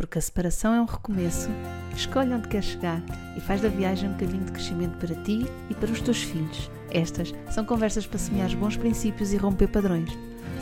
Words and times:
porque 0.00 0.18
a 0.18 0.22
separação 0.22 0.72
é 0.72 0.80
um 0.80 0.86
recomeço, 0.86 1.50
escolhe 1.94 2.32
onde 2.32 2.48
quer 2.48 2.62
chegar 2.62 3.02
e 3.36 3.40
faz 3.42 3.60
da 3.60 3.68
viagem 3.68 4.08
um 4.08 4.16
caminho 4.16 4.46
de 4.46 4.52
crescimento 4.52 4.96
para 4.96 5.14
ti 5.24 5.46
e 5.68 5.74
para 5.74 5.92
os 5.92 6.00
teus 6.00 6.22
filhos. 6.22 6.70
Estas 6.90 7.34
são 7.50 7.66
conversas 7.66 8.06
para 8.06 8.18
semear 8.18 8.48
bons 8.56 8.78
princípios 8.78 9.30
e 9.30 9.36
romper 9.36 9.68
padrões. 9.68 10.10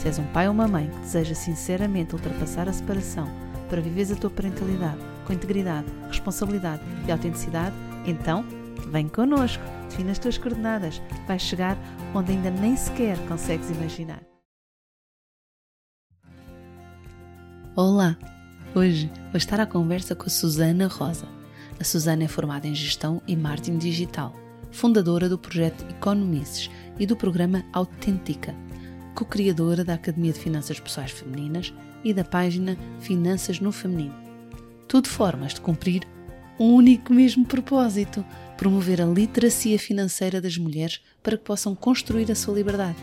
Se 0.00 0.08
és 0.08 0.18
um 0.18 0.26
pai 0.32 0.48
ou 0.48 0.52
uma 0.52 0.66
mãe 0.66 0.90
que 0.90 0.98
deseja 0.98 1.36
sinceramente 1.36 2.16
ultrapassar 2.16 2.68
a 2.68 2.72
separação 2.72 3.28
para 3.70 3.80
viveres 3.80 4.10
a 4.10 4.16
tua 4.16 4.28
parentalidade 4.28 4.98
com 5.24 5.32
integridade, 5.32 5.86
responsabilidade 6.08 6.82
e 7.06 7.12
autenticidade, 7.12 7.76
então 8.06 8.44
vem 8.90 9.06
connosco, 9.06 9.62
define 9.88 10.10
as 10.10 10.18
tuas 10.18 10.36
coordenadas, 10.36 11.00
vais 11.28 11.42
chegar 11.42 11.78
onde 12.12 12.32
ainda 12.32 12.50
nem 12.50 12.76
sequer 12.76 13.16
consegues 13.28 13.70
imaginar. 13.70 14.20
Olá! 17.76 18.16
Hoje 18.74 19.10
vou 19.32 19.38
estar 19.38 19.58
à 19.58 19.66
conversa 19.66 20.14
com 20.14 20.26
a 20.26 20.28
Susana 20.28 20.88
Rosa. 20.88 21.26
A 21.80 21.84
Susana 21.84 22.24
é 22.24 22.28
formada 22.28 22.66
em 22.66 22.74
Gestão 22.74 23.22
e 23.26 23.34
Marketing 23.34 23.78
Digital, 23.78 24.36
fundadora 24.70 25.26
do 25.26 25.38
projeto 25.38 25.86
Economices 25.88 26.70
e 26.98 27.06
do 27.06 27.16
programa 27.16 27.64
Autêntica, 27.72 28.54
co-criadora 29.14 29.82
da 29.82 29.94
Academia 29.94 30.32
de 30.32 30.40
Finanças 30.40 30.78
Pessoais 30.78 31.10
Femininas 31.10 31.72
e 32.04 32.12
da 32.12 32.22
página 32.22 32.76
Finanças 33.00 33.58
no 33.58 33.72
Feminino. 33.72 34.14
Tudo 34.86 35.08
formas 35.08 35.54
de 35.54 35.62
cumprir 35.62 36.02
um 36.60 36.74
único 36.74 37.10
mesmo 37.10 37.46
propósito: 37.46 38.22
promover 38.58 39.00
a 39.00 39.06
literacia 39.06 39.78
financeira 39.78 40.42
das 40.42 40.58
mulheres 40.58 41.00
para 41.22 41.38
que 41.38 41.44
possam 41.44 41.74
construir 41.74 42.30
a 42.30 42.34
sua 42.34 42.56
liberdade. 42.56 42.98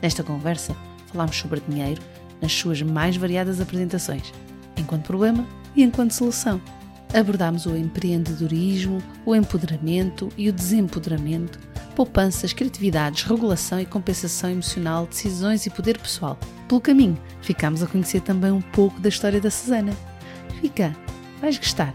Nesta 0.00 0.22
conversa, 0.22 0.76
falamos 1.08 1.36
sobre 1.36 1.60
dinheiro 1.68 2.00
nas 2.40 2.52
suas 2.52 2.80
mais 2.80 3.16
variadas 3.16 3.60
apresentações 3.60 4.32
enquanto 4.76 5.06
problema 5.06 5.46
e 5.74 5.82
enquanto 5.82 6.12
solução. 6.12 6.60
Abordámos 7.12 7.64
o 7.66 7.76
empreendedorismo, 7.76 9.02
o 9.24 9.36
empoderamento 9.36 10.28
e 10.36 10.48
o 10.48 10.52
desempoderamento, 10.52 11.60
poupanças, 11.94 12.52
criatividades, 12.52 13.22
regulação 13.22 13.80
e 13.80 13.86
compensação 13.86 14.50
emocional, 14.50 15.06
decisões 15.06 15.64
e 15.64 15.70
poder 15.70 15.98
pessoal. 15.98 16.36
Pelo 16.66 16.80
caminho, 16.80 17.16
ficámos 17.40 17.82
a 17.82 17.86
conhecer 17.86 18.20
também 18.20 18.50
um 18.50 18.60
pouco 18.60 18.98
da 19.00 19.08
história 19.08 19.40
da 19.40 19.50
Susana. 19.50 19.92
Fica, 20.60 20.94
vais 21.40 21.56
gostar. 21.56 21.94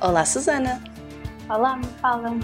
Olá, 0.00 0.24
Susana! 0.24 0.82
Olá, 1.48 1.76
me 1.76 1.86
falam. 2.00 2.40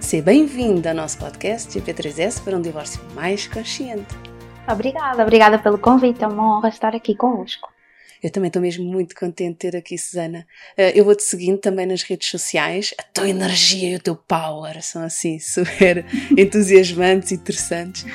Seja 0.00 0.22
bem-vinda 0.22 0.90
ao 0.90 0.96
nosso 0.96 1.18
podcast 1.18 1.78
GP3S 1.78 2.42
para 2.42 2.56
um 2.56 2.62
divórcio 2.62 3.00
mais 3.14 3.46
consciente. 3.46 4.33
Obrigada, 4.70 5.22
obrigada 5.22 5.58
pelo 5.58 5.78
convite, 5.78 6.24
é 6.24 6.26
uma 6.26 6.56
honra 6.56 6.68
estar 6.68 6.94
aqui 6.94 7.14
convosco. 7.14 7.74
Eu 8.22 8.30
também 8.30 8.48
estou 8.48 8.62
mesmo 8.62 8.86
muito 8.86 9.14
contente 9.14 9.52
de 9.52 9.70
ter 9.70 9.76
aqui, 9.76 9.98
Susana. 9.98 10.46
Eh, 10.78 10.98
eu 10.98 11.04
vou-te 11.04 11.22
seguindo 11.22 11.58
também 11.58 11.84
nas 11.84 12.02
redes 12.02 12.30
sociais. 12.30 12.94
A 12.98 13.02
tua 13.02 13.28
energia 13.28 13.90
e 13.90 13.96
o 13.96 14.00
teu 14.00 14.16
power 14.16 14.82
são 14.82 15.02
assim 15.02 15.36
super 15.40 16.06
entusiasmantes 16.34 17.32
e 17.32 17.34
interessantes. 17.34 18.06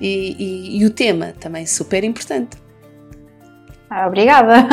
E, 0.00 0.36
e, 0.38 0.80
e 0.80 0.86
o 0.86 0.90
tema 0.90 1.34
também 1.38 1.66
super 1.66 2.02
importante. 2.02 2.56
Ah, 3.90 4.06
obrigada. 4.06 4.66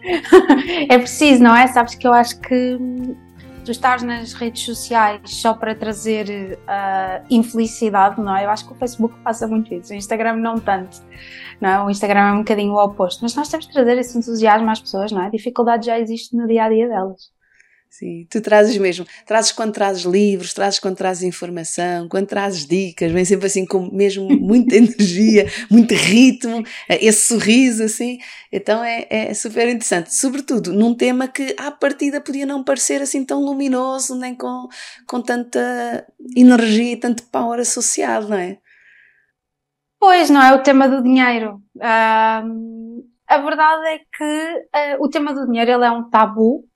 é 0.88 0.96
preciso, 0.96 1.42
não 1.42 1.54
é? 1.54 1.66
Sabes 1.66 1.94
que 1.94 2.06
eu 2.06 2.14
acho 2.14 2.40
que 2.40 2.78
tu 3.64 3.70
estás 3.70 4.02
nas 4.02 4.32
redes 4.32 4.64
sociais 4.64 5.20
só 5.24 5.54
para 5.54 5.74
trazer 5.74 6.58
uh, 6.62 7.24
infelicidade, 7.30 8.20
não 8.20 8.36
é? 8.36 8.44
Eu 8.44 8.50
acho 8.50 8.66
que 8.66 8.72
o 8.72 8.76
Facebook 8.76 9.14
passa 9.22 9.46
muito 9.46 9.72
isso, 9.72 9.92
o 9.92 9.96
Instagram 9.96 10.36
não 10.36 10.58
tanto, 10.58 10.98
não 11.60 11.68
é? 11.68 11.82
O 11.82 11.90
Instagram 11.90 12.20
é 12.20 12.32
um 12.32 12.38
bocadinho 12.38 12.72
o 12.72 12.84
oposto, 12.84 13.20
mas 13.22 13.34
nós 13.34 13.48
temos 13.48 13.66
de 13.66 13.72
trazer 13.72 13.96
esse 13.98 14.16
entusiasmo 14.18 14.70
às 14.70 14.80
pessoas, 14.80 15.12
não 15.12 15.22
é? 15.22 15.26
A 15.26 15.30
dificuldade 15.30 15.86
já 15.86 15.98
existe 15.98 16.36
no 16.36 16.46
dia 16.46 16.64
a 16.64 16.68
dia 16.68 16.88
delas. 16.88 17.30
Sim, 17.94 18.26
tu 18.30 18.40
trazes 18.40 18.78
mesmo, 18.78 19.04
trazes 19.26 19.52
quando 19.52 19.74
trazes 19.74 20.04
livros, 20.04 20.54
trazes 20.54 20.78
quando 20.78 20.96
trazes 20.96 21.24
informação, 21.24 22.08
quando 22.08 22.26
trazes 22.26 22.64
dicas, 22.64 23.12
vem 23.12 23.22
sempre 23.22 23.48
assim 23.48 23.66
com 23.66 23.94
mesmo 23.94 24.26
muita 24.40 24.76
energia, 24.76 25.44
muito 25.70 25.92
ritmo, 25.92 26.64
eh, 26.88 27.04
esse 27.04 27.28
sorriso 27.28 27.84
assim, 27.84 28.18
então 28.50 28.82
é, 28.82 29.06
é 29.10 29.34
super 29.34 29.68
interessante, 29.68 30.14
sobretudo 30.14 30.72
num 30.72 30.94
tema 30.94 31.28
que 31.28 31.54
à 31.58 31.70
partida 31.70 32.18
podia 32.18 32.46
não 32.46 32.64
parecer 32.64 33.02
assim 33.02 33.26
tão 33.26 33.44
luminoso, 33.44 34.18
nem 34.18 34.34
com, 34.34 34.68
com 35.06 35.20
tanta 35.20 36.06
energia 36.34 36.92
e 36.92 36.96
tanto 36.96 37.24
power 37.24 37.60
associado, 37.60 38.26
não 38.26 38.38
é? 38.38 38.56
Pois, 40.00 40.30
não 40.30 40.42
é 40.42 40.54
o 40.54 40.62
tema 40.62 40.88
do 40.88 41.02
dinheiro. 41.02 41.62
Uh, 41.76 43.04
a 43.28 43.38
verdade 43.38 43.86
é 43.86 43.98
que 43.98 44.24
uh, 44.24 45.04
o 45.04 45.10
tema 45.10 45.34
do 45.34 45.46
dinheiro 45.46 45.70
ele 45.70 45.84
é 45.84 45.90
um 45.90 46.08
tabu 46.08 46.71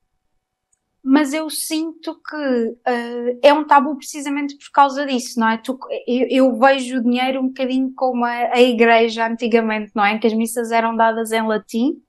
mas 1.08 1.32
eu 1.32 1.48
sinto 1.48 2.20
que 2.20 2.36
uh, 2.36 3.38
é 3.40 3.54
um 3.54 3.64
tabu 3.64 3.96
precisamente 3.96 4.56
por 4.56 4.72
causa 4.72 5.06
disso, 5.06 5.38
não 5.38 5.48
é? 5.48 5.56
Tu, 5.56 5.78
eu, 6.04 6.26
eu, 6.28 6.58
vejo 6.58 6.96
o 6.98 7.02
dinheiro 7.02 7.40
um 7.40 7.46
bocadinho 7.46 7.92
como 7.94 8.24
a, 8.24 8.32
a, 8.54 8.60
igreja 8.60 9.24
antigamente, 9.24 9.92
não 9.94 10.04
é? 10.04 10.14
Em 10.14 10.18
que 10.18 10.26
as 10.26 10.32
missas 10.32 10.72
eram 10.72 10.96
dadas 10.96 11.30
em 11.30 11.46
latim 11.46 12.02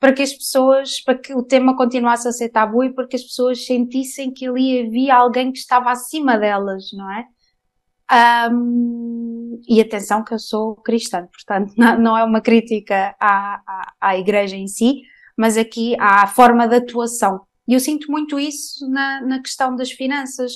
para 0.00 0.14
que 0.14 0.22
as 0.22 0.32
pessoas, 0.32 0.98
para 1.04 1.18
que 1.18 1.34
o 1.34 1.42
tema 1.42 1.76
continuasse 1.76 2.26
a 2.26 2.32
ser 2.32 2.48
tabu 2.48 2.82
e 2.82 2.94
para 2.94 3.06
que 3.06 3.16
as 3.16 3.22
pessoas 3.22 3.66
sentissem 3.66 4.32
que 4.32 4.48
ali 4.48 4.86
havia 4.86 5.14
alguém 5.14 5.52
que 5.52 5.58
estava 5.58 5.90
acima 5.90 6.38
delas, 6.38 6.86
não 6.94 7.12
é? 7.12 7.26
Um, 8.50 9.60
e 9.68 9.78
atenção 9.78 10.24
que 10.24 10.32
eu 10.32 10.38
sou 10.38 10.76
cristã, 10.76 11.26
portanto 11.26 11.74
não, 11.76 11.98
não 11.98 12.16
é 12.16 12.24
uma 12.24 12.40
crítica 12.40 13.14
à, 13.20 13.60
à, 13.66 13.92
à 14.00 14.18
igreja 14.18 14.56
em 14.56 14.68
si, 14.68 15.02
mas 15.36 15.58
aqui 15.58 15.94
à 16.00 16.26
forma 16.26 16.66
de 16.66 16.76
atuação 16.76 17.42
e 17.66 17.74
eu 17.74 17.80
sinto 17.80 18.10
muito 18.10 18.38
isso 18.38 18.88
na, 18.88 19.20
na 19.20 19.40
questão 19.40 19.74
das 19.76 19.90
finanças, 19.90 20.52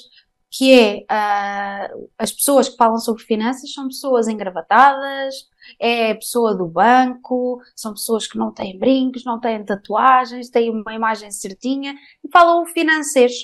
que 0.50 0.72
é 0.72 0.98
uh, 1.02 2.08
as 2.18 2.32
pessoas 2.32 2.68
que 2.68 2.76
falam 2.76 2.98
sobre 2.98 3.22
finanças 3.22 3.72
são 3.72 3.88
pessoas 3.88 4.28
engravatadas, 4.28 5.34
é 5.78 6.14
pessoa 6.14 6.54
do 6.54 6.66
banco, 6.66 7.60
são 7.74 7.92
pessoas 7.92 8.26
que 8.26 8.38
não 8.38 8.52
têm 8.52 8.78
brincos, 8.78 9.24
não 9.24 9.38
têm 9.38 9.64
tatuagens, 9.64 10.48
têm 10.48 10.70
uma 10.70 10.94
imagem 10.94 11.30
certinha 11.30 11.94
e 12.24 12.30
falam 12.30 12.64
financeiros, 12.66 13.34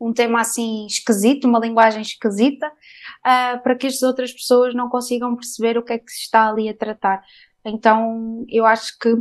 um 0.00 0.12
tema 0.12 0.40
assim 0.40 0.86
esquisito, 0.86 1.46
uma 1.46 1.58
linguagem 1.58 2.02
esquisita, 2.02 2.68
uh, 2.68 3.62
para 3.62 3.74
que 3.74 3.86
as 3.86 4.02
outras 4.02 4.32
pessoas 4.32 4.74
não 4.74 4.88
consigam 4.88 5.36
perceber 5.36 5.76
o 5.76 5.82
que 5.82 5.94
é 5.94 5.98
que 5.98 6.10
se 6.10 6.22
está 6.22 6.48
ali 6.48 6.68
a 6.68 6.76
tratar. 6.76 7.22
Então 7.64 8.44
eu 8.48 8.64
acho 8.64 8.98
que 8.98 9.14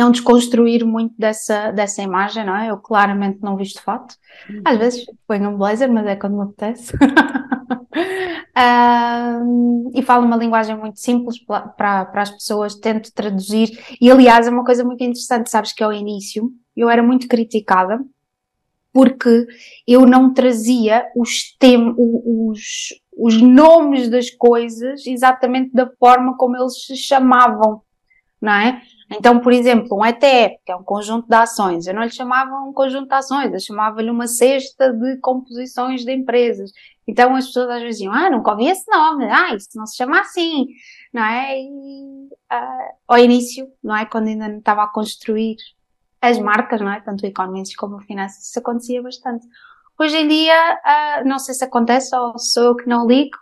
é 0.00 0.04
um 0.04 0.10
desconstruir 0.10 0.84
muito 0.84 1.14
dessa, 1.18 1.70
dessa 1.70 2.02
imagem, 2.02 2.44
não 2.44 2.56
é? 2.56 2.70
Eu 2.70 2.78
claramente 2.78 3.40
não 3.42 3.56
visto 3.56 3.82
fato. 3.82 4.14
Às 4.64 4.74
uhum. 4.74 4.78
vezes 4.78 5.06
ponho 5.26 5.50
um 5.50 5.56
blazer, 5.56 5.90
mas 5.90 6.06
é 6.06 6.16
quando 6.16 6.36
me 6.36 6.42
apetece. 6.42 6.92
um, 9.44 9.90
e 9.94 10.02
falo 10.02 10.26
uma 10.26 10.36
linguagem 10.36 10.76
muito 10.76 11.00
simples 11.00 11.38
para, 11.38 12.04
para 12.04 12.22
as 12.22 12.30
pessoas, 12.30 12.74
tento 12.74 13.12
traduzir. 13.12 13.70
E 14.00 14.10
aliás, 14.10 14.46
é 14.46 14.50
uma 14.50 14.64
coisa 14.64 14.84
muito 14.84 15.02
interessante, 15.02 15.50
sabes 15.50 15.72
que 15.72 15.82
ao 15.82 15.92
início 15.92 16.50
eu 16.76 16.88
era 16.88 17.02
muito 17.02 17.26
criticada 17.26 18.00
porque 18.92 19.46
eu 19.86 20.06
não 20.06 20.32
trazia 20.32 21.06
os, 21.14 21.54
tem, 21.58 21.94
os, 21.96 22.88
os 23.16 23.40
nomes 23.40 24.08
das 24.08 24.30
coisas 24.30 25.06
exatamente 25.06 25.72
da 25.72 25.88
forma 25.98 26.36
como 26.36 26.56
eles 26.56 26.84
se 26.84 26.96
chamavam, 26.96 27.82
não 28.40 28.52
é? 28.52 28.82
Então, 29.10 29.40
por 29.40 29.52
exemplo, 29.52 29.96
um 29.96 30.04
ETF, 30.04 30.56
que 30.64 30.72
é 30.72 30.76
um 30.76 30.82
conjunto 30.82 31.26
de 31.26 31.34
ações, 31.34 31.86
eu 31.86 31.94
não 31.94 32.02
lhe 32.02 32.10
chamava 32.10 32.54
um 32.60 32.72
conjunto 32.72 33.08
de 33.08 33.14
ações, 33.14 33.52
eu 33.52 33.60
chamava-lhe 33.60 34.10
uma 34.10 34.26
cesta 34.26 34.92
de 34.92 35.16
composições 35.18 36.04
de 36.04 36.12
empresas. 36.12 36.70
Então 37.06 37.34
as 37.34 37.46
pessoas 37.46 37.70
às 37.70 37.80
vezes 37.80 37.98
diziam, 37.98 38.12
ah, 38.12 38.28
nunca 38.30 38.50
ouvi 38.50 38.66
esse 38.66 38.84
nome, 38.90 39.24
ah, 39.24 39.54
isso 39.54 39.70
não 39.76 39.86
se 39.86 39.96
chama 39.96 40.20
assim, 40.20 40.66
não 41.12 41.24
é? 41.24 41.58
E 41.58 42.28
uh, 42.52 42.94
ao 43.08 43.18
início, 43.18 43.66
não 43.82 43.96
é? 43.96 44.04
Quando 44.04 44.28
ainda 44.28 44.46
não 44.46 44.58
estava 44.58 44.82
a 44.82 44.88
construir 44.88 45.56
as 46.20 46.38
marcas, 46.38 46.80
não 46.80 46.92
é? 46.92 47.00
Tanto 47.00 47.22
o 47.22 47.26
Economics 47.26 47.74
como 47.76 47.96
o 47.96 48.00
Finanças, 48.00 48.44
isso 48.44 48.58
acontecia 48.58 49.02
bastante. 49.02 49.46
Hoje 49.98 50.18
em 50.18 50.28
dia, 50.28 50.80
uh, 50.84 51.28
não 51.28 51.38
sei 51.38 51.54
se 51.54 51.64
acontece 51.64 52.14
ou 52.14 52.38
sou 52.38 52.64
eu 52.64 52.76
que 52.76 52.86
não 52.86 53.06
ligo, 53.06 53.36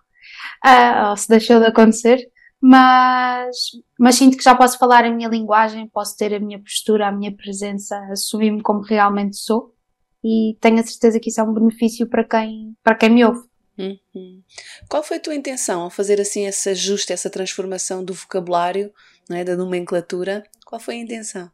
uh, 0.64 1.11
ou 1.11 1.17
se 1.17 1.29
deixou 1.29 1.58
de 1.58 1.67
acontecer, 1.67 2.19
mas, 2.61 3.56
mas 3.98 4.16
sinto 4.16 4.37
que 4.37 4.44
já 4.44 4.54
posso 4.54 4.78
falar 4.78 5.04
a 5.04 5.10
minha 5.10 5.28
linguagem, 5.28 5.88
posso 5.88 6.16
ter 6.16 6.34
a 6.34 6.40
minha 6.40 6.60
postura, 6.60 7.08
a 7.08 7.12
minha 7.12 7.34
presença, 7.34 7.98
assumir-me 8.10 8.62
como 8.62 8.82
realmente 8.82 9.37
sou 9.37 9.75
e 10.22 10.56
tenho 10.60 10.81
a 10.81 10.82
certeza 10.82 11.20
que 11.20 11.31
isso 11.31 11.40
é 11.40 11.44
um 11.44 11.54
benefício 11.54 12.06
para 12.08 12.25
quem, 12.25 12.76
para 12.82 12.94
quem 12.94 13.10
me 13.10 13.25
ouve. 13.25 13.46
Uhum. 13.78 14.43
Qual 14.88 15.02
foi 15.02 15.19
a 15.19 15.20
tua 15.20 15.34
intenção 15.34 15.82
ao 15.82 15.90
fazer 15.90 16.20
assim 16.20 16.46
esse 16.46 16.70
ajuste, 16.70 17.12
essa 17.12 17.31
transformação 17.31 18.04
do 18.04 18.14
vocabulário, 18.14 18.93
é, 19.31 19.44
da 19.44 19.56
nomenclatura? 19.56 20.43
Qual 20.64 20.81
foi 20.81 20.96
a 20.96 20.98
intenção? 20.98 21.50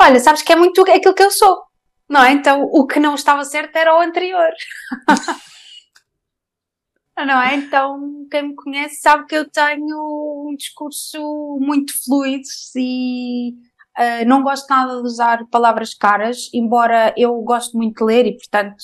Olha, 0.00 0.18
sabes 0.20 0.42
que 0.42 0.52
é 0.52 0.56
muito 0.56 0.80
aquilo 0.82 1.14
que 1.14 1.22
eu 1.22 1.30
sou, 1.30 1.62
não 2.08 2.22
é? 2.22 2.32
Então 2.32 2.62
o 2.62 2.86
que 2.86 2.98
não 2.98 3.14
estava 3.14 3.44
certo 3.44 3.76
era 3.76 3.96
o 3.96 4.00
anterior. 4.00 4.50
não 7.24 7.40
é? 7.40 7.56
Então, 7.56 8.26
quem 8.30 8.48
me 8.48 8.54
conhece 8.54 9.00
sabe 9.00 9.26
que 9.26 9.34
eu 9.34 9.48
tenho 9.48 10.48
um 10.48 10.54
discurso 10.56 11.58
muito 11.60 11.92
fluido 12.04 12.46
e 12.76 13.54
uh, 13.98 14.26
não 14.26 14.42
gosto 14.42 14.68
nada 14.68 14.96
de 14.96 15.02
usar 15.02 15.46
palavras 15.50 15.94
caras, 15.94 16.48
embora 16.52 17.14
eu 17.16 17.34
gosto 17.42 17.76
muito 17.76 17.98
de 17.98 18.04
ler 18.04 18.26
e, 18.26 18.36
portanto, 18.36 18.76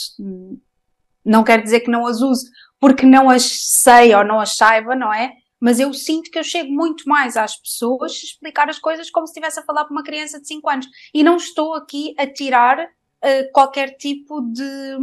não 1.25 1.45
quero 1.45 1.63
dizer 1.63 1.81
que 1.81 1.91
não 1.91 2.07
as 2.07 2.21
use 2.21 2.51
porque 2.85 3.07
não 3.07 3.31
as 3.31 3.45
sei 3.83 4.15
ou 4.15 4.25
não 4.25 4.39
as 4.39 4.57
saiba, 4.57 4.95
não 4.95 5.13
é? 5.13 5.33
Mas 5.59 5.81
eu 5.81 5.95
sinto 5.95 6.31
que 6.31 6.39
eu 6.39 6.45
chego 6.45 6.71
muito 6.71 7.09
mais 7.09 7.35
às 7.35 7.57
pessoas 7.57 8.13
explicar 8.23 8.69
as 8.69 8.79
coisas 8.79 9.09
como 9.09 9.27
se 9.27 9.31
estivesse 9.31 9.59
a 9.59 9.63
falar 9.63 9.87
para 9.87 9.93
uma 9.93 10.03
criança 10.03 10.39
de 10.39 10.47
5 10.47 10.69
anos. 10.69 10.87
E 11.15 11.23
não 11.23 11.37
estou 11.37 11.75
aqui 11.75 12.15
a 12.19 12.27
tirar 12.27 12.79
uh, 12.79 13.53
qualquer 13.55 13.97
tipo 13.97 14.43
de. 14.43 14.99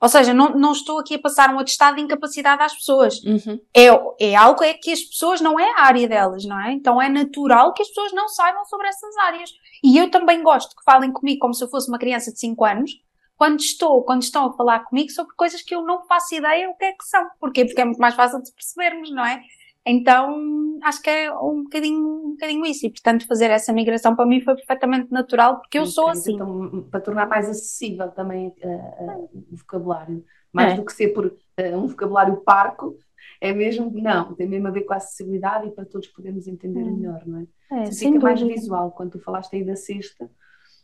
Ou 0.00 0.08
seja, 0.08 0.34
não, 0.34 0.50
não 0.50 0.72
estou 0.72 0.98
aqui 0.98 1.14
a 1.14 1.18
passar 1.18 1.54
um 1.54 1.58
atestado 1.58 1.96
de 1.96 2.02
incapacidade 2.02 2.62
às 2.62 2.74
pessoas. 2.74 3.18
Uhum. 3.24 3.58
É, 3.74 3.86
é 4.30 4.34
algo 4.34 4.62
é 4.62 4.74
que 4.74 4.92
as 4.92 5.00
pessoas 5.00 5.40
não 5.40 5.58
é 5.58 5.70
a 5.70 5.84
área 5.84 6.06
delas, 6.06 6.44
não 6.44 6.60
é? 6.60 6.72
Então 6.72 7.00
é 7.00 7.08
natural 7.08 7.72
que 7.72 7.82
as 7.82 7.88
pessoas 7.88 8.12
não 8.12 8.28
saibam 8.28 8.64
sobre 8.66 8.88
essas 8.88 9.16
áreas. 9.16 9.50
E 9.82 9.96
eu 9.96 10.10
também 10.10 10.42
gosto 10.42 10.76
que 10.76 10.84
falem 10.84 11.12
comigo 11.12 11.40
como 11.40 11.54
se 11.54 11.64
eu 11.64 11.68
fosse 11.68 11.88
uma 11.88 11.98
criança 11.98 12.30
de 12.30 12.38
5 12.38 12.64
anos, 12.64 12.90
quando 13.36 13.60
estou, 13.60 14.02
quando 14.02 14.22
estão 14.22 14.46
a 14.46 14.52
falar 14.52 14.80
comigo 14.80 15.10
sobre 15.10 15.34
coisas 15.34 15.62
que 15.62 15.74
eu 15.74 15.82
não 15.82 16.06
faço 16.06 16.34
ideia 16.34 16.70
o 16.70 16.74
que 16.74 16.84
é 16.84 16.92
que 16.92 17.04
são. 17.04 17.26
Porquê? 17.38 17.64
Porque 17.64 17.80
é 17.80 17.84
muito 17.84 18.00
mais 18.00 18.14
fácil 18.14 18.42
de 18.42 18.52
percebermos, 18.52 19.10
não 19.10 19.24
é? 19.24 19.42
Então, 19.86 20.78
acho 20.82 21.00
que 21.00 21.08
é 21.08 21.32
um 21.32 21.62
bocadinho, 21.62 22.04
um 22.04 22.30
bocadinho 22.30 22.66
isso. 22.66 22.86
E, 22.86 22.90
portanto, 22.90 23.26
fazer 23.26 23.50
essa 23.50 23.72
migração 23.72 24.16
para 24.16 24.26
mim 24.26 24.40
foi 24.40 24.56
perfeitamente 24.56 25.12
natural, 25.12 25.60
porque 25.60 25.78
eu 25.78 25.86
sou 25.86 26.08
assim. 26.08 26.34
Então, 26.34 26.88
para 26.90 27.00
tornar 27.00 27.28
mais 27.28 27.48
acessível 27.48 28.08
também 28.10 28.48
uh, 28.48 29.04
uh, 29.04 29.30
o 29.52 29.56
vocabulário, 29.56 30.24
mais 30.52 30.72
é. 30.72 30.76
do 30.76 30.84
que 30.84 30.92
ser 30.92 31.08
por 31.08 31.26
uh, 31.26 31.76
um 31.76 31.86
vocabulário 31.86 32.36
parco, 32.38 32.96
é 33.40 33.52
mesmo, 33.52 33.92
não, 33.94 34.34
tem 34.34 34.48
mesmo 34.48 34.66
a 34.66 34.70
ver 34.70 34.82
com 34.82 34.94
a 34.94 34.96
acessibilidade 34.96 35.68
e 35.68 35.70
para 35.70 35.84
todos 35.84 36.08
podermos 36.08 36.48
entender 36.48 36.80
é. 36.80 36.84
melhor, 36.84 37.22
não 37.26 37.46
é? 37.70 37.84
é 37.84 37.92
fica 37.92 38.18
mais 38.18 38.40
visual. 38.40 38.90
Quando 38.90 39.12
tu 39.12 39.20
falaste 39.20 39.54
aí 39.54 39.64
da 39.64 39.76
cesta, 39.76 40.28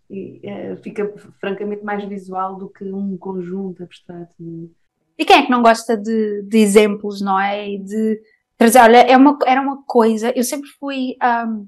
e, 0.09 0.43
fica 0.83 1.13
francamente 1.41 1.83
mais 1.83 2.05
visual 2.05 2.57
do 2.57 2.69
que 2.69 2.85
um 2.85 3.17
conjunto 3.17 3.83
abstrato. 3.83 4.35
É? 4.41 5.23
E 5.23 5.25
quem 5.25 5.37
é 5.37 5.43
que 5.45 5.51
não 5.51 5.63
gosta 5.63 5.97
de, 5.97 6.43
de 6.43 6.59
exemplos, 6.59 7.21
não 7.21 7.41
é? 7.41 7.69
E 7.71 7.79
de 7.79 8.21
trazer, 8.63 8.79
olha, 8.79 8.99
é 8.99 9.17
uma, 9.17 9.37
era 9.45 9.61
uma 9.61 9.83
coisa, 9.83 10.33
eu 10.37 10.45
sempre 10.45 10.69
fui 10.79 11.17
um, 11.23 11.67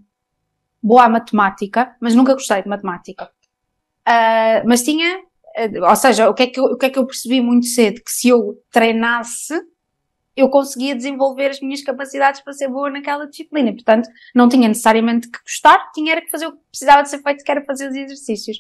boa 0.83 1.05
à 1.05 1.09
matemática, 1.09 1.97
mas 2.01 2.15
nunca 2.15 2.35
gostei 2.35 2.63
de 2.63 2.69
matemática. 2.69 3.31
Uh, 4.07 4.63
mas 4.67 4.83
tinha, 4.83 5.19
uh, 5.19 5.89
ou 5.89 5.97
seja, 5.97 6.29
o 6.29 6.35
que, 6.35 6.45
é 6.45 6.47
que 6.47 6.61
eu, 6.61 6.65
o 6.65 6.77
que 6.77 6.87
é 6.87 6.91
que 6.91 6.99
eu 6.99 7.07
percebi 7.07 7.41
muito 7.41 7.67
cedo? 7.67 8.01
Que 8.03 8.11
se 8.13 8.29
eu 8.29 8.63
treinasse, 8.71 9.55
eu 10.37 10.49
conseguia 10.49 10.95
desenvolver 10.95 11.51
as 11.51 11.61
minhas 11.61 11.83
capacidades 11.83 12.41
para 12.41 12.53
ser 12.53 12.69
boa 12.69 12.91
naquela 12.91 13.27
disciplina. 13.27 13.73
Portanto, 13.73 14.09
não 14.35 14.49
tinha 14.49 14.69
necessariamente 14.69 15.29
que 15.31 15.39
gostar, 15.43 15.91
tinha 15.93 16.21
que 16.21 16.31
fazer 16.31 16.47
o 16.47 16.53
que 16.53 16.59
precisava 16.71 17.03
de 17.03 17.11
ser 17.11 17.23
feito, 17.23 17.45
que 17.45 17.51
era 17.51 17.65
fazer 17.65 17.89
os 17.89 17.97
exercícios. 17.97 18.59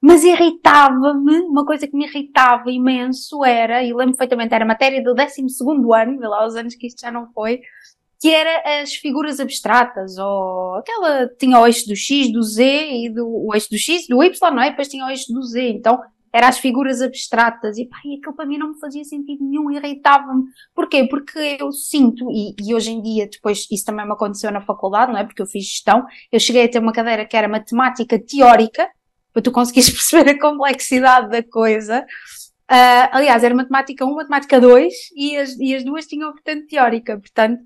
Mas 0.00 0.22
irritava-me, 0.24 1.40
uma 1.40 1.64
coisa 1.64 1.86
que 1.86 1.96
me 1.96 2.06
irritava 2.06 2.70
imenso 2.70 3.44
era, 3.44 3.82
e 3.82 3.92
lembro 3.92 4.12
perfeitamente, 4.12 4.54
era 4.54 4.64
matéria 4.64 5.02
do 5.02 5.14
12 5.14 5.42
ano, 5.94 6.18
vê 6.18 6.28
lá 6.28 6.46
os 6.46 6.54
anos 6.54 6.74
que 6.74 6.86
isto 6.86 7.00
já 7.00 7.10
não 7.10 7.32
foi, 7.32 7.60
que 8.20 8.28
era 8.28 8.82
as 8.82 8.94
figuras 8.94 9.40
abstratas, 9.40 10.16
ou 10.18 10.74
aquela, 10.74 11.28
tinha 11.38 11.58
o 11.58 11.66
eixo 11.66 11.86
do 11.86 11.96
X, 11.96 12.32
do 12.32 12.42
Z, 12.42 12.62
e 12.64 13.10
do, 13.10 13.26
o 13.26 13.54
eixo 13.54 13.68
do 13.70 13.78
X, 13.78 14.06
do 14.06 14.22
Y, 14.22 14.50
não 14.54 14.62
é? 14.62 14.70
Depois 14.70 14.88
tinha 14.88 15.04
o 15.04 15.08
eixo 15.08 15.32
do 15.32 15.42
Z, 15.42 15.68
então 15.70 16.00
era 16.32 16.48
as 16.48 16.58
figuras 16.58 17.00
abstratas, 17.00 17.78
e 17.78 17.86
pá, 17.86 17.96
e 18.04 18.18
aquilo 18.18 18.34
para 18.34 18.44
mim 18.44 18.58
não 18.58 18.72
me 18.72 18.78
fazia 18.78 19.04
sentido 19.04 19.42
nenhum, 19.42 19.70
irritava-me. 19.70 20.44
Porquê? 20.74 21.04
Porque 21.04 21.56
eu 21.58 21.72
sinto, 21.72 22.30
e, 22.30 22.54
e, 22.60 22.74
hoje 22.74 22.90
em 22.90 23.00
dia, 23.00 23.26
depois, 23.30 23.66
isso 23.70 23.84
também 23.84 24.04
me 24.04 24.12
aconteceu 24.12 24.50
na 24.50 24.60
faculdade, 24.60 25.12
não 25.12 25.18
é? 25.18 25.24
Porque 25.24 25.40
eu 25.40 25.46
fiz 25.46 25.64
gestão, 25.64 26.04
eu 26.30 26.38
cheguei 26.38 26.64
a 26.64 26.68
ter 26.68 26.78
uma 26.78 26.92
cadeira 26.92 27.24
que 27.24 27.36
era 27.36 27.48
matemática 27.48 28.18
teórica, 28.18 28.86
para 29.36 29.42
tu 29.42 29.52
conseguires 29.52 29.90
perceber 29.92 30.30
a 30.30 30.40
complexidade 30.40 31.28
da 31.28 31.42
coisa. 31.42 32.06
Uh, 32.70 33.06
aliás, 33.12 33.44
era 33.44 33.54
matemática 33.54 34.02
1, 34.06 34.14
matemática 34.14 34.58
2 34.58 34.92
e 35.14 35.36
as, 35.36 35.58
e 35.58 35.74
as 35.74 35.84
duas 35.84 36.06
tinham 36.06 36.32
vertente 36.32 36.68
teórica, 36.68 37.18
portanto, 37.18 37.62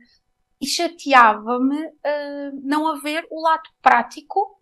e 0.61 0.67
chateava-me 0.67 1.77
uh, 1.87 2.61
não 2.61 2.89
haver 2.89 3.25
o 3.31 3.41
lado 3.41 3.63
prático 3.81 4.61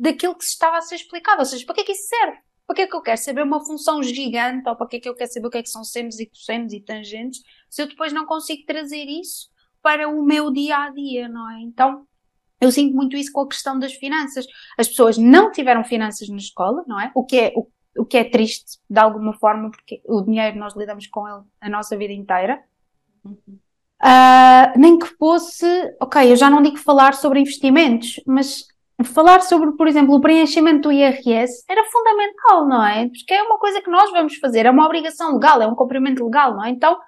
daquilo 0.00 0.34
que 0.34 0.44
se 0.44 0.52
estava 0.52 0.78
a 0.78 0.80
ser 0.80 0.94
explicado. 0.94 1.40
Ou 1.40 1.44
seja, 1.44 1.66
para 1.66 1.74
que 1.74 1.82
é 1.82 1.84
que 1.84 1.92
isso 1.92 2.08
serve? 2.08 2.38
Para 2.66 2.76
que 2.76 2.82
é 2.82 2.86
que 2.86 2.96
eu 2.96 3.02
quero 3.02 3.18
saber 3.18 3.42
uma 3.42 3.62
função 3.62 4.02
gigante 4.02 4.66
ou 4.66 4.74
para 4.74 4.86
que 4.86 4.96
é 4.96 5.00
que 5.00 5.08
eu 5.08 5.14
quero 5.14 5.30
saber 5.30 5.46
o 5.48 5.50
que 5.50 5.58
é 5.58 5.62
que 5.62 5.68
são 5.68 5.84
senos 5.84 6.18
e 6.18 6.26
cossenos 6.26 6.72
e 6.72 6.80
tangentes 6.80 7.42
se 7.68 7.82
eu 7.82 7.86
depois 7.86 8.10
não 8.10 8.24
consigo 8.24 8.64
trazer 8.66 9.04
isso 9.04 9.50
para 9.82 10.08
o 10.08 10.22
meu 10.22 10.50
dia 10.50 10.78
a 10.78 10.90
dia, 10.90 11.28
não 11.28 11.50
é? 11.50 11.60
Então, 11.60 12.07
eu 12.60 12.72
sinto 12.72 12.94
muito 12.94 13.16
isso 13.16 13.32
com 13.32 13.42
a 13.42 13.48
questão 13.48 13.78
das 13.78 13.92
finanças. 13.92 14.46
As 14.76 14.88
pessoas 14.88 15.16
não 15.16 15.52
tiveram 15.52 15.84
finanças 15.84 16.28
na 16.28 16.36
escola, 16.36 16.84
não 16.86 17.00
é? 17.00 17.10
O 17.14 17.24
que 17.24 17.38
é, 17.38 17.52
o, 17.54 17.66
o 17.98 18.04
que 18.04 18.16
é 18.16 18.24
triste, 18.24 18.78
de 18.88 18.98
alguma 18.98 19.32
forma, 19.34 19.70
porque 19.70 20.00
o 20.04 20.20
dinheiro 20.22 20.58
nós 20.58 20.74
lidamos 20.74 21.06
com 21.06 21.28
ele 21.28 21.42
a 21.60 21.68
nossa 21.68 21.96
vida 21.96 22.12
inteira. 22.12 22.62
Uh, 23.24 24.78
nem 24.78 24.98
que 24.98 25.06
fosse, 25.06 25.66
ok, 26.00 26.30
eu 26.30 26.36
já 26.36 26.48
não 26.48 26.62
digo 26.62 26.78
falar 26.78 27.14
sobre 27.14 27.40
investimentos, 27.40 28.20
mas 28.26 28.66
falar 29.04 29.40
sobre, 29.42 29.72
por 29.72 29.86
exemplo, 29.86 30.14
o 30.14 30.20
preenchimento 30.20 30.88
do 30.88 30.92
IRS 30.92 31.64
era 31.68 31.84
fundamental, 31.84 32.66
não 32.66 32.84
é? 32.84 33.08
Porque 33.08 33.34
é 33.34 33.42
uma 33.42 33.58
coisa 33.58 33.80
que 33.80 33.90
nós 33.90 34.10
vamos 34.10 34.36
fazer, 34.36 34.66
é 34.66 34.70
uma 34.70 34.84
obrigação 34.84 35.34
legal, 35.34 35.62
é 35.62 35.66
um 35.66 35.74
cumprimento 35.74 36.24
legal, 36.24 36.54
não 36.54 36.64
é? 36.64 36.70
Então 36.70 36.98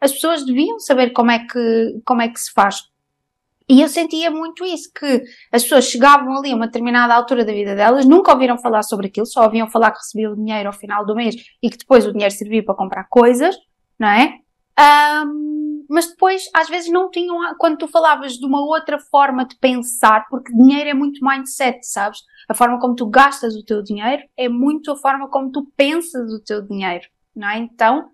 as 0.00 0.12
pessoas 0.12 0.44
deviam 0.44 0.78
saber 0.78 1.10
como 1.10 1.30
é 1.30 1.40
que, 1.40 2.00
como 2.04 2.22
é 2.22 2.28
que 2.28 2.40
se 2.40 2.52
faz. 2.52 2.89
E 3.70 3.80
eu 3.80 3.88
sentia 3.88 4.32
muito 4.32 4.64
isso, 4.64 4.90
que 4.92 5.22
as 5.52 5.62
pessoas 5.62 5.84
chegavam 5.84 6.36
ali 6.36 6.50
a 6.50 6.56
uma 6.56 6.66
determinada 6.66 7.14
altura 7.14 7.44
da 7.44 7.52
vida 7.52 7.72
delas, 7.76 8.04
nunca 8.04 8.32
ouviram 8.32 8.58
falar 8.58 8.82
sobre 8.82 9.06
aquilo, 9.06 9.24
só 9.24 9.44
ouviam 9.44 9.70
falar 9.70 9.92
que 9.92 9.98
recebiam 9.98 10.34
dinheiro 10.34 10.68
ao 10.68 10.72
final 10.72 11.06
do 11.06 11.14
mês 11.14 11.36
e 11.62 11.70
que 11.70 11.78
depois 11.78 12.04
o 12.04 12.10
dinheiro 12.12 12.34
servia 12.34 12.64
para 12.64 12.74
comprar 12.74 13.04
coisas, 13.08 13.54
não 13.96 14.08
é? 14.08 14.34
Um, 15.24 15.86
mas 15.88 16.08
depois, 16.08 16.50
às 16.52 16.68
vezes, 16.68 16.90
não 16.90 17.12
tinham, 17.12 17.36
quando 17.58 17.78
tu 17.78 17.86
falavas 17.86 18.32
de 18.32 18.44
uma 18.44 18.60
outra 18.60 18.98
forma 18.98 19.46
de 19.46 19.56
pensar, 19.56 20.26
porque 20.28 20.52
dinheiro 20.52 20.90
é 20.90 20.94
muito 20.94 21.24
mindset, 21.24 21.78
sabes? 21.86 22.18
A 22.48 22.54
forma 22.54 22.80
como 22.80 22.96
tu 22.96 23.06
gastas 23.06 23.54
o 23.54 23.64
teu 23.64 23.84
dinheiro 23.84 24.24
é 24.36 24.48
muito 24.48 24.90
a 24.90 24.96
forma 24.96 25.28
como 25.28 25.48
tu 25.52 25.70
pensas 25.76 26.32
o 26.32 26.42
teu 26.42 26.60
dinheiro, 26.60 27.06
não 27.36 27.48
é? 27.48 27.58
Então, 27.58 28.08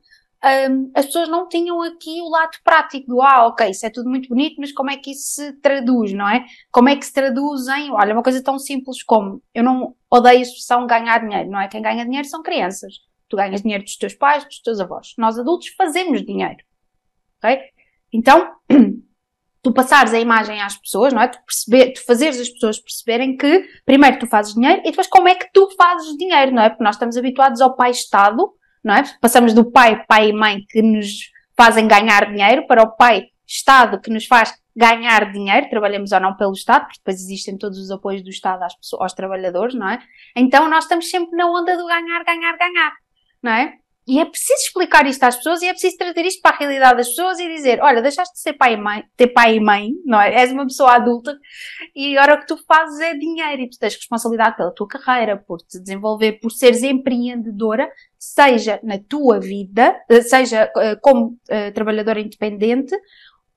um, 0.44 0.90
as 0.94 1.06
pessoas 1.06 1.28
não 1.28 1.48
tinham 1.48 1.82
aqui 1.82 2.20
o 2.20 2.28
lado 2.28 2.56
prático 2.62 3.06
do, 3.08 3.22
ah, 3.22 3.46
ok, 3.46 3.70
isso 3.70 3.86
é 3.86 3.90
tudo 3.90 4.08
muito 4.08 4.28
bonito, 4.28 4.56
mas 4.58 4.72
como 4.72 4.90
é 4.90 4.96
que 4.96 5.10
isso 5.12 5.34
se 5.34 5.52
traduz, 5.60 6.12
não 6.12 6.28
é? 6.28 6.44
Como 6.70 6.88
é 6.88 6.96
que 6.96 7.06
se 7.06 7.12
traduz 7.12 7.66
em, 7.68 7.90
olha, 7.90 8.12
uma 8.12 8.22
coisa 8.22 8.42
tão 8.42 8.58
simples 8.58 9.02
como, 9.02 9.42
eu 9.54 9.64
não 9.64 9.94
odeio 10.10 10.38
a 10.38 10.42
expressão 10.42 10.86
ganhar 10.86 11.18
dinheiro, 11.18 11.50
não 11.50 11.60
é? 11.60 11.68
Quem 11.68 11.82
ganha 11.82 12.04
dinheiro 12.04 12.28
são 12.28 12.42
crianças. 12.42 12.94
Tu 13.28 13.36
ganhas 13.36 13.62
dinheiro 13.62 13.82
dos 13.82 13.96
teus 13.96 14.14
pais, 14.14 14.44
dos 14.44 14.60
teus 14.60 14.78
avós. 14.78 15.14
Nós 15.18 15.38
adultos 15.38 15.68
fazemos 15.76 16.24
dinheiro, 16.24 16.62
ok? 17.38 17.60
Então, 18.12 18.52
tu 19.62 19.72
passares 19.72 20.14
a 20.14 20.20
imagem 20.20 20.60
às 20.60 20.76
pessoas, 20.76 21.12
não 21.12 21.22
é? 21.22 21.28
Tu, 21.28 21.38
perceber, 21.44 21.92
tu 21.92 22.04
fazeres 22.04 22.40
as 22.40 22.48
pessoas 22.48 22.78
perceberem 22.78 23.36
que 23.36 23.64
primeiro 23.84 24.18
tu 24.18 24.26
fazes 24.28 24.54
dinheiro 24.54 24.80
e 24.84 24.90
depois 24.90 25.08
como 25.08 25.26
é 25.28 25.34
que 25.34 25.50
tu 25.52 25.68
fazes 25.76 26.16
dinheiro, 26.16 26.52
não 26.52 26.62
é? 26.62 26.68
Porque 26.68 26.84
nós 26.84 26.94
estamos 26.94 27.16
habituados 27.16 27.60
ao 27.60 27.74
pai 27.74 27.90
Estado, 27.90 28.54
não 28.86 28.94
é? 28.94 29.02
Passamos 29.20 29.52
do 29.52 29.68
pai, 29.68 30.04
pai 30.06 30.28
e 30.28 30.32
mãe 30.32 30.64
que 30.68 30.80
nos 30.80 31.32
fazem 31.56 31.88
ganhar 31.88 32.32
dinheiro 32.32 32.68
para 32.68 32.84
o 32.84 32.96
pai 32.96 33.24
Estado 33.44 34.00
que 34.00 34.10
nos 34.10 34.26
faz 34.26 34.54
ganhar 34.74 35.32
dinheiro, 35.32 35.68
trabalhamos 35.68 36.12
ou 36.12 36.20
não 36.20 36.36
pelo 36.36 36.52
Estado, 36.52 36.84
porque 36.84 36.98
depois 36.98 37.20
existem 37.20 37.56
todos 37.56 37.78
os 37.78 37.90
apoios 37.90 38.22
do 38.22 38.30
Estado 38.30 38.62
às 38.62 38.76
pessoas, 38.76 39.02
aos 39.02 39.12
trabalhadores, 39.12 39.74
não 39.74 39.88
é? 39.88 39.98
Então 40.36 40.68
nós 40.68 40.84
estamos 40.84 41.10
sempre 41.10 41.36
na 41.36 41.46
onda 41.50 41.76
do 41.76 41.86
ganhar, 41.86 42.24
ganhar, 42.24 42.56
ganhar, 42.56 42.92
não 43.42 43.52
é? 43.52 43.74
E 44.06 44.20
é 44.20 44.24
preciso 44.24 44.60
explicar 44.66 45.04
isto 45.06 45.24
às 45.24 45.36
pessoas 45.36 45.62
e 45.62 45.66
é 45.66 45.72
preciso 45.72 45.96
trazer 45.96 46.24
isto 46.24 46.40
para 46.40 46.54
a 46.54 46.58
realidade 46.58 46.98
das 46.98 47.08
pessoas 47.08 47.40
e 47.40 47.48
dizer, 47.48 47.80
olha, 47.82 48.00
deixaste 48.00 48.34
de 48.34 48.40
ser 48.40 48.52
pai 48.52 48.74
e 48.74 48.76
mãe, 48.76 49.04
ter 49.16 49.26
pai 49.28 49.56
e 49.56 49.60
mãe, 49.60 49.90
não 50.04 50.20
é? 50.20 50.42
És 50.42 50.52
uma 50.52 50.64
pessoa 50.64 50.92
adulta 50.92 51.36
e 51.94 52.16
agora 52.16 52.36
o 52.36 52.40
que 52.40 52.46
tu 52.46 52.56
fazes 52.68 53.00
é 53.00 53.14
dinheiro 53.14 53.62
e 53.62 53.68
tu 53.68 53.78
tens 53.78 53.96
responsabilidade 53.96 54.56
pela 54.56 54.70
tua 54.70 54.86
carreira, 54.86 55.36
por 55.36 55.58
te 55.58 55.80
desenvolver, 55.80 56.34
por 56.34 56.52
seres 56.52 56.84
empreendedora, 56.84 57.90
seja 58.16 58.78
na 58.84 58.98
tua 58.98 59.40
vida, 59.40 60.00
eh, 60.08 60.22
seja 60.22 60.70
eh, 60.76 60.96
como 61.02 61.38
uh, 61.50 61.72
trabalhadora 61.74 62.20
independente 62.20 62.96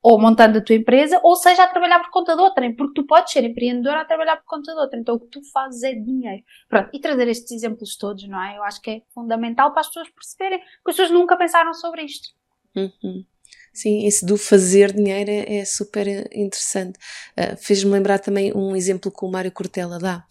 ou 0.02 0.20
montando 0.20 0.58
a 0.58 0.62
tua 0.62 0.76
empresa, 0.76 1.20
ou 1.24 1.36
seja, 1.36 1.64
a 1.64 1.68
trabalhar 1.68 2.00
por 2.00 2.10
conta 2.10 2.36
de 2.36 2.42
outrem, 2.42 2.74
porque 2.74 2.94
tu 3.02 3.06
podes 3.06 3.34
ser 3.34 3.44
empreendedora 3.44 4.02
a 4.02 4.06
trabalhar 4.06 4.38
por 4.38 4.46
conta 4.46 4.74
de 4.74 4.80
outra. 4.80 5.00
Então 5.00 5.16
o 5.16 5.20
que 5.20 5.28
tu 5.28 5.42
fazes 5.52 5.84
é 5.84 5.94
dinheiro. 5.94 6.42
Pronto, 6.70 6.90
e 6.94 7.00
trazer 7.00 7.28
estes 7.28 7.52
exemplos 7.52 7.98
todos, 7.98 8.28
não 8.28 8.42
é? 8.42 8.58
Eu 8.58 8.64
acho 8.64 8.82
que 8.82 8.90
é 8.90 9.02
fundamental 9.14 9.72
para 9.72 9.82
as 9.82 9.88
pessoas 9.88 10.10
perceberem, 10.10 10.60
porque 10.60 10.92
as 10.92 10.96
pessoas 10.98 11.12
nunca 11.12 11.38
pensaram 11.38 11.74
sobre 11.74 12.04
isto. 12.04 12.30
Uhum. 12.76 13.26
Sim, 13.74 14.06
isso 14.06 14.26
do 14.26 14.38
fazer 14.38 14.94
dinheiro 14.94 15.30
é, 15.30 15.58
é 15.58 15.66
super 15.66 16.08
interessante. 16.34 16.98
Uh, 17.38 17.58
Fez-me 17.58 17.92
lembrar 17.92 18.20
também 18.20 18.54
um 18.56 18.76
exemplo 18.76 19.12
que 19.12 19.26
o 19.26 19.30
Mário 19.30 19.52
Cortella 19.52 20.00
dá. 20.00 20.24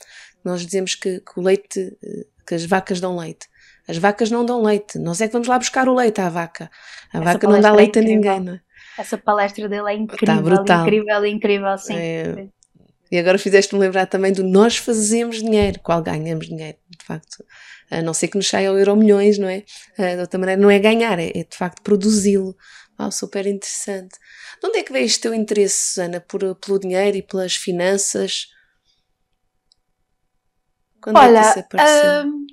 Nós 0.45 0.65
dizemos 0.65 0.95
que, 0.95 1.21
que 1.21 1.39
o 1.39 1.43
leite, 1.43 1.97
que 2.47 2.55
as 2.55 2.65
vacas 2.65 3.01
dão 3.01 3.17
leite. 3.17 3.47
As 3.87 3.97
vacas 3.97 4.31
não 4.31 4.45
dão 4.45 4.63
leite, 4.63 4.99
nós 4.99 5.21
é 5.21 5.27
que 5.27 5.33
vamos 5.33 5.49
lá 5.49 5.59
buscar 5.59 5.89
o 5.89 5.95
leite 5.95 6.21
à 6.21 6.29
vaca. 6.29 6.71
A 7.13 7.19
Essa 7.19 7.25
vaca 7.33 7.49
não 7.49 7.61
dá 7.61 7.71
é 7.71 7.73
leite 7.73 7.99
é 7.99 8.03
a 8.03 8.05
ninguém, 8.05 8.41
não 8.41 8.53
é? 8.55 8.61
Essa 8.99 9.17
palestra 9.17 9.69
dele 9.69 9.83
é 9.83 9.85
tá 9.85 9.95
incrível, 9.95 10.35
tá 10.35 10.43
brutal. 10.43 10.83
incrível, 10.83 11.26
incrível, 11.26 11.78
sim. 11.78 11.95
É... 11.97 12.49
E 13.11 13.19
agora 13.19 13.38
fizeste-me 13.38 13.81
lembrar 13.81 14.07
também 14.07 14.33
do 14.33 14.43
nós 14.43 14.76
fazemos 14.76 15.37
dinheiro, 15.37 15.81
qual 15.81 16.02
ganhamos 16.02 16.47
dinheiro, 16.47 16.76
de 16.90 17.05
facto. 17.05 17.45
A 17.90 18.02
não 18.02 18.12
ser 18.12 18.28
que 18.28 18.37
nos 18.37 18.49
saia 18.49 18.71
o 18.71 18.78
euro 18.78 18.97
milhões, 18.97 19.38
não 19.38 19.49
é? 19.49 19.64
De 19.97 20.21
outra 20.21 20.38
maneira, 20.38 20.61
não 20.61 20.71
é 20.71 20.78
ganhar, 20.78 21.19
é, 21.19 21.28
é 21.28 21.45
de 21.45 21.57
facto 21.57 21.81
produzi-lo. 21.83 22.55
Super 23.12 23.47
interessante. 23.47 24.19
De 24.61 24.69
onde 24.69 24.78
é 24.78 24.83
que 24.83 24.93
veio 24.93 25.07
este 25.07 25.21
teu 25.21 25.33
interesse, 25.33 25.76
Susana, 25.76 26.21
por, 26.21 26.55
pelo 26.57 26.81
dinheiro 26.81 27.17
e 27.17 27.23
pelas 27.23 27.55
finanças? 27.55 28.49
Quando 31.00 31.17
Olha, 31.17 31.38
é 31.38 31.43
que 31.43 31.49
isso 31.49 31.59
apareceu? 31.61 32.26
Hum, 32.26 32.47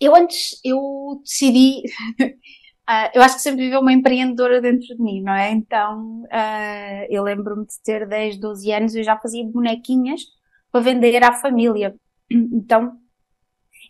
eu 0.00 0.16
antes, 0.16 0.60
eu 0.64 1.22
decidi, 1.24 1.82
uh, 2.88 3.10
eu 3.14 3.22
acho 3.22 3.36
que 3.36 3.42
sempre 3.42 3.64
viveu 3.64 3.80
uma 3.80 3.92
empreendedora 3.92 4.60
dentro 4.60 4.86
de 4.86 5.02
mim, 5.02 5.22
não 5.22 5.32
é? 5.32 5.50
Então, 5.50 6.22
uh, 6.24 7.06
eu 7.08 7.22
lembro-me 7.22 7.66
de 7.66 7.80
ter 7.84 8.06
10, 8.06 8.38
12 8.38 8.72
anos, 8.72 8.94
eu 8.94 9.02
já 9.02 9.18
fazia 9.18 9.44
bonequinhas 9.44 10.22
para 10.70 10.80
vender 10.80 11.22
à 11.22 11.32
família. 11.32 11.94
Então, 12.30 12.96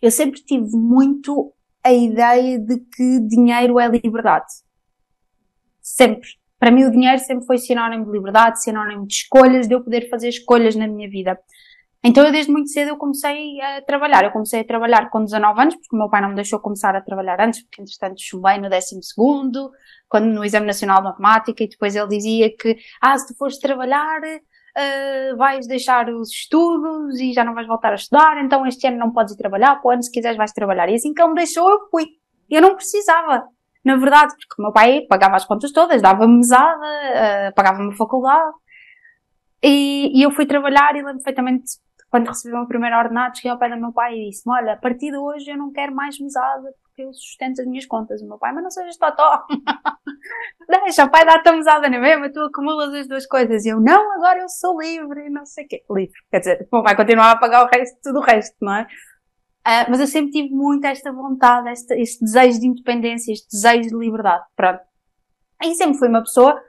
eu 0.01 0.11
sempre 0.11 0.41
tive 0.43 0.75
muito 0.75 1.53
a 1.83 1.93
ideia 1.93 2.59
de 2.59 2.77
que 2.77 3.19
dinheiro 3.21 3.79
é 3.79 3.87
liberdade. 3.87 4.51
Sempre. 5.81 6.29
Para 6.59 6.71
mim, 6.71 6.85
o 6.85 6.91
dinheiro 6.91 7.19
sempre 7.19 7.45
foi 7.45 7.57
sinónimo 7.57 8.05
de 8.05 8.11
liberdade, 8.11 8.63
sinónimo 8.63 9.05
de 9.05 9.13
escolhas, 9.13 9.67
de 9.67 9.75
eu 9.75 9.83
poder 9.83 10.09
fazer 10.09 10.29
escolhas 10.29 10.75
na 10.75 10.87
minha 10.87 11.09
vida. 11.09 11.37
Então, 12.05 12.25
eu 12.25 12.31
desde 12.31 12.51
muito 12.51 12.69
cedo 12.69 12.89
eu 12.89 12.97
comecei 12.97 13.61
a 13.61 13.81
trabalhar. 13.81 14.25
Eu 14.25 14.31
comecei 14.31 14.59
a 14.59 14.63
trabalhar 14.65 15.09
com 15.09 15.23
19 15.23 15.61
anos, 15.61 15.75
porque 15.75 15.95
o 15.95 15.99
meu 15.99 16.09
pai 16.09 16.21
não 16.21 16.29
me 16.29 16.35
deixou 16.35 16.59
começar 16.59 16.95
a 16.95 17.01
trabalhar 17.01 17.39
antes, 17.39 17.63
porque 17.63 17.81
entretanto 17.81 18.21
chumbei 18.21 18.57
no 18.57 18.69
12 18.69 19.01
segundo, 19.03 19.71
quando 20.09 20.25
no 20.25 20.43
Exame 20.43 20.67
Nacional 20.67 20.97
de 20.97 21.03
Matemática, 21.05 21.63
e 21.63 21.69
depois 21.69 21.95
ele 21.95 22.07
dizia 22.07 22.53
que, 22.55 22.77
ah, 23.01 23.17
se 23.17 23.27
tu 23.27 23.37
fores 23.37 23.57
trabalhar, 23.57 24.19
uh, 24.21 25.37
vais 25.37 25.65
deixar 25.65 26.09
os 26.09 26.29
estudos 26.29 27.19
e 27.19 27.31
já 27.33 27.43
não 27.43 27.53
vais 27.53 27.67
voltar 27.67 27.91
a 27.93 27.95
estudar, 27.95 28.43
então 28.43 28.65
este 28.65 28.85
ano 28.87 28.97
não 28.97 29.13
podes 29.13 29.33
ir 29.33 29.37
trabalhar, 29.37 29.77
para 29.77 29.87
o 29.87 29.91
ano 29.91 30.03
se 30.03 30.11
quiseres 30.11 30.37
vais 30.37 30.51
trabalhar. 30.51 30.89
E 30.89 30.95
assim 30.95 31.13
que 31.13 31.21
ele 31.21 31.29
me 31.29 31.35
deixou, 31.35 31.69
eu 31.69 31.87
fui. 31.89 32.05
Eu 32.49 32.61
não 32.61 32.75
precisava 32.75 33.47
na 33.83 33.97
verdade, 33.97 34.33
porque 34.37 34.61
o 34.61 34.63
meu 34.63 34.71
pai 34.71 35.01
pagava 35.09 35.35
as 35.35 35.45
contas 35.45 35.71
todas, 35.71 36.01
dava-me 36.01 36.37
mesada, 36.37 36.85
uh, 37.49 37.53
pagava-me 37.53 37.91
a 37.91 37.97
faculdade. 37.97 38.53
E, 39.61 40.19
e, 40.19 40.23
eu 40.23 40.31
fui 40.31 40.45
trabalhar 40.45 40.91
e 40.95 41.01
lembro 41.01 41.15
perfeitamente 41.15 41.63
quando 42.13 42.27
recebi 42.27 42.53
o 42.53 42.57
meu 42.59 42.67
primeiro 42.67 42.95
ordenado, 42.95 43.35
cheguei 43.35 43.49
ao 43.49 43.57
pé 43.57 43.67
do 43.69 43.81
meu 43.81 43.91
pai 43.91 44.13
e 44.13 44.29
disse 44.29 44.43
olha, 44.47 44.73
a 44.73 44.77
partir 44.77 45.09
de 45.09 45.17
hoje 45.17 45.49
eu 45.49 45.57
não 45.57 45.71
quero 45.71 45.95
mais 45.95 46.19
mesada 46.19 46.71
porque 46.83 47.01
eu 47.01 47.11
sustento 47.11 47.59
as 47.59 47.65
minhas 47.65 47.87
contas. 47.87 48.21
O 48.21 48.27
meu 48.27 48.37
pai, 48.37 48.53
mas 48.53 48.61
não 48.61 48.69
sejas 48.69 48.97
totó. 48.97 49.43
Deixa, 50.69 51.05
o 51.05 51.09
pai 51.09 51.25
dá-te 51.25 51.49
a 51.49 51.53
mesada, 51.53 51.89
não 51.89 51.97
é 51.97 51.99
mesmo? 51.99 52.31
Tu 52.31 52.39
acumulas 52.39 52.93
as 52.93 53.07
duas 53.07 53.25
coisas. 53.25 53.65
E 53.65 53.69
eu, 53.69 53.81
não, 53.81 54.13
agora 54.13 54.41
eu 54.41 54.47
sou 54.47 54.79
livre, 54.79 55.27
não 55.31 55.43
sei 55.43 55.65
o 55.65 55.67
quê. 55.67 55.83
Livre. 55.89 56.13
Quer 56.29 56.37
dizer, 56.37 56.67
o 56.71 56.75
meu 56.75 56.83
pai 56.83 56.95
continuava 56.95 57.31
a 57.31 57.39
pagar 57.39 57.65
o 57.65 57.67
resto, 57.67 57.97
tudo 58.03 58.19
o 58.19 58.21
resto, 58.21 58.55
não 58.61 58.75
é? 58.75 58.83
Uh, 58.83 59.89
mas 59.89 59.99
eu 59.99 60.05
sempre 60.05 60.33
tive 60.33 60.53
muito 60.53 60.85
esta 60.85 61.11
vontade, 61.11 61.71
este, 61.71 61.95
este 61.95 62.23
desejo 62.23 62.59
de 62.59 62.67
independência, 62.67 63.33
este 63.33 63.47
desejo 63.49 63.89
de 63.89 63.97
liberdade. 63.97 64.43
Pronto. 64.55 64.81
E 65.63 65.73
sempre 65.73 65.97
fui 65.97 66.09
uma 66.09 66.21
pessoa 66.21 66.61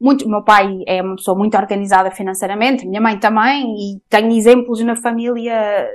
muito, 0.00 0.28
meu 0.28 0.42
pai 0.42 0.82
é 0.86 1.02
uma 1.02 1.16
pessoa 1.16 1.36
muito 1.36 1.56
organizada 1.56 2.10
financeiramente, 2.10 2.86
minha 2.86 3.00
mãe 3.00 3.18
também, 3.18 3.74
e 3.76 4.00
tenho 4.08 4.30
exemplos 4.32 4.80
na 4.82 4.96
família. 4.96 5.88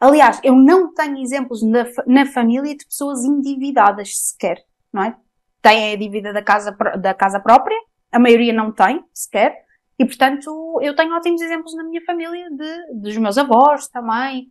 Aliás, 0.00 0.40
eu 0.42 0.54
não 0.54 0.92
tenho 0.92 1.18
exemplos 1.18 1.62
na, 1.62 1.86
na 2.06 2.26
família 2.26 2.76
de 2.76 2.84
pessoas 2.84 3.24
endividadas 3.24 4.16
sequer, 4.16 4.64
não 4.92 5.04
é? 5.04 5.16
Tem 5.62 5.92
a 5.92 5.96
dívida 5.96 6.32
da 6.32 6.42
casa, 6.42 6.76
da 7.00 7.14
casa 7.14 7.40
própria, 7.40 7.76
a 8.10 8.18
maioria 8.18 8.52
não 8.52 8.72
tem 8.72 9.02
sequer, 9.12 9.56
e 9.98 10.04
portanto 10.04 10.78
eu 10.82 10.94
tenho 10.94 11.14
ótimos 11.14 11.40
exemplos 11.40 11.74
na 11.74 11.84
minha 11.84 12.00
família 12.04 12.48
de, 12.50 13.00
dos 13.00 13.16
meus 13.16 13.36
avós 13.36 13.88
também, 13.88 14.48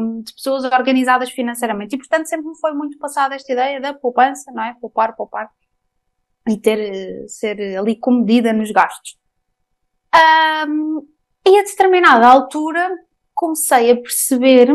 um, 0.00 0.22
de 0.22 0.34
pessoas 0.34 0.64
organizadas 0.64 1.30
financeiramente. 1.30 1.94
E, 1.94 1.98
portanto, 1.98 2.26
sempre 2.26 2.48
me 2.48 2.58
foi 2.58 2.72
muito 2.72 2.98
passada 2.98 3.34
esta 3.34 3.52
ideia 3.52 3.80
da 3.80 3.94
poupança, 3.94 4.50
não 4.52 4.64
é? 4.64 4.74
Poupar, 4.80 5.14
poupar. 5.14 5.48
E 6.48 6.58
ter, 6.58 7.26
ser 7.28 7.78
ali 7.78 7.96
comedida 7.96 8.52
nos 8.52 8.70
gastos. 8.70 9.16
Um, 10.14 11.06
e 11.46 11.58
a 11.58 11.62
determinada 11.62 12.26
altura 12.26 12.90
comecei 13.34 13.90
a 13.90 13.96
perceber, 13.96 14.68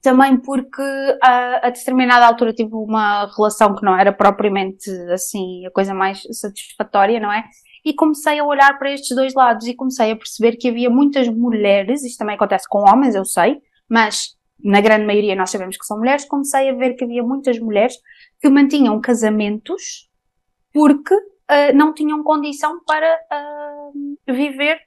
também 0.00 0.36
porque 0.38 0.82
a, 1.22 1.66
a, 1.66 1.70
determinada 1.70 2.26
altura 2.26 2.52
tive 2.52 2.74
uma 2.74 3.26
relação 3.36 3.74
que 3.74 3.84
não 3.84 3.96
era 3.96 4.12
propriamente 4.12 4.90
assim 5.12 5.66
a 5.66 5.70
coisa 5.70 5.92
mais 5.92 6.22
satisfatória, 6.32 7.20
não 7.20 7.30
é? 7.30 7.44
E 7.84 7.94
comecei 7.94 8.38
a 8.38 8.44
olhar 8.44 8.78
para 8.78 8.92
estes 8.92 9.14
dois 9.14 9.34
lados 9.34 9.66
e 9.66 9.74
comecei 9.74 10.10
a 10.10 10.16
perceber 10.16 10.56
que 10.56 10.68
havia 10.68 10.90
muitas 10.90 11.28
mulheres, 11.28 12.02
isto 12.02 12.18
também 12.18 12.34
acontece 12.34 12.66
com 12.68 12.78
homens, 12.80 13.14
eu 13.14 13.24
sei, 13.24 13.58
mas 13.88 14.36
na 14.62 14.80
grande 14.80 15.06
maioria 15.06 15.36
nós 15.36 15.50
sabemos 15.50 15.76
que 15.76 15.84
são 15.84 15.98
mulheres, 15.98 16.24
comecei 16.24 16.68
a 16.68 16.74
ver 16.74 16.94
que 16.94 17.04
havia 17.04 17.22
muitas 17.22 17.58
mulheres 17.58 17.94
que 18.40 18.48
mantinham 18.48 19.00
casamentos 19.00 20.09
porque 20.72 21.14
uh, 21.14 21.74
não 21.74 21.92
tinham 21.92 22.22
condição 22.22 22.80
para 22.84 23.18
uh, 23.32 24.32
viver 24.32 24.78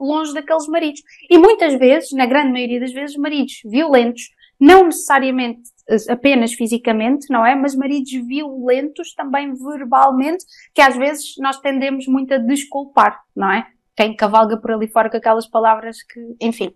longe 0.00 0.32
daqueles 0.32 0.66
maridos. 0.68 1.02
E 1.28 1.38
muitas 1.38 1.74
vezes, 1.74 2.12
na 2.12 2.26
grande 2.26 2.52
maioria 2.52 2.80
das 2.80 2.92
vezes, 2.92 3.16
maridos 3.16 3.60
violentos, 3.64 4.30
não 4.60 4.84
necessariamente 4.84 5.62
apenas 6.08 6.52
fisicamente, 6.52 7.26
não 7.30 7.44
é? 7.44 7.54
Mas 7.54 7.74
maridos 7.74 8.12
violentos 8.26 9.12
também 9.14 9.52
verbalmente, 9.54 10.44
que 10.72 10.80
às 10.80 10.96
vezes 10.96 11.34
nós 11.38 11.58
tendemos 11.58 12.06
muito 12.06 12.32
a 12.32 12.38
desculpar, 12.38 13.20
não 13.34 13.50
é? 13.52 13.66
Quem 13.96 14.14
cavalga 14.14 14.56
por 14.56 14.70
ali 14.70 14.88
fora 14.88 15.10
com 15.10 15.16
aquelas 15.16 15.46
palavras 15.46 16.02
que, 16.02 16.20
enfim, 16.40 16.72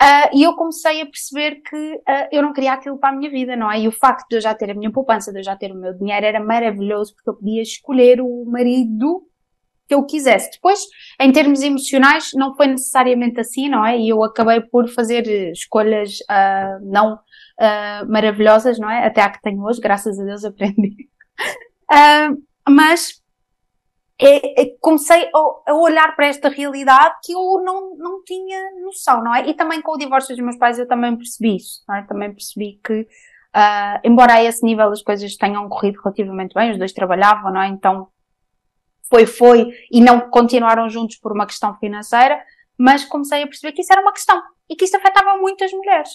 Uh, 0.00 0.30
e 0.32 0.44
eu 0.44 0.54
comecei 0.54 1.02
a 1.02 1.06
perceber 1.06 1.56
que 1.56 1.76
uh, 1.76 2.28
eu 2.30 2.40
não 2.40 2.52
queria 2.52 2.72
aquilo 2.72 2.98
para 2.98 3.08
a 3.08 3.18
minha 3.18 3.28
vida, 3.28 3.56
não 3.56 3.70
é? 3.70 3.80
E 3.80 3.88
o 3.88 3.92
facto 3.92 4.28
de 4.28 4.36
eu 4.36 4.40
já 4.40 4.54
ter 4.54 4.70
a 4.70 4.74
minha 4.74 4.92
poupança, 4.92 5.32
de 5.32 5.40
eu 5.40 5.42
já 5.42 5.56
ter 5.56 5.72
o 5.72 5.74
meu 5.74 5.92
dinheiro, 5.92 6.24
era 6.24 6.38
maravilhoso 6.38 7.14
porque 7.14 7.30
eu 7.30 7.34
podia 7.34 7.62
escolher 7.62 8.20
o 8.20 8.44
marido 8.46 9.26
que 9.88 9.94
eu 9.94 10.04
quisesse. 10.06 10.52
Depois, 10.52 10.80
em 11.20 11.32
termos 11.32 11.62
emocionais, 11.62 12.30
não 12.34 12.54
foi 12.54 12.68
necessariamente 12.68 13.40
assim, 13.40 13.68
não 13.68 13.84
é? 13.84 13.98
E 13.98 14.08
eu 14.10 14.22
acabei 14.22 14.60
por 14.60 14.88
fazer 14.88 15.26
escolhas 15.50 16.18
uh, 16.30 16.78
não 16.82 17.18
maravilhosas, 18.06 18.78
não 18.78 18.88
é? 18.88 19.04
Até 19.04 19.20
a 19.20 19.30
que 19.30 19.42
tenho 19.42 19.60
hoje, 19.64 19.80
graças 19.80 20.16
a 20.20 20.24
Deus 20.24 20.44
aprendi. 20.46 21.08
mas 22.68 23.20
é, 24.20 24.62
é, 24.62 24.76
comecei 24.80 25.30
a, 25.32 25.70
a, 25.70 25.74
olhar 25.74 26.14
para 26.16 26.26
esta 26.26 26.48
realidade 26.48 27.14
que 27.22 27.32
eu 27.32 27.62
não, 27.64 27.96
não 27.96 28.24
tinha 28.24 28.58
noção, 28.82 29.22
não 29.22 29.32
é? 29.32 29.48
E 29.48 29.54
também 29.54 29.80
com 29.80 29.92
o 29.92 29.96
divórcio 29.96 30.34
dos 30.34 30.44
meus 30.44 30.58
pais 30.58 30.78
eu 30.78 30.88
também 30.88 31.16
percebi 31.16 31.56
isso, 31.56 31.84
não 31.88 31.94
é? 31.94 32.02
Também 32.02 32.32
percebi 32.32 32.80
que, 32.84 33.02
uh, 33.02 34.00
embora 34.02 34.34
a 34.34 34.42
esse 34.42 34.64
nível 34.64 34.90
as 34.90 35.02
coisas 35.02 35.36
tenham 35.36 35.68
corrido 35.68 36.00
relativamente 36.02 36.52
bem, 36.52 36.72
os 36.72 36.78
dois 36.78 36.92
trabalhavam, 36.92 37.52
não 37.52 37.62
é? 37.62 37.68
Então, 37.68 38.08
foi, 39.08 39.24
foi, 39.24 39.72
e 39.90 40.00
não 40.00 40.28
continuaram 40.28 40.88
juntos 40.88 41.16
por 41.16 41.32
uma 41.32 41.46
questão 41.46 41.76
financeira, 41.78 42.42
mas 42.76 43.04
comecei 43.04 43.42
a 43.42 43.46
perceber 43.46 43.72
que 43.72 43.82
isso 43.82 43.92
era 43.92 44.02
uma 44.02 44.12
questão 44.12 44.42
e 44.68 44.74
que 44.74 44.84
isso 44.84 44.96
afetava 44.96 45.36
muitas 45.38 45.72
mulheres. 45.72 46.10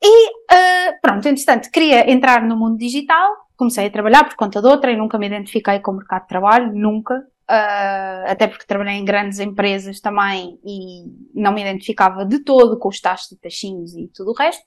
E, 0.00 0.28
uh, 0.28 1.00
pronto, 1.00 1.26
entretanto, 1.26 1.70
queria 1.70 2.10
entrar 2.10 2.42
no 2.42 2.56
mundo 2.56 2.78
digital, 2.78 3.36
comecei 3.62 3.86
a 3.86 3.90
trabalhar 3.90 4.24
por 4.24 4.34
conta 4.34 4.60
de 4.60 4.66
outra 4.66 4.90
e 4.90 4.96
nunca 4.96 5.16
me 5.16 5.28
identifiquei 5.28 5.78
com 5.78 5.92
o 5.92 5.96
mercado 5.96 6.22
de 6.22 6.28
trabalho, 6.28 6.72
nunca. 6.74 7.14
Uh, 7.48 8.26
até 8.26 8.48
porque 8.48 8.66
trabalhei 8.66 8.94
em 8.94 9.04
grandes 9.04 9.38
empresas 9.38 10.00
também 10.00 10.58
e 10.64 11.04
não 11.32 11.52
me 11.52 11.60
identificava 11.60 12.24
de 12.24 12.40
todo 12.40 12.76
com 12.78 12.88
os 12.88 13.00
taxos 13.00 13.30
e 13.32 13.40
taxinhos 13.40 13.94
e 13.94 14.08
tudo 14.08 14.32
o 14.32 14.34
resto. 14.34 14.64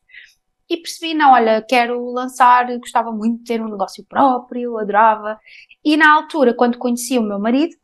E 0.69 0.77
percebi, 0.77 1.13
não, 1.13 1.33
olha, 1.33 1.61
quero 1.61 2.09
lançar, 2.11 2.65
gostava 2.77 3.11
muito 3.11 3.39
de 3.39 3.43
ter 3.43 3.61
um 3.61 3.69
negócio 3.69 4.03
próprio, 4.07 4.77
adorava. 4.77 5.37
E 5.83 5.97
na 5.97 6.13
altura, 6.13 6.53
quando 6.53 6.77
conheci 6.77 7.17
o 7.19 7.21
meu 7.21 7.37
marido, 7.37 7.75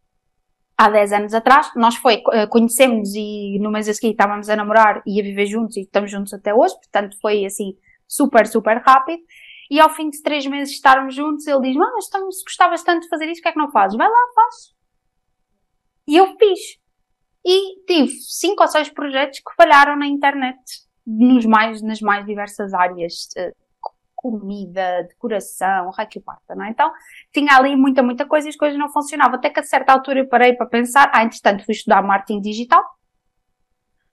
há 0.77 0.89
10 0.89 1.11
anos 1.11 1.33
atrás, 1.33 1.71
nós 1.75 1.95
foi, 1.95 2.17
uh, 2.17 2.47
conhecemos 2.49 3.13
e 3.15 3.59
no 3.59 3.69
mês 3.69 3.89
a 3.89 3.93
seguir 3.93 4.11
estávamos 4.11 4.47
a 4.47 4.55
namorar 4.55 5.03
e 5.05 5.19
a 5.19 5.23
viver 5.23 5.45
juntos 5.45 5.75
e 5.75 5.81
estamos 5.81 6.09
juntos 6.09 6.33
até 6.33 6.53
hoje, 6.53 6.75
portanto 6.75 7.17
foi 7.21 7.45
assim 7.45 7.75
super, 8.07 8.47
super 8.47 8.77
rápido. 8.77 9.21
E 9.71 9.79
ao 9.79 9.89
fim 9.89 10.09
de 10.09 10.21
três 10.21 10.45
meses 10.45 10.73
estarmos 10.73 11.15
juntos, 11.15 11.47
ele 11.47 11.61
diz: 11.61 11.77
Mas 11.77 12.03
estamos, 12.03 12.43
gostavas 12.43 12.83
tanto 12.83 13.03
de 13.03 13.07
fazer 13.07 13.29
isso, 13.29 13.39
o 13.39 13.43
que 13.43 13.47
é 13.47 13.51
que 13.53 13.57
não 13.57 13.71
fazes? 13.71 13.97
Vai 13.97 14.09
lá, 14.09 14.27
faz. 14.35 14.55
E 16.05 16.17
eu 16.17 16.35
fiz. 16.37 16.59
E 17.45 17.85
tive 17.85 18.11
cinco 18.19 18.63
ou 18.63 18.67
seis 18.67 18.89
projetos 18.89 19.39
que 19.39 19.55
falharam 19.55 19.95
na 19.95 20.05
internet, 20.05 20.59
nos 21.07 21.45
mais, 21.45 21.81
nas 21.81 22.01
mais 22.01 22.25
diversas 22.25 22.73
áreas. 22.73 23.29
Uh, 23.37 23.61
comida, 24.13 25.03
decoração, 25.09 25.89
raio 25.89 26.21
parta, 26.23 26.53
não 26.53 26.65
é? 26.65 26.69
Então, 26.69 26.91
tinha 27.33 27.55
ali 27.55 27.75
muita, 27.75 28.03
muita 28.03 28.23
coisa 28.23 28.47
e 28.47 28.49
as 28.49 28.55
coisas 28.55 28.77
não 28.77 28.91
funcionavam. 28.91 29.35
Até 29.35 29.49
que 29.49 29.61
a 29.61 29.63
certa 29.63 29.93
altura 29.93 30.19
eu 30.19 30.27
parei 30.27 30.53
para 30.53 30.67
pensar, 30.67 31.09
ah, 31.11 31.23
entretanto 31.23 31.65
fui 31.65 31.73
estudar 31.73 32.03
marketing 32.03 32.41
digital. 32.41 32.83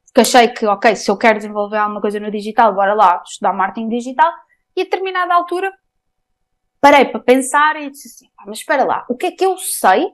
Porque 0.07 0.21
achei 0.23 0.49
que, 0.49 0.65
ok, 0.67 0.97
se 0.97 1.11
eu 1.11 1.19
quero 1.19 1.37
desenvolver 1.37 1.77
alguma 1.77 2.01
coisa 2.01 2.19
no 2.19 2.31
digital, 2.31 2.75
bora 2.75 2.95
lá 2.95 3.23
estudar 3.27 3.53
marketing 3.53 3.89
digital. 3.89 4.33
E 4.79 4.83
a 4.83 4.85
determinada 4.85 5.35
altura 5.35 5.77
parei 6.81 7.05
para 7.07 7.19
pensar 7.19 7.75
e 7.83 7.91
disse 7.91 8.07
assim, 8.07 8.31
mas 8.47 8.59
espera 8.59 8.85
lá, 8.85 9.05
o 9.09 9.17
que 9.17 9.27
é 9.27 9.33
que 9.33 9.45
eu 9.45 9.59
sei 9.59 10.07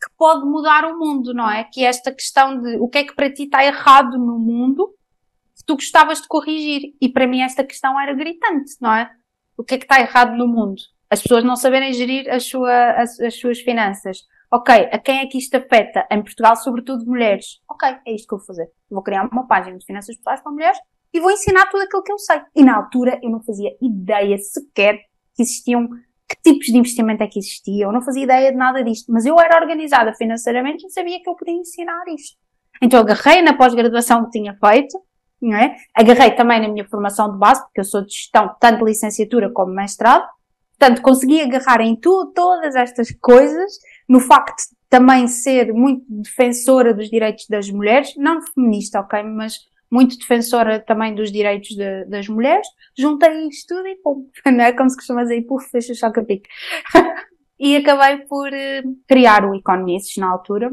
que 0.00 0.08
pode 0.16 0.44
mudar 0.44 0.84
o 0.84 0.96
mundo, 0.96 1.34
não 1.34 1.50
é? 1.50 1.64
Que 1.64 1.84
é 1.84 1.88
esta 1.88 2.12
questão 2.14 2.62
de 2.62 2.76
o 2.76 2.88
que 2.88 2.98
é 2.98 3.04
que 3.04 3.12
para 3.12 3.28
ti 3.28 3.42
está 3.42 3.64
errado 3.64 4.16
no 4.16 4.38
mundo 4.38 4.94
que 5.56 5.64
tu 5.66 5.74
gostavas 5.74 6.22
de 6.22 6.28
corrigir. 6.28 6.94
E 7.00 7.08
para 7.08 7.26
mim 7.26 7.40
esta 7.40 7.64
questão 7.64 8.00
era 8.00 8.14
gritante, 8.14 8.76
não 8.80 8.94
é? 8.94 9.10
O 9.56 9.64
que 9.64 9.74
é 9.74 9.78
que 9.78 9.84
está 9.84 10.00
errado 10.00 10.36
no 10.36 10.46
mundo? 10.46 10.80
As 11.10 11.20
pessoas 11.20 11.42
não 11.42 11.56
saberem 11.56 11.92
gerir 11.92 12.32
as, 12.32 12.44
sua, 12.44 12.92
as, 12.92 13.18
as 13.18 13.34
suas 13.34 13.58
finanças. 13.58 14.18
Ok, 14.48 14.72
a 14.92 14.98
quem 15.00 15.18
é 15.18 15.26
que 15.26 15.38
isto 15.38 15.56
afeta? 15.56 16.06
Em 16.08 16.22
Portugal, 16.22 16.54
sobretudo 16.54 17.04
mulheres. 17.04 17.60
Ok, 17.68 17.88
é 18.06 18.12
isto 18.12 18.28
que 18.28 18.34
eu 18.34 18.38
vou 18.38 18.46
fazer. 18.46 18.70
Vou 18.88 19.02
criar 19.02 19.28
uma 19.28 19.48
página 19.48 19.76
de 19.76 19.84
finanças 19.84 20.14
pessoais 20.14 20.40
para 20.40 20.52
mulheres 20.52 20.78
e 21.12 21.20
vou 21.20 21.30
ensinar 21.30 21.66
tudo 21.66 21.82
aquilo 21.82 22.02
que 22.02 22.12
eu 22.12 22.18
sei. 22.18 22.40
E 22.54 22.64
na 22.64 22.76
altura 22.76 23.18
eu 23.22 23.30
não 23.30 23.42
fazia 23.42 23.70
ideia 23.80 24.36
sequer 24.38 24.96
que 25.34 25.42
existiam, 25.42 25.88
que 26.28 26.36
tipos 26.42 26.66
de 26.66 26.78
investimento 26.78 27.22
é 27.22 27.26
que 27.26 27.38
existiam. 27.38 27.90
Eu 27.90 27.92
não 27.92 28.02
fazia 28.02 28.24
ideia 28.24 28.50
de 28.50 28.56
nada 28.56 28.82
disto. 28.82 29.12
Mas 29.12 29.26
eu 29.26 29.38
era 29.38 29.60
organizada 29.60 30.14
financeiramente 30.14 30.86
e 30.86 30.90
sabia 30.90 31.20
que 31.22 31.28
eu 31.28 31.34
podia 31.34 31.54
ensinar 31.54 32.04
isto. 32.08 32.36
Então 32.82 33.00
agarrei 33.00 33.42
na 33.42 33.54
pós-graduação 33.54 34.24
que 34.24 34.30
tinha 34.30 34.54
feito, 34.54 34.98
não 35.40 35.56
é? 35.56 35.76
Agarrei 35.94 36.30
também 36.32 36.60
na 36.60 36.68
minha 36.68 36.88
formação 36.88 37.30
de 37.30 37.38
base, 37.38 37.62
porque 37.62 37.80
eu 37.80 37.84
sou 37.84 38.04
de 38.04 38.12
gestão, 38.12 38.54
tanto 38.60 38.84
licenciatura 38.84 39.50
como 39.52 39.74
mestrado. 39.74 40.26
Portanto, 40.78 41.02
consegui 41.02 41.40
agarrar 41.40 41.80
em 41.80 41.94
tudo, 41.94 42.32
todas 42.32 42.74
estas 42.74 43.12
coisas, 43.20 43.72
no 44.08 44.18
facto 44.18 44.56
de 44.56 44.76
também 44.88 45.28
ser 45.28 45.72
muito 45.72 46.04
defensora 46.08 46.92
dos 46.92 47.08
direitos 47.08 47.46
das 47.48 47.70
mulheres, 47.70 48.14
não 48.16 48.42
feminista, 48.42 48.98
ok, 49.00 49.22
mas 49.22 49.54
muito 49.92 50.16
defensora 50.16 50.80
também 50.80 51.14
dos 51.14 51.30
direitos 51.30 51.76
de, 51.76 52.06
das 52.06 52.26
mulheres, 52.26 52.66
juntei 52.98 53.46
isto 53.48 53.74
tudo 53.74 53.86
e 53.86 53.96
pum, 53.96 54.30
não 54.50 54.64
é 54.64 54.72
como 54.72 54.88
se 54.88 54.96
costuma 54.96 55.22
dizer, 55.22 55.42
puf, 55.42 55.68
fecha 55.70 56.06
a 56.06 56.24
pique. 56.24 56.48
e 57.60 57.76
acabei 57.76 58.24
por 58.26 58.48
uh, 58.48 58.96
criar 59.06 59.44
o 59.44 59.54
Economists 59.54 60.16
na 60.16 60.30
altura, 60.30 60.72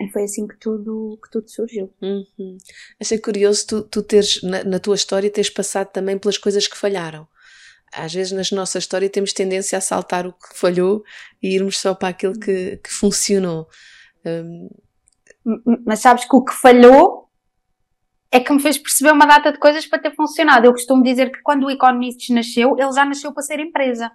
e 0.00 0.10
foi 0.10 0.24
assim 0.24 0.48
que 0.48 0.58
tudo, 0.58 1.16
que 1.22 1.30
tudo 1.30 1.48
surgiu. 1.48 1.94
Uhum. 2.02 2.58
Achei 3.00 3.18
curioso 3.18 3.64
tu, 3.64 3.82
tu 3.82 4.02
teres, 4.02 4.42
na, 4.42 4.64
na, 4.64 4.80
tua 4.80 4.96
história, 4.96 5.30
teres 5.30 5.48
passado 5.48 5.92
também 5.92 6.18
pelas 6.18 6.36
coisas 6.36 6.66
que 6.66 6.76
falharam. 6.76 7.28
Às 7.94 8.12
vezes, 8.12 8.32
na 8.32 8.56
nossa 8.56 8.78
história, 8.78 9.08
temos 9.08 9.32
tendência 9.32 9.78
a 9.78 9.80
saltar 9.80 10.26
o 10.26 10.32
que 10.32 10.58
falhou 10.58 11.04
e 11.40 11.54
irmos 11.54 11.78
só 11.78 11.94
para 11.94 12.08
aquilo 12.08 12.32
que, 12.32 12.78
que 12.78 12.90
funcionou. 12.90 13.68
Um... 14.26 14.68
Mas 15.86 16.00
sabes 16.00 16.24
que 16.24 16.34
o 16.34 16.42
que 16.42 16.54
falhou 16.54 17.21
é 18.32 18.40
que 18.40 18.50
me 18.50 18.60
fez 18.60 18.78
perceber 18.78 19.12
uma 19.12 19.26
data 19.26 19.52
de 19.52 19.58
coisas 19.58 19.86
para 19.86 19.98
ter 19.98 20.14
funcionado. 20.14 20.66
Eu 20.66 20.72
costumo 20.72 21.02
dizer 21.02 21.30
que 21.30 21.42
quando 21.42 21.64
o 21.64 21.70
Economists 21.70 22.30
nasceu, 22.30 22.78
ele 22.78 22.92
já 22.92 23.04
nasceu 23.04 23.30
para 23.30 23.42
ser 23.42 23.60
empresa. 23.60 24.10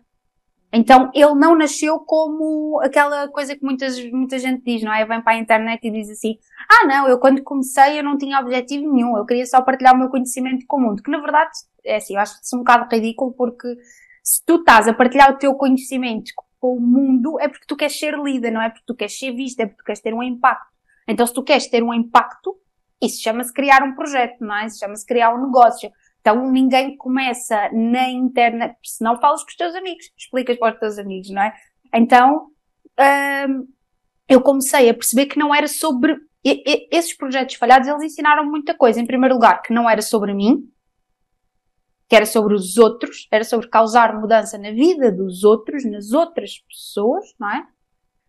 Então, 0.73 1.11
ele 1.13 1.35
não 1.35 1.55
nasceu 1.55 1.99
como 1.99 2.81
aquela 2.81 3.27
coisa 3.29 3.55
que 3.55 3.63
muitas, 3.63 3.97
muita 4.11 4.39
gente 4.39 4.63
diz, 4.63 4.81
não 4.81 4.91
é? 4.91 5.05
Vem 5.05 5.21
para 5.21 5.33
a 5.33 5.37
internet 5.37 5.87
e 5.87 5.91
diz 5.91 6.09
assim, 6.09 6.35
ah 6.69 6.85
não, 6.87 7.07
eu 7.07 7.19
quando 7.19 7.43
comecei 7.43 7.99
eu 7.99 8.03
não 8.03 8.17
tinha 8.17 8.39
objetivo 8.39 8.91
nenhum, 8.91 9.15
eu 9.15 9.25
queria 9.25 9.45
só 9.45 9.61
partilhar 9.61 9.93
o 9.93 9.97
meu 9.97 10.09
conhecimento 10.09 10.65
com 10.67 10.77
o 10.77 10.81
mundo. 10.81 11.03
Que 11.03 11.11
na 11.11 11.19
verdade, 11.19 11.51
é 11.85 11.97
assim, 11.97 12.15
eu 12.15 12.19
acho 12.19 12.41
isso 12.41 12.55
um 12.55 12.59
bocado 12.59 12.93
ridículo 12.93 13.31
porque 13.33 13.67
se 14.23 14.43
tu 14.45 14.55
estás 14.55 14.87
a 14.87 14.93
partilhar 14.93 15.31
o 15.31 15.37
teu 15.37 15.53
conhecimento 15.53 16.33
com 16.59 16.75
o 16.75 16.81
mundo 16.81 17.39
é 17.39 17.47
porque 17.47 17.65
tu 17.67 17.77
queres 17.77 17.97
ser 17.97 18.17
líder, 18.17 18.51
não 18.51 18.61
é 18.61 18.69
porque 18.69 18.83
tu 18.85 18.95
queres 18.95 19.17
ser 19.17 19.31
vista, 19.31 19.63
é 19.63 19.67
porque 19.67 19.83
tu 19.83 19.85
queres 19.85 20.01
ter 20.01 20.13
um 20.13 20.23
impacto. 20.23 20.67
Então, 21.07 21.25
se 21.25 21.33
tu 21.33 21.43
queres 21.43 21.67
ter 21.67 21.81
um 21.81 21.93
impacto, 21.93 22.57
isso 23.01 23.21
chama-se 23.21 23.53
criar 23.53 23.83
um 23.83 23.95
projeto, 23.95 24.39
não 24.41 24.55
é? 24.55 24.65
Isso 24.65 24.79
chama-se 24.79 25.05
criar 25.05 25.33
um 25.33 25.45
negócio. 25.45 25.91
Então 26.21 26.49
ninguém 26.51 26.97
começa 26.97 27.69
na 27.71 28.09
internet, 28.09 28.75
se 28.83 29.03
não 29.03 29.19
falas 29.19 29.43
com 29.43 29.49
os 29.49 29.55
teus 29.55 29.75
amigos, 29.75 30.11
explicas 30.17 30.57
para 30.57 30.73
os 30.73 30.79
teus 30.79 30.97
amigos, 30.97 31.29
não 31.29 31.41
é? 31.41 31.53
Então 31.93 32.47
hum, 33.49 33.67
eu 34.27 34.41
comecei 34.41 34.89
a 34.89 34.93
perceber 34.93 35.27
que 35.27 35.39
não 35.39 35.53
era 35.53 35.67
sobre 35.67 36.17
esses 36.43 37.15
projetos 37.15 37.55
falhados, 37.55 37.87
eles 37.87 38.03
ensinaram 38.03 38.45
muita 38.45 38.73
coisa. 38.73 38.99
Em 38.99 39.05
primeiro 39.05 39.35
lugar, 39.35 39.61
que 39.61 39.73
não 39.73 39.89
era 39.89 40.01
sobre 40.01 40.33
mim, 40.33 40.69
que 42.07 42.15
era 42.15 42.25
sobre 42.25 42.53
os 42.53 42.77
outros, 42.77 43.27
era 43.31 43.43
sobre 43.43 43.67
causar 43.67 44.17
mudança 44.19 44.57
na 44.57 44.71
vida 44.71 45.11
dos 45.11 45.43
outros, 45.43 45.83
nas 45.85 46.13
outras 46.13 46.59
pessoas, 46.59 47.25
não 47.39 47.51
é? 47.51 47.67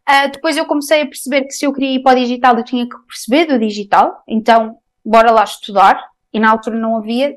Uh, 0.09 0.31
depois 0.33 0.57
eu 0.57 0.65
comecei 0.65 1.03
a 1.03 1.07
perceber 1.07 1.43
que 1.45 1.53
se 1.53 1.67
eu 1.67 1.73
queria 1.73 1.97
ir 1.97 2.03
para 2.03 2.19
o 2.19 2.23
digital, 2.23 2.57
eu 2.57 2.65
tinha 2.65 2.89
que 2.89 2.97
perceber 3.07 3.45
do 3.45 3.59
digital, 3.59 4.23
então 4.27 4.79
bora 5.05 5.31
lá 5.31 5.45
estudar. 5.45 6.03
E 6.33 6.41
na 6.41 6.51
altura 6.51 6.79
não 6.79 6.97
havia 6.97 7.37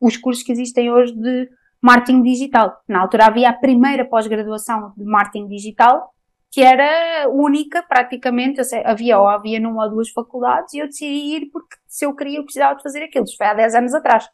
os 0.00 0.16
cursos 0.16 0.42
que 0.42 0.52
existem 0.52 0.90
hoje 0.90 1.12
de 1.12 1.48
marketing 1.80 2.22
digital. 2.22 2.76
Na 2.88 3.00
altura 3.00 3.26
havia 3.26 3.50
a 3.50 3.52
primeira 3.52 4.04
pós-graduação 4.04 4.92
de 4.96 5.04
marketing 5.04 5.46
digital, 5.48 6.12
que 6.50 6.62
era 6.62 7.28
única 7.28 7.82
praticamente, 7.82 8.60
havia 8.84 9.18
ou 9.18 9.28
havia 9.28 9.60
numa 9.60 9.84
ou 9.84 9.90
duas 9.90 10.10
faculdades, 10.10 10.72
e 10.72 10.78
eu 10.78 10.86
decidi 10.86 11.36
ir 11.36 11.50
porque 11.50 11.76
se 11.86 12.06
eu 12.06 12.14
queria 12.14 12.38
eu 12.38 12.44
precisava 12.44 12.76
de 12.76 12.82
fazer 12.82 13.04
aquilo. 13.04 13.24
Isto 13.24 13.36
foi 13.36 13.46
há 13.46 13.54
10 13.54 13.74
anos 13.74 13.94
atrás. 13.94 14.28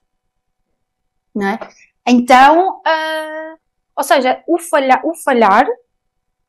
Não 1.34 1.46
é? 1.46 1.58
Então, 2.06 2.78
uh, 2.78 3.58
ou 3.96 4.04
seja, 4.04 4.42
o 4.46 4.56
o 4.56 5.14
falhar, 5.14 5.66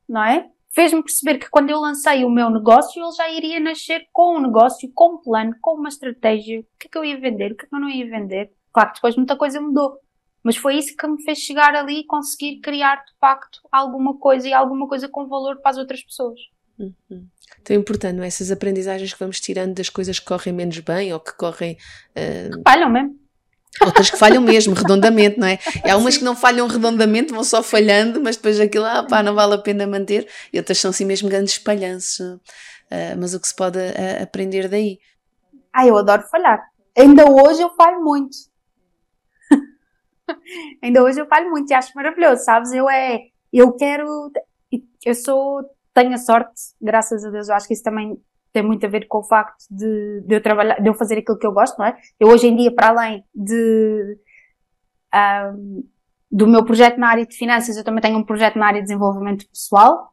não 0.08 0.24
é? 0.24 0.51
Fez-me 0.74 1.02
perceber 1.02 1.38
que 1.38 1.50
quando 1.50 1.70
eu 1.70 1.78
lancei 1.78 2.24
o 2.24 2.30
meu 2.30 2.48
negócio, 2.48 3.02
ele 3.02 3.12
já 3.12 3.30
iria 3.30 3.60
nascer 3.60 4.06
com 4.12 4.38
um 4.38 4.40
negócio, 4.40 4.90
com 4.94 5.16
um 5.16 5.18
plano, 5.18 5.54
com 5.60 5.78
uma 5.78 5.88
estratégia. 5.88 6.60
O 6.60 6.64
que 6.78 6.86
é 6.86 6.90
que 6.90 6.98
eu 6.98 7.04
ia 7.04 7.20
vender, 7.20 7.52
o 7.52 7.56
que 7.56 7.66
é 7.66 7.68
que 7.68 7.74
eu 7.74 7.80
não 7.80 7.90
ia 7.90 8.08
vender. 8.08 8.50
Claro 8.72 8.88
que 8.90 8.94
depois 8.96 9.16
muita 9.16 9.36
coisa 9.36 9.60
mudou. 9.60 9.98
Mas 10.42 10.56
foi 10.56 10.76
isso 10.76 10.96
que 10.96 11.06
me 11.06 11.22
fez 11.22 11.38
chegar 11.38 11.74
ali 11.74 12.00
e 12.00 12.06
conseguir 12.06 12.60
criar 12.60 12.96
de 12.96 13.12
facto 13.20 13.60
alguma 13.70 14.18
coisa 14.18 14.48
e 14.48 14.52
alguma 14.52 14.88
coisa 14.88 15.08
com 15.08 15.28
valor 15.28 15.60
para 15.60 15.70
as 15.70 15.76
outras 15.76 16.02
pessoas. 16.02 16.40
Uhum. 16.78 17.28
Então 17.60 17.76
é 17.76 17.78
importante, 17.78 18.16
não 18.16 18.24
é? 18.24 18.26
Essas 18.26 18.50
aprendizagens 18.50 19.12
que 19.12 19.20
vamos 19.20 19.40
tirando 19.40 19.74
das 19.74 19.88
coisas 19.88 20.18
que 20.18 20.26
correm 20.26 20.54
menos 20.54 20.78
bem 20.80 21.12
ou 21.12 21.20
que 21.20 21.36
correm. 21.36 21.76
Uh... 22.10 22.56
Que 22.56 22.62
falham 22.64 22.90
mesmo. 22.90 23.21
Outras 23.80 24.10
que 24.10 24.16
falham 24.16 24.42
mesmo, 24.42 24.74
redondamente, 24.74 25.38
não 25.38 25.46
é? 25.46 25.58
E 25.84 25.90
há 25.90 25.96
umas 25.96 26.16
que 26.16 26.24
não 26.24 26.36
falham 26.36 26.66
redondamente, 26.66 27.32
vão 27.32 27.42
só 27.42 27.62
falhando, 27.62 28.20
mas 28.20 28.36
depois 28.36 28.60
aquilo, 28.60 28.84
ah 28.84 29.04
pá, 29.08 29.22
não 29.22 29.34
vale 29.34 29.54
a 29.54 29.58
pena 29.58 29.86
manter. 29.86 30.28
E 30.52 30.58
outras 30.58 30.78
são 30.78 30.90
assim 30.90 31.04
mesmo 31.04 31.28
grandes 31.28 31.54
espalhanços. 31.54 32.20
Uh, 32.20 33.16
mas 33.18 33.32
o 33.32 33.40
que 33.40 33.48
se 33.48 33.56
pode 33.56 33.78
uh, 33.78 34.22
aprender 34.22 34.68
daí? 34.68 34.98
Ah, 35.72 35.86
eu 35.86 35.96
adoro 35.96 36.22
falhar. 36.30 36.62
Ainda 36.96 37.24
hoje 37.24 37.62
eu 37.62 37.70
falho 37.70 38.04
muito. 38.04 38.36
Ainda 40.82 41.02
hoje 41.02 41.20
eu 41.20 41.26
falo 41.26 41.50
muito 41.50 41.70
e 41.70 41.74
acho 41.74 41.92
maravilhoso, 41.94 42.44
sabes? 42.44 42.72
Eu 42.72 42.88
é, 42.90 43.20
eu 43.50 43.72
quero, 43.72 44.30
eu 45.04 45.14
sou, 45.14 45.62
tenho 45.94 46.12
a 46.12 46.18
sorte, 46.18 46.52
graças 46.80 47.24
a 47.24 47.30
Deus, 47.30 47.48
eu 47.48 47.54
acho 47.54 47.66
que 47.66 47.74
isso 47.74 47.82
também 47.82 48.20
tem 48.52 48.62
muito 48.62 48.84
a 48.84 48.88
ver 48.88 49.06
com 49.06 49.18
o 49.18 49.24
facto 49.24 49.64
de, 49.70 50.22
de 50.26 50.34
eu 50.34 50.42
trabalhar, 50.42 50.80
de 50.80 50.88
eu 50.88 50.94
fazer 50.94 51.18
aquilo 51.18 51.38
que 51.38 51.46
eu 51.46 51.52
gosto, 51.52 51.78
não 51.78 51.86
é? 51.86 51.96
Eu 52.20 52.28
hoje 52.28 52.46
em 52.46 52.56
dia, 52.56 52.72
para 52.72 52.88
além 52.88 53.24
de, 53.34 54.18
um, 55.14 55.84
do 56.30 56.46
meu 56.46 56.64
projeto 56.64 56.98
na 56.98 57.08
área 57.08 57.26
de 57.26 57.36
finanças, 57.36 57.76
eu 57.76 57.84
também 57.84 58.02
tenho 58.02 58.18
um 58.18 58.24
projeto 58.24 58.58
na 58.58 58.66
área 58.66 58.80
de 58.80 58.86
desenvolvimento 58.86 59.48
pessoal. 59.48 60.12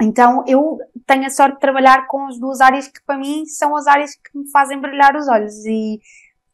Então, 0.00 0.44
eu 0.46 0.78
tenho 1.06 1.24
a 1.24 1.30
sorte 1.30 1.54
de 1.54 1.60
trabalhar 1.60 2.06
com 2.06 2.26
as 2.26 2.38
duas 2.38 2.60
áreas 2.60 2.88
que 2.88 3.02
para 3.06 3.18
mim 3.18 3.46
são 3.46 3.76
as 3.76 3.86
áreas 3.86 4.10
que 4.14 4.36
me 4.38 4.50
fazem 4.50 4.80
brilhar 4.80 5.16
os 5.16 5.28
olhos. 5.28 5.64
E, 5.64 6.00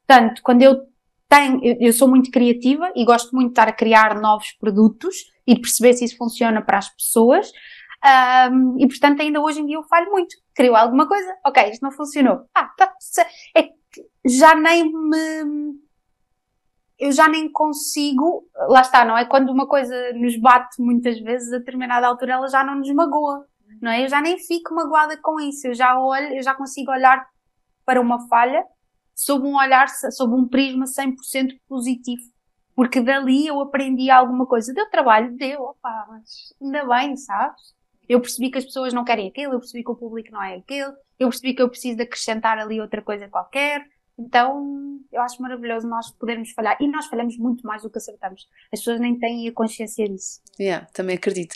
portanto, 0.06 0.42
quando 0.44 0.62
eu 0.62 0.80
tenho, 1.28 1.64
eu, 1.64 1.76
eu 1.80 1.92
sou 1.92 2.06
muito 2.06 2.30
criativa 2.30 2.92
e 2.94 3.04
gosto 3.04 3.34
muito 3.34 3.48
de 3.48 3.52
estar 3.52 3.68
a 3.68 3.72
criar 3.72 4.20
novos 4.20 4.52
produtos 4.52 5.16
e 5.46 5.54
de 5.54 5.60
perceber 5.60 5.94
se 5.94 6.04
isso 6.04 6.16
funciona 6.16 6.60
para 6.62 6.78
as 6.78 6.88
pessoas. 6.88 7.50
Um, 8.52 8.76
e 8.78 8.88
portanto, 8.88 9.20
ainda 9.20 9.40
hoje 9.40 9.60
em 9.60 9.66
dia 9.66 9.76
eu 9.76 9.84
falho 9.84 10.10
muito. 10.10 10.34
Crio 10.60 10.76
alguma 10.76 11.08
coisa, 11.08 11.38
ok, 11.42 11.70
isto 11.70 11.80
não 11.80 11.90
funcionou. 11.90 12.46
Ah, 12.54 12.66
tá, 12.76 12.92
é 13.56 13.62
que 13.62 14.06
já 14.26 14.54
nem 14.54 14.92
me. 14.92 15.80
Eu 16.98 17.12
já 17.12 17.26
nem 17.26 17.50
consigo. 17.50 18.46
Lá 18.68 18.82
está, 18.82 19.02
não 19.02 19.16
é? 19.16 19.24
Quando 19.24 19.48
uma 19.48 19.66
coisa 19.66 20.12
nos 20.12 20.38
bate 20.38 20.82
muitas 20.82 21.18
vezes, 21.18 21.50
a 21.50 21.56
determinada 21.60 22.06
altura 22.06 22.34
ela 22.34 22.46
já 22.46 22.62
não 22.62 22.74
nos 22.74 22.92
magoa, 22.92 23.46
não 23.80 23.90
é? 23.90 24.04
Eu 24.04 24.08
já 24.10 24.20
nem 24.20 24.36
fico 24.38 24.74
magoada 24.74 25.16
com 25.22 25.40
isso. 25.40 25.66
Eu 25.66 25.72
já 25.72 25.98
olho, 25.98 26.36
eu 26.36 26.42
já 26.42 26.54
consigo 26.54 26.90
olhar 26.90 27.26
para 27.86 27.98
uma 27.98 28.28
falha 28.28 28.62
sob 29.14 29.46
um 29.46 29.56
olhar, 29.56 29.88
sob 29.88 30.34
um 30.34 30.46
prisma 30.46 30.84
100% 30.84 31.58
positivo. 31.66 32.20
Porque 32.76 33.00
dali 33.00 33.46
eu 33.46 33.62
aprendi 33.62 34.10
alguma 34.10 34.44
coisa. 34.44 34.74
Deu 34.74 34.90
trabalho? 34.90 35.34
Deu, 35.38 35.62
opá, 35.62 36.04
mas 36.10 36.54
ainda 36.60 36.84
bem, 36.84 37.16
sabes? 37.16 37.79
Eu 38.10 38.20
percebi 38.20 38.50
que 38.50 38.58
as 38.58 38.64
pessoas 38.64 38.92
não 38.92 39.04
querem 39.04 39.28
aquilo, 39.28 39.52
eu 39.52 39.60
percebi 39.60 39.84
que 39.84 39.90
o 39.92 39.94
público 39.94 40.32
não 40.32 40.42
é 40.42 40.56
aquele, 40.56 40.92
eu 41.16 41.28
percebi 41.28 41.54
que 41.54 41.62
eu 41.62 41.68
preciso 41.68 42.02
acrescentar 42.02 42.58
ali 42.58 42.80
outra 42.80 43.00
coisa 43.00 43.28
qualquer. 43.28 43.86
Então, 44.18 44.98
eu 45.12 45.22
acho 45.22 45.40
maravilhoso 45.40 45.86
nós 45.86 46.10
podermos 46.10 46.50
falhar. 46.50 46.76
E 46.80 46.88
nós 46.88 47.06
falhamos 47.06 47.38
muito 47.38 47.64
mais 47.64 47.82
do 47.82 47.88
que 47.88 47.98
acertamos. 47.98 48.48
As 48.72 48.80
pessoas 48.80 49.00
nem 49.00 49.16
têm 49.16 49.48
a 49.48 49.52
consciência 49.52 50.08
disso. 50.08 50.40
Yeah, 50.58 50.88
também 50.92 51.14
acredito. 51.16 51.54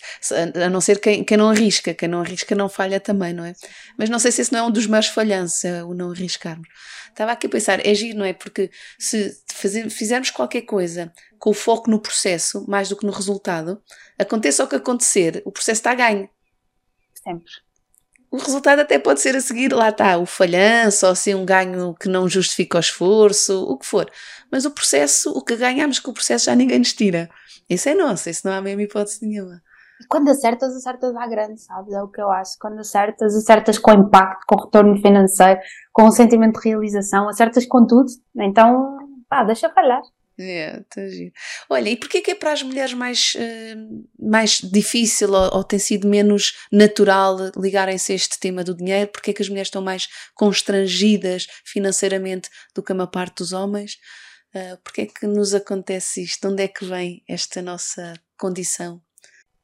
A 0.63 0.69
não 0.69 0.79
ser 0.79 0.99
quem, 1.01 1.25
quem 1.25 1.35
não 1.37 1.49
arrisca. 1.49 1.93
Quem 1.93 2.07
não 2.07 2.21
arrisca 2.21 2.55
não 2.55 2.69
falha 2.69 3.01
também, 3.01 3.33
não 3.33 3.43
é? 3.43 3.53
Mas 3.99 4.09
não 4.09 4.17
sei 4.17 4.31
se 4.31 4.41
esse 4.41 4.53
não 4.53 4.59
é 4.61 4.63
um 4.63 4.71
dos 4.71 4.87
maiores 4.87 5.09
falhanços, 5.09 5.65
é 5.65 5.83
o 5.83 5.93
não 5.93 6.11
arriscarmos. 6.11 6.69
Estava 7.09 7.33
aqui 7.33 7.47
a 7.47 7.49
pensar, 7.49 7.85
é 7.85 7.93
giro, 7.93 8.17
não 8.17 8.25
é? 8.25 8.33
Porque 8.33 8.71
se 8.97 9.37
fizermos 9.89 10.31
qualquer 10.31 10.61
coisa 10.61 11.11
com 11.37 11.49
o 11.49 11.53
foco 11.53 11.91
no 11.91 11.99
processo, 11.99 12.65
mais 12.67 12.87
do 12.87 12.95
que 12.95 13.05
no 13.05 13.11
resultado, 13.11 13.79
aconteça 14.17 14.63
o 14.63 14.67
que 14.67 14.75
acontecer, 14.77 15.43
o 15.45 15.51
processo 15.51 15.79
está 15.79 15.93
ganho. 15.93 16.29
Sempre 17.25 17.51
o 18.35 18.37
resultado 18.37 18.79
até 18.79 18.99
pode 18.99 19.21
ser 19.21 19.35
a 19.35 19.39
seguir, 19.39 19.71
lá 19.71 19.89
está, 19.89 20.17
o 20.17 20.25
falhanço, 20.25 21.05
ou 21.05 21.11
assim 21.13 21.33
um 21.33 21.45
ganho 21.45 21.93
que 21.93 22.09
não 22.09 22.27
justifica 22.27 22.77
o 22.77 22.79
esforço, 22.79 23.63
o 23.63 23.77
que 23.77 23.85
for. 23.85 24.09
Mas 24.51 24.65
o 24.65 24.71
processo, 24.71 25.31
o 25.31 25.41
que 25.41 25.55
ganhamos 25.55 25.99
com 25.99 26.11
o 26.11 26.13
processo 26.13 26.45
já 26.45 26.55
ninguém 26.55 26.79
nos 26.79 26.93
tira. 26.93 27.29
Isso 27.69 27.87
é 27.87 27.95
nosso, 27.95 28.29
isso 28.29 28.45
não 28.45 28.53
há 28.53 28.61
mesmo 28.61 28.81
hipótese 28.81 29.25
nenhuma. 29.25 29.61
E 30.01 30.05
quando 30.07 30.29
acertas, 30.29 30.75
acertas 30.75 31.15
à 31.15 31.25
grande, 31.25 31.61
sabes? 31.61 31.93
É 31.93 32.01
o 32.01 32.09
que 32.09 32.19
eu 32.19 32.29
acho. 32.29 32.51
Quando 32.59 32.79
acertas, 32.79 33.33
acertas 33.33 33.77
com 33.77 33.93
impacto, 33.93 34.43
com 34.45 34.65
retorno 34.65 34.97
financeiro, 34.97 35.59
com 35.93 36.03
o 36.03 36.11
sentimento 36.11 36.59
de 36.59 36.69
realização, 36.69 37.29
acertas 37.29 37.65
com 37.65 37.87
tudo. 37.87 38.11
Então, 38.37 38.97
pá, 39.29 39.45
deixa 39.45 39.69
falhar. 39.69 40.01
É, 40.37 40.81
tá 40.89 41.07
giro. 41.07 41.31
Olha, 41.69 41.89
e 41.89 41.95
porquê 41.95 42.21
que 42.21 42.31
é 42.31 42.35
para 42.35 42.51
as 42.51 42.61
mulheres 42.61 42.93
mais, 42.93 43.35
uh, 43.35 44.05
mais 44.19 44.59
difícil 44.59 45.31
ou, 45.31 45.57
ou, 45.57 45.63
tem 45.63 45.79
sido 45.79 46.09
menos 46.09 46.57
natural 46.69 47.37
ligarem-se 47.55 48.11
a 48.11 48.15
este 48.15 48.37
tema 48.37 48.61
do 48.61 48.75
dinheiro? 48.75 49.09
Porquê 49.11 49.31
que 49.31 49.41
as 49.41 49.47
mulheres 49.47 49.67
estão 49.67 49.81
mais 49.81 50.09
constrangidas 50.33 51.47
financeiramente 51.63 52.49
do 52.73 52.83
que 52.83 52.91
a 52.91 52.95
maior 52.95 53.07
parte 53.07 53.37
dos 53.37 53.53
homens? 53.53 53.93
Uh, 54.53 54.77
porquê 54.83 55.05
que 55.05 55.25
nos 55.25 55.53
acontece 55.53 56.23
isto? 56.23 56.41
De 56.41 56.53
onde 56.53 56.63
é 56.63 56.67
que 56.67 56.83
vem 56.83 57.23
esta 57.29 57.61
nossa 57.61 58.13
condição? 58.37 59.01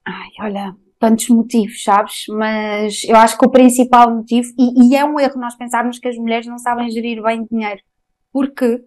Ai, 0.07 0.29
olha, 0.39 0.73
tantos 0.99 1.27
motivos, 1.27 1.83
sabes? 1.83 2.23
Mas 2.29 3.03
eu 3.03 3.17
acho 3.17 3.37
que 3.37 3.45
o 3.45 3.51
principal 3.51 4.15
motivo, 4.15 4.47
e, 4.57 4.89
e 4.89 4.95
é 4.95 5.03
um 5.03 5.19
erro 5.19 5.37
nós 5.37 5.55
pensarmos 5.57 5.99
que 5.99 6.07
as 6.07 6.15
mulheres 6.15 6.47
não 6.47 6.57
sabem 6.57 6.89
gerir 6.89 7.21
bem 7.21 7.45
dinheiro, 7.51 7.81
porque 8.31 8.81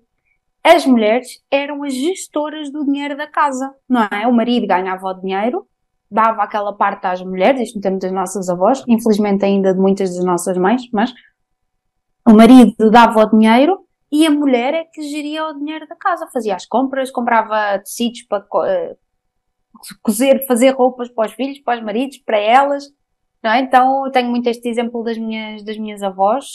as 0.64 0.86
mulheres 0.86 1.28
eram 1.50 1.82
as 1.82 1.92
gestoras 1.92 2.72
do 2.72 2.86
dinheiro 2.86 3.16
da 3.16 3.26
casa, 3.26 3.74
não 3.86 4.02
é? 4.10 4.26
O 4.26 4.32
marido 4.32 4.66
ganhava 4.66 5.06
o 5.08 5.14
dinheiro, 5.14 5.66
dava 6.10 6.42
aquela 6.42 6.72
parte 6.72 7.06
às 7.06 7.20
mulheres, 7.22 7.60
isto 7.60 7.76
no 7.76 7.82
tempo 7.82 7.98
das 7.98 8.10
nossas 8.10 8.48
avós, 8.48 8.82
infelizmente 8.88 9.44
ainda 9.44 9.74
de 9.74 9.78
muitas 9.78 10.14
das 10.16 10.24
nossas 10.24 10.56
mães, 10.56 10.82
mas 10.90 11.12
o 12.26 12.32
marido 12.32 12.90
dava 12.90 13.20
o 13.20 13.30
dinheiro 13.30 13.84
e 14.10 14.26
a 14.26 14.30
mulher 14.30 14.72
é 14.72 14.84
que 14.84 15.02
geria 15.02 15.44
o 15.46 15.52
dinheiro 15.52 15.86
da 15.86 15.96
casa, 15.96 16.28
fazia 16.32 16.54
as 16.54 16.64
compras, 16.64 17.10
comprava 17.10 17.78
tecidos 17.80 18.22
para 18.22 18.42
uh, 18.42 18.98
cozer, 20.02 20.46
fazer 20.46 20.70
roupas 20.70 21.10
para 21.10 21.26
os 21.26 21.34
filhos, 21.34 21.58
para 21.58 21.78
os 21.78 21.84
maridos, 21.84 22.18
para 22.18 22.38
elas, 22.38 22.84
não 23.42 23.50
é? 23.50 23.60
Então 23.60 24.10
tenho 24.12 24.30
muito 24.30 24.46
este 24.46 24.66
exemplo 24.68 25.02
das 25.02 25.18
minhas, 25.18 25.62
das 25.62 25.76
minhas 25.76 26.02
avós, 26.02 26.46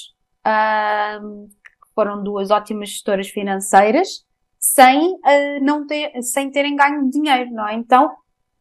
uh, 0.48 1.48
foram 2.00 2.24
duas 2.24 2.50
ótimas 2.50 2.92
gestoras 2.92 3.28
financeiras 3.28 4.26
sem, 4.58 5.16
uh, 5.16 5.62
não 5.62 5.86
ter, 5.86 6.14
sem 6.24 6.50
terem 6.50 6.74
ganho 6.74 7.10
dinheiro, 7.10 7.52
não 7.52 7.68
é? 7.68 7.74
Então, 7.74 8.10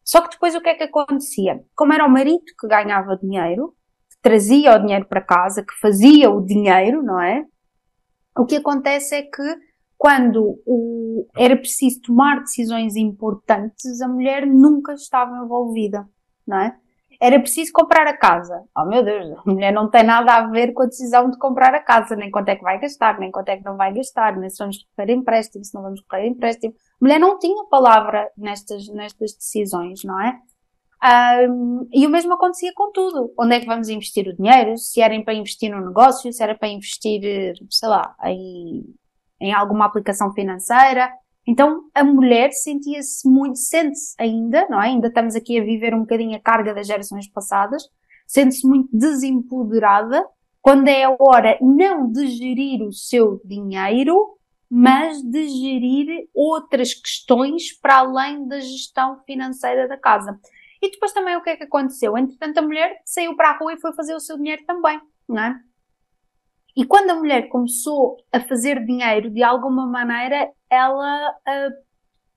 só 0.02 0.20
que 0.20 0.30
depois 0.30 0.56
o 0.56 0.60
que 0.60 0.70
é 0.70 0.74
que 0.74 0.82
acontecia? 0.82 1.62
Como 1.76 1.92
era 1.92 2.04
o 2.04 2.10
marido 2.10 2.42
que 2.58 2.66
ganhava 2.66 3.16
dinheiro, 3.16 3.76
que 4.10 4.16
trazia 4.20 4.74
o 4.74 4.78
dinheiro 4.80 5.06
para 5.06 5.20
casa, 5.20 5.62
que 5.62 5.72
fazia 5.80 6.28
o 6.28 6.44
dinheiro, 6.44 7.00
não 7.00 7.20
é? 7.20 7.44
O 8.36 8.44
que 8.44 8.56
acontece 8.56 9.14
é 9.14 9.22
que 9.22 9.56
quando 9.96 10.60
o, 10.66 11.24
era 11.36 11.56
preciso 11.56 12.00
tomar 12.02 12.40
decisões 12.40 12.96
importantes, 12.96 14.00
a 14.00 14.08
mulher 14.08 14.48
nunca 14.48 14.94
estava 14.94 15.36
envolvida, 15.44 16.08
não 16.44 16.58
é? 16.58 16.76
Era 17.20 17.40
preciso 17.40 17.72
comprar 17.72 18.06
a 18.06 18.16
casa. 18.16 18.62
Oh 18.76 18.84
meu 18.84 19.02
Deus, 19.02 19.36
a 19.44 19.50
mulher 19.50 19.72
não 19.72 19.90
tem 19.90 20.04
nada 20.04 20.34
a 20.34 20.46
ver 20.46 20.72
com 20.72 20.82
a 20.82 20.86
decisão 20.86 21.30
de 21.30 21.38
comprar 21.38 21.74
a 21.74 21.82
casa, 21.82 22.14
nem 22.14 22.30
quanto 22.30 22.48
é 22.48 22.56
que 22.56 22.62
vai 22.62 22.78
gastar, 22.78 23.18
nem 23.18 23.30
quanto 23.30 23.48
é 23.48 23.56
que 23.56 23.64
não 23.64 23.76
vai 23.76 23.92
gastar, 23.92 24.36
nem 24.36 24.48
se 24.48 24.58
vamos 24.58 24.86
correr 24.96 25.12
empréstimo, 25.12 25.64
se 25.64 25.74
não 25.74 25.82
vamos 25.82 26.00
correr 26.02 26.28
empréstimo. 26.28 26.74
A 27.00 27.04
mulher 27.04 27.18
não 27.18 27.38
tinha 27.38 27.64
palavra 27.64 28.30
nestas, 28.36 28.88
nestas 28.88 29.34
decisões, 29.34 30.04
não 30.04 30.20
é? 30.20 30.38
Um, 31.00 31.88
e 31.92 32.06
o 32.06 32.10
mesmo 32.10 32.34
acontecia 32.34 32.72
com 32.74 32.90
tudo. 32.92 33.32
Onde 33.38 33.54
é 33.54 33.60
que 33.60 33.66
vamos 33.66 33.88
investir 33.88 34.26
o 34.26 34.34
dinheiro? 34.34 34.76
Se 34.76 35.00
era 35.00 35.20
para 35.22 35.34
investir 35.34 35.70
no 35.70 35.86
negócio, 35.86 36.32
se 36.32 36.42
era 36.42 36.56
para 36.56 36.68
investir, 36.68 37.54
sei 37.70 37.88
lá, 37.88 38.14
em, 38.24 38.84
em 39.40 39.52
alguma 39.52 39.86
aplicação 39.86 40.32
financeira, 40.32 41.12
então 41.50 41.88
a 41.94 42.04
mulher 42.04 42.52
sentia-se 42.52 43.26
muito, 43.26 43.56
sente-se 43.56 44.14
ainda, 44.18 44.68
não 44.68 44.82
é? 44.82 44.88
Ainda 44.88 45.08
estamos 45.08 45.34
aqui 45.34 45.58
a 45.58 45.64
viver 45.64 45.94
um 45.94 46.00
bocadinho 46.00 46.36
a 46.36 46.40
carga 46.40 46.74
das 46.74 46.86
gerações 46.86 47.26
passadas, 47.26 47.84
sente-se 48.26 48.68
muito 48.68 48.90
desempoderada 48.92 50.22
quando 50.60 50.88
é 50.88 51.04
a 51.04 51.16
hora 51.18 51.56
não 51.62 52.12
de 52.12 52.26
gerir 52.26 52.82
o 52.82 52.92
seu 52.92 53.40
dinheiro, 53.46 54.36
mas 54.68 55.22
de 55.22 55.48
gerir 55.48 56.28
outras 56.34 56.92
questões 56.92 57.72
para 57.72 58.00
além 58.00 58.46
da 58.46 58.60
gestão 58.60 59.18
financeira 59.24 59.88
da 59.88 59.96
casa. 59.96 60.38
E 60.82 60.90
depois 60.90 61.14
também 61.14 61.34
o 61.34 61.42
que 61.42 61.48
é 61.48 61.56
que 61.56 61.64
aconteceu? 61.64 62.18
Entretanto, 62.18 62.58
a 62.58 62.62
mulher 62.62 63.00
saiu 63.06 63.34
para 63.34 63.52
a 63.52 63.56
rua 63.56 63.72
e 63.72 63.80
foi 63.80 63.94
fazer 63.94 64.14
o 64.14 64.20
seu 64.20 64.36
dinheiro 64.36 64.64
também, 64.66 65.00
não 65.26 65.42
é? 65.42 65.58
E 66.76 66.84
quando 66.84 67.08
a 67.08 67.14
mulher 67.14 67.48
começou 67.48 68.18
a 68.30 68.38
fazer 68.38 68.84
dinheiro 68.84 69.30
de 69.30 69.42
alguma 69.42 69.86
maneira, 69.86 70.52
ela 70.70 71.30
uh, 71.30 71.88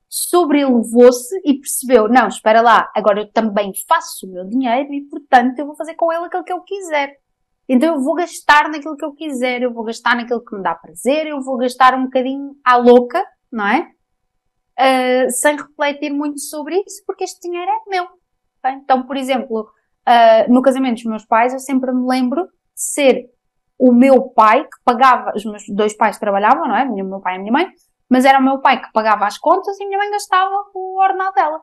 sobrelevou-se 0.09 1.35
e 1.45 1.53
percebeu: 1.55 2.09
não, 2.09 2.27
espera 2.27 2.61
lá, 2.61 2.91
agora 2.95 3.21
eu 3.21 3.31
também 3.31 3.71
faço 3.87 4.27
o 4.27 4.31
meu 4.31 4.45
dinheiro 4.45 4.93
e, 4.93 5.01
portanto, 5.09 5.59
eu 5.59 5.65
vou 5.65 5.75
fazer 5.75 5.95
com 5.95 6.11
ele 6.11 6.25
aquilo 6.25 6.43
que 6.43 6.53
eu 6.53 6.61
quiser. 6.61 7.15
Então 7.69 7.95
eu 7.95 8.01
vou 8.01 8.15
gastar 8.15 8.69
naquilo 8.69 8.97
que 8.97 9.05
eu 9.05 9.13
quiser, 9.13 9.61
eu 9.61 9.73
vou 9.73 9.85
gastar 9.85 10.15
naquilo 10.15 10.43
que 10.43 10.55
me 10.55 10.61
dá 10.61 10.75
prazer, 10.75 11.27
eu 11.27 11.41
vou 11.41 11.57
gastar 11.57 11.93
um 11.95 12.03
bocadinho 12.03 12.55
à 12.65 12.75
louca, 12.75 13.25
não 13.49 13.65
é? 13.65 13.89
Uh, 14.77 15.29
sem 15.29 15.55
refletir 15.55 16.11
muito 16.11 16.39
sobre 16.39 16.75
isso, 16.85 17.03
porque 17.05 17.23
este 17.23 17.39
dinheiro 17.47 17.71
é 17.71 17.89
meu. 17.89 18.07
Então, 18.65 19.03
por 19.03 19.15
exemplo, 19.15 19.61
uh, 19.61 20.51
no 20.51 20.61
casamento 20.61 20.95
dos 20.95 21.05
meus 21.05 21.25
pais, 21.25 21.53
eu 21.53 21.59
sempre 21.59 21.93
me 21.93 22.05
lembro 22.05 22.43
de 22.43 22.49
ser 22.75 23.29
o 23.77 23.93
meu 23.93 24.29
pai 24.29 24.63
que 24.63 24.77
pagava, 24.83 25.31
os 25.35 25.45
meus 25.45 25.63
dois 25.69 25.95
pais 25.95 26.19
trabalhavam, 26.19 26.67
não 26.67 26.75
é? 26.75 26.83
O 26.83 26.93
meu 27.05 27.21
pai 27.21 27.35
e 27.35 27.37
a 27.37 27.39
minha 27.39 27.53
mãe, 27.53 27.71
mas 28.11 28.25
era 28.25 28.39
o 28.39 28.43
meu 28.43 28.59
pai 28.59 28.81
que 28.81 28.91
pagava 28.91 29.25
as 29.25 29.37
contas 29.37 29.79
e 29.79 29.85
minha 29.85 29.97
mãe 29.97 30.11
gastava 30.11 30.53
o 30.75 30.99
ordenado 30.99 31.33
dela. 31.33 31.61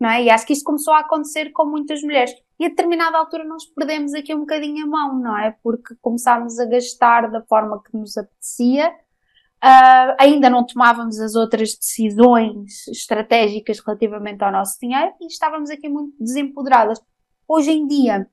Não 0.00 0.10
é? 0.10 0.24
E 0.24 0.28
acho 0.28 0.44
que 0.44 0.52
isto 0.52 0.64
começou 0.64 0.92
a 0.92 0.98
acontecer 0.98 1.52
com 1.52 1.64
muitas 1.64 2.02
mulheres. 2.02 2.34
E 2.58 2.66
a 2.66 2.68
determinada 2.68 3.16
altura 3.16 3.44
nós 3.44 3.64
perdemos 3.64 4.12
aqui 4.12 4.34
um 4.34 4.40
bocadinho 4.40 4.84
a 4.84 4.88
mão, 4.88 5.20
não 5.20 5.38
é? 5.38 5.56
Porque 5.62 5.94
começámos 6.02 6.58
a 6.58 6.66
gastar 6.66 7.30
da 7.30 7.40
forma 7.42 7.80
que 7.80 7.96
nos 7.96 8.16
apetecia, 8.16 8.90
uh, 8.90 10.16
ainda 10.18 10.50
não 10.50 10.66
tomávamos 10.66 11.20
as 11.20 11.36
outras 11.36 11.76
decisões 11.76 12.88
estratégicas 12.88 13.78
relativamente 13.78 14.42
ao 14.42 14.50
nosso 14.50 14.76
dinheiro 14.80 15.12
e 15.20 15.26
estávamos 15.26 15.70
aqui 15.70 15.88
muito 15.88 16.12
desempoderadas. 16.18 17.00
Hoje 17.46 17.70
em 17.70 17.86
dia, 17.86 18.28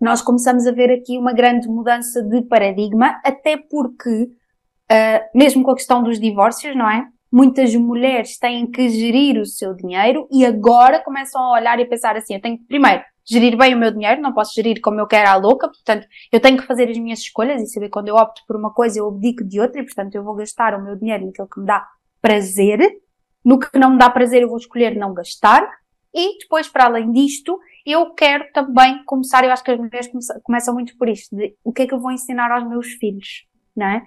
nós 0.00 0.22
começamos 0.22 0.68
a 0.68 0.72
ver 0.72 0.92
aqui 0.92 1.18
uma 1.18 1.32
grande 1.32 1.66
mudança 1.66 2.22
de 2.22 2.42
paradigma, 2.42 3.20
até 3.24 3.56
porque, 3.56 4.30
uh, 4.90 5.38
mesmo 5.38 5.62
com 5.62 5.70
a 5.70 5.76
questão 5.76 6.02
dos 6.02 6.18
divórcios, 6.18 6.74
não 6.76 6.88
é? 6.88 7.06
Muitas 7.30 7.74
mulheres 7.74 8.38
têm 8.38 8.70
que 8.70 8.88
gerir 8.88 9.40
o 9.40 9.46
seu 9.46 9.74
dinheiro 9.74 10.28
e 10.30 10.44
agora 10.44 11.02
começam 11.02 11.42
a 11.42 11.52
olhar 11.52 11.78
e 11.80 11.84
pensar 11.84 12.16
assim: 12.16 12.34
eu 12.34 12.40
tenho 12.40 12.58
que, 12.58 12.64
primeiro, 12.64 13.02
gerir 13.26 13.56
bem 13.56 13.74
o 13.74 13.78
meu 13.78 13.90
dinheiro, 13.90 14.20
não 14.20 14.32
posso 14.32 14.52
gerir 14.54 14.80
como 14.80 15.00
eu 15.00 15.06
quero 15.06 15.28
à 15.28 15.36
louca, 15.36 15.68
portanto, 15.68 16.06
eu 16.30 16.40
tenho 16.40 16.58
que 16.58 16.66
fazer 16.66 16.88
as 16.88 16.98
minhas 16.98 17.20
escolhas 17.20 17.62
e 17.62 17.66
saber 17.66 17.88
quando 17.88 18.08
eu 18.08 18.16
opto 18.16 18.42
por 18.46 18.56
uma 18.56 18.72
coisa, 18.72 18.98
eu 18.98 19.08
abdico 19.08 19.42
de 19.42 19.60
outra 19.60 19.80
e, 19.80 19.84
portanto, 19.84 20.14
eu 20.14 20.22
vou 20.22 20.34
gastar 20.34 20.74
o 20.74 20.82
meu 20.82 20.96
dinheiro 20.96 21.26
naquilo 21.26 21.48
que 21.48 21.60
me 21.60 21.66
dá 21.66 21.86
prazer. 22.20 22.78
No 23.44 23.58
que 23.58 23.78
não 23.78 23.90
me 23.90 23.98
dá 23.98 24.08
prazer, 24.08 24.42
eu 24.42 24.48
vou 24.48 24.56
escolher 24.56 24.96
não 24.96 25.12
gastar. 25.12 25.68
E 26.14 26.38
depois, 26.38 26.68
para 26.68 26.84
além 26.84 27.10
disto, 27.10 27.58
eu 27.84 28.14
quero 28.14 28.44
também 28.52 29.04
começar, 29.04 29.44
eu 29.44 29.50
acho 29.50 29.64
que 29.64 29.70
as 29.70 29.78
mulheres 29.78 30.08
começam 30.42 30.72
muito 30.72 30.96
por 30.96 31.08
isto, 31.08 31.34
de 31.34 31.54
o 31.62 31.72
que 31.72 31.82
é 31.82 31.86
que 31.86 31.92
eu 31.92 32.00
vou 32.00 32.12
ensinar 32.12 32.50
aos 32.50 32.66
meus 32.66 32.86
filhos, 32.92 33.46
não 33.76 33.86
é? 33.86 34.02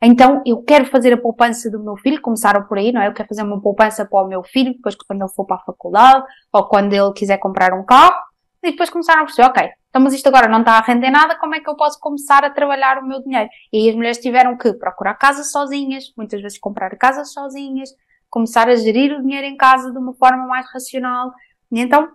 Então, 0.00 0.42
eu 0.46 0.62
quero 0.62 0.84
fazer 0.86 1.12
a 1.12 1.16
poupança 1.16 1.68
do 1.70 1.82
meu 1.82 1.96
filho, 1.96 2.20
começaram 2.20 2.62
por 2.64 2.78
aí, 2.78 2.92
não 2.92 3.00
é? 3.02 3.08
Eu 3.08 3.12
quero 3.12 3.28
fazer 3.28 3.42
uma 3.42 3.60
poupança 3.60 4.04
para 4.06 4.24
o 4.24 4.28
meu 4.28 4.44
filho, 4.44 4.72
depois 4.72 4.94
quando 4.94 5.22
ele 5.22 5.32
for 5.34 5.44
para 5.44 5.56
a 5.56 5.64
faculdade, 5.64 6.24
ou 6.52 6.68
quando 6.68 6.92
ele 6.92 7.12
quiser 7.12 7.38
comprar 7.38 7.72
um 7.72 7.84
carro, 7.84 8.14
e 8.62 8.70
depois 8.70 8.90
começaram 8.90 9.22
a 9.22 9.24
perceber, 9.24 9.48
ok, 9.48 9.70
então 9.88 10.02
mas 10.02 10.12
isto 10.12 10.26
agora 10.28 10.48
não 10.48 10.60
está 10.60 10.72
a 10.72 10.80
render 10.80 11.10
nada, 11.10 11.36
como 11.38 11.54
é 11.54 11.60
que 11.60 11.68
eu 11.68 11.76
posso 11.76 11.98
começar 12.00 12.44
a 12.44 12.50
trabalhar 12.50 12.98
o 12.98 13.06
meu 13.06 13.22
dinheiro? 13.22 13.48
E 13.72 13.88
as 13.88 13.94
mulheres 13.94 14.18
tiveram 14.18 14.56
que 14.56 14.72
procurar 14.72 15.14
casas 15.14 15.50
sozinhas, 15.50 16.12
muitas 16.16 16.40
vezes 16.40 16.58
comprar 16.58 16.90
casas 16.96 17.32
sozinhas, 17.32 17.90
começar 18.30 18.68
a 18.68 18.76
gerir 18.76 19.12
o 19.12 19.22
dinheiro 19.22 19.46
em 19.46 19.56
casa 19.56 19.90
de 19.90 19.98
uma 19.98 20.14
forma 20.14 20.46
mais 20.46 20.66
racional. 20.72 21.32
E 21.72 21.80
então, 21.80 22.08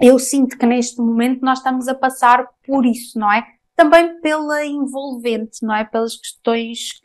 eu 0.00 0.18
sinto 0.18 0.56
que 0.58 0.66
neste 0.66 1.00
momento 1.00 1.40
nós 1.42 1.58
estamos 1.58 1.88
a 1.88 1.94
passar 1.94 2.46
por 2.66 2.86
isso, 2.86 3.18
não 3.18 3.32
é? 3.32 3.44
Também 3.76 4.20
pela 4.20 4.64
envolvente, 4.64 5.58
não 5.62 5.74
é? 5.74 5.84
Pelas 5.84 6.16
questões 6.16 7.00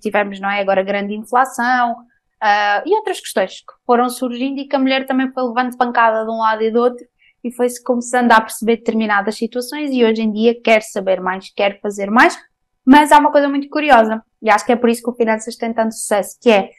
tivemos, 0.00 0.40
não 0.40 0.50
é? 0.50 0.60
Agora 0.60 0.82
grande 0.82 1.14
inflação 1.14 1.92
uh, 1.92 2.82
e 2.86 2.94
outras 2.94 3.20
questões 3.20 3.60
que 3.60 3.72
foram 3.86 4.08
surgindo 4.08 4.60
e 4.60 4.66
que 4.66 4.76
a 4.76 4.78
mulher 4.78 5.06
também 5.06 5.30
foi 5.32 5.42
levando 5.42 5.76
pancada 5.76 6.24
de 6.24 6.30
um 6.30 6.38
lado 6.38 6.62
e 6.62 6.70
do 6.70 6.80
outro 6.80 7.04
e 7.42 7.52
foi-se 7.52 7.82
começando 7.82 8.32
a 8.32 8.40
perceber 8.40 8.78
determinadas 8.78 9.36
situações 9.36 9.90
e 9.92 10.04
hoje 10.04 10.22
em 10.22 10.32
dia 10.32 10.60
quer 10.60 10.82
saber 10.82 11.20
mais, 11.20 11.52
quer 11.54 11.80
fazer 11.80 12.10
mais, 12.10 12.36
mas 12.84 13.12
há 13.12 13.18
uma 13.18 13.30
coisa 13.30 13.48
muito 13.48 13.68
curiosa 13.68 14.22
e 14.42 14.50
acho 14.50 14.66
que 14.66 14.72
é 14.72 14.76
por 14.76 14.90
isso 14.90 15.02
que 15.02 15.10
o 15.10 15.14
Finanças 15.14 15.56
tem 15.56 15.72
tanto 15.72 15.94
sucesso, 15.94 16.36
que 16.40 16.50
é 16.50 16.70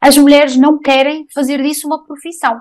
as 0.00 0.16
mulheres 0.16 0.56
não 0.56 0.78
querem 0.78 1.26
fazer 1.32 1.62
disso 1.62 1.86
uma 1.86 2.02
profissão 2.04 2.60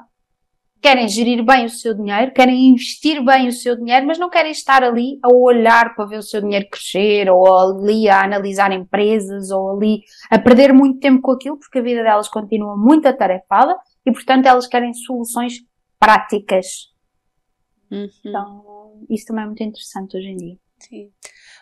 querem 0.82 1.08
gerir 1.08 1.44
bem 1.44 1.66
o 1.66 1.70
seu 1.70 1.94
dinheiro, 1.94 2.34
querem 2.34 2.70
investir 2.70 3.24
bem 3.24 3.48
o 3.48 3.52
seu 3.52 3.76
dinheiro, 3.76 4.08
mas 4.08 4.18
não 4.18 4.30
querem 4.30 4.52
estar 4.52 4.84
ali 4.84 5.20
a 5.22 5.32
olhar 5.32 5.94
para 5.96 6.06
ver 6.06 6.18
o 6.18 6.24
seu 6.24 6.42
dinheiro 6.42 6.68
crescer, 6.70 7.30
ou 7.30 7.46
ali 7.58 8.08
a 8.08 8.24
analisar 8.24 8.72
empresas, 8.72 9.52
ou 9.52 9.76
ali 9.76 10.02
a 10.30 10.40
perder 10.40 10.74
muito 10.74 11.00
tempo 11.00 11.22
com 11.22 11.32
aquilo, 11.32 11.58
porque 11.58 11.80
a 11.80 11.82
vida 11.82 12.04
delas 12.04 12.30
continua 12.30 12.78
muito 12.78 13.08
atarefada 13.08 13.78
e, 14.06 14.12
portanto, 14.12 14.46
elas 14.46 14.68
querem 14.68 14.94
soluções 14.94 15.60
práticas. 16.00 16.90
Uhum. 17.92 18.08
Então, 18.26 19.06
isso 19.10 19.26
também 19.26 19.44
é 19.44 19.48
muito 19.48 19.64
interessante 19.64 20.16
hoje 20.16 20.28
em 20.28 20.36
dia. 20.38 20.58
Sim. 20.80 21.12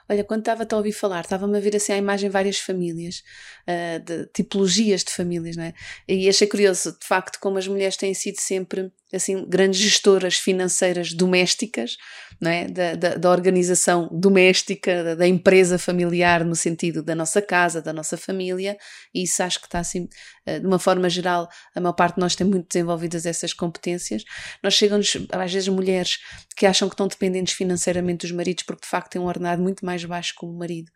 Olha, 0.10 0.24
quando 0.24 0.40
estava 0.40 0.68
a 0.70 0.76
ouvir 0.78 0.94
falar, 0.94 1.22
estava-me 1.22 1.58
a 1.58 1.60
ver 1.60 1.76
assim 1.76 1.94
à 1.94 1.98
imagem 1.98 2.30
várias 2.30 2.60
famílias, 2.60 3.24
uh, 3.68 4.00
de 4.04 4.26
tipologias 4.34 5.04
de 5.04 5.12
famílias, 5.12 5.56
não 5.58 5.66
é? 5.66 5.74
E 6.08 6.30
achei 6.30 6.48
curioso, 6.48 6.98
de 7.00 7.06
facto, 7.06 7.40
como 7.40 7.58
as 7.58 7.68
mulheres 7.68 7.98
têm 7.98 8.14
sido 8.14 8.40
sempre 8.40 8.92
assim, 9.14 9.46
grandes 9.48 9.80
gestoras 9.80 10.36
financeiras 10.36 11.14
domésticas, 11.14 11.98
não 12.42 12.52
é? 12.52 12.68
da, 12.68 12.94
da, 12.94 13.16
da 13.16 13.32
organização 13.32 14.10
doméstica, 14.12 15.04
da, 15.04 15.16
da, 15.16 15.28
empresa 15.28 15.80
familiar, 15.80 16.44
no 16.44 16.56
sentido 16.56 17.02
da 17.02 17.16
nossa 17.16 17.42
casa, 17.42 17.82
da 17.82 17.94
nossa 17.94 18.18
família, 18.18 18.78
e 19.14 19.24
isso 19.24 19.42
acho 19.42 19.60
que 19.60 19.68
está 19.68 19.80
assim, 19.80 20.10
eh, 20.46 20.60
de 20.60 20.68
uma 20.68 20.78
forma 20.78 21.10
geral, 21.10 21.48
a 21.74 21.80
maior 21.80 21.94
parte 21.94 22.16
de 22.16 22.22
nós 22.22 22.36
tem 22.36 22.46
muito 22.46 22.68
desenvolvidas 22.68 23.26
essas 23.26 23.54
competências. 23.54 24.24
Nós 24.62 24.74
chegamos, 24.74 25.18
às 25.32 25.54
vezes, 25.54 25.70
mulheres 25.70 26.18
que 26.56 26.66
acham 26.66 26.90
que 26.90 26.94
estão 26.94 27.08
dependentes 27.08 27.54
financeiramente 27.54 28.28
dos 28.28 28.32
maridos, 28.32 28.64
porque 28.64 28.82
de 28.82 28.90
facto 28.90 29.12
têm 29.12 29.22
um 29.22 29.26
ordenado 29.26 29.62
muito 29.62 29.86
mais 29.86 29.97
baixo 30.04 30.34
que 30.38 30.46
o 30.46 30.52
marido, 30.52 30.90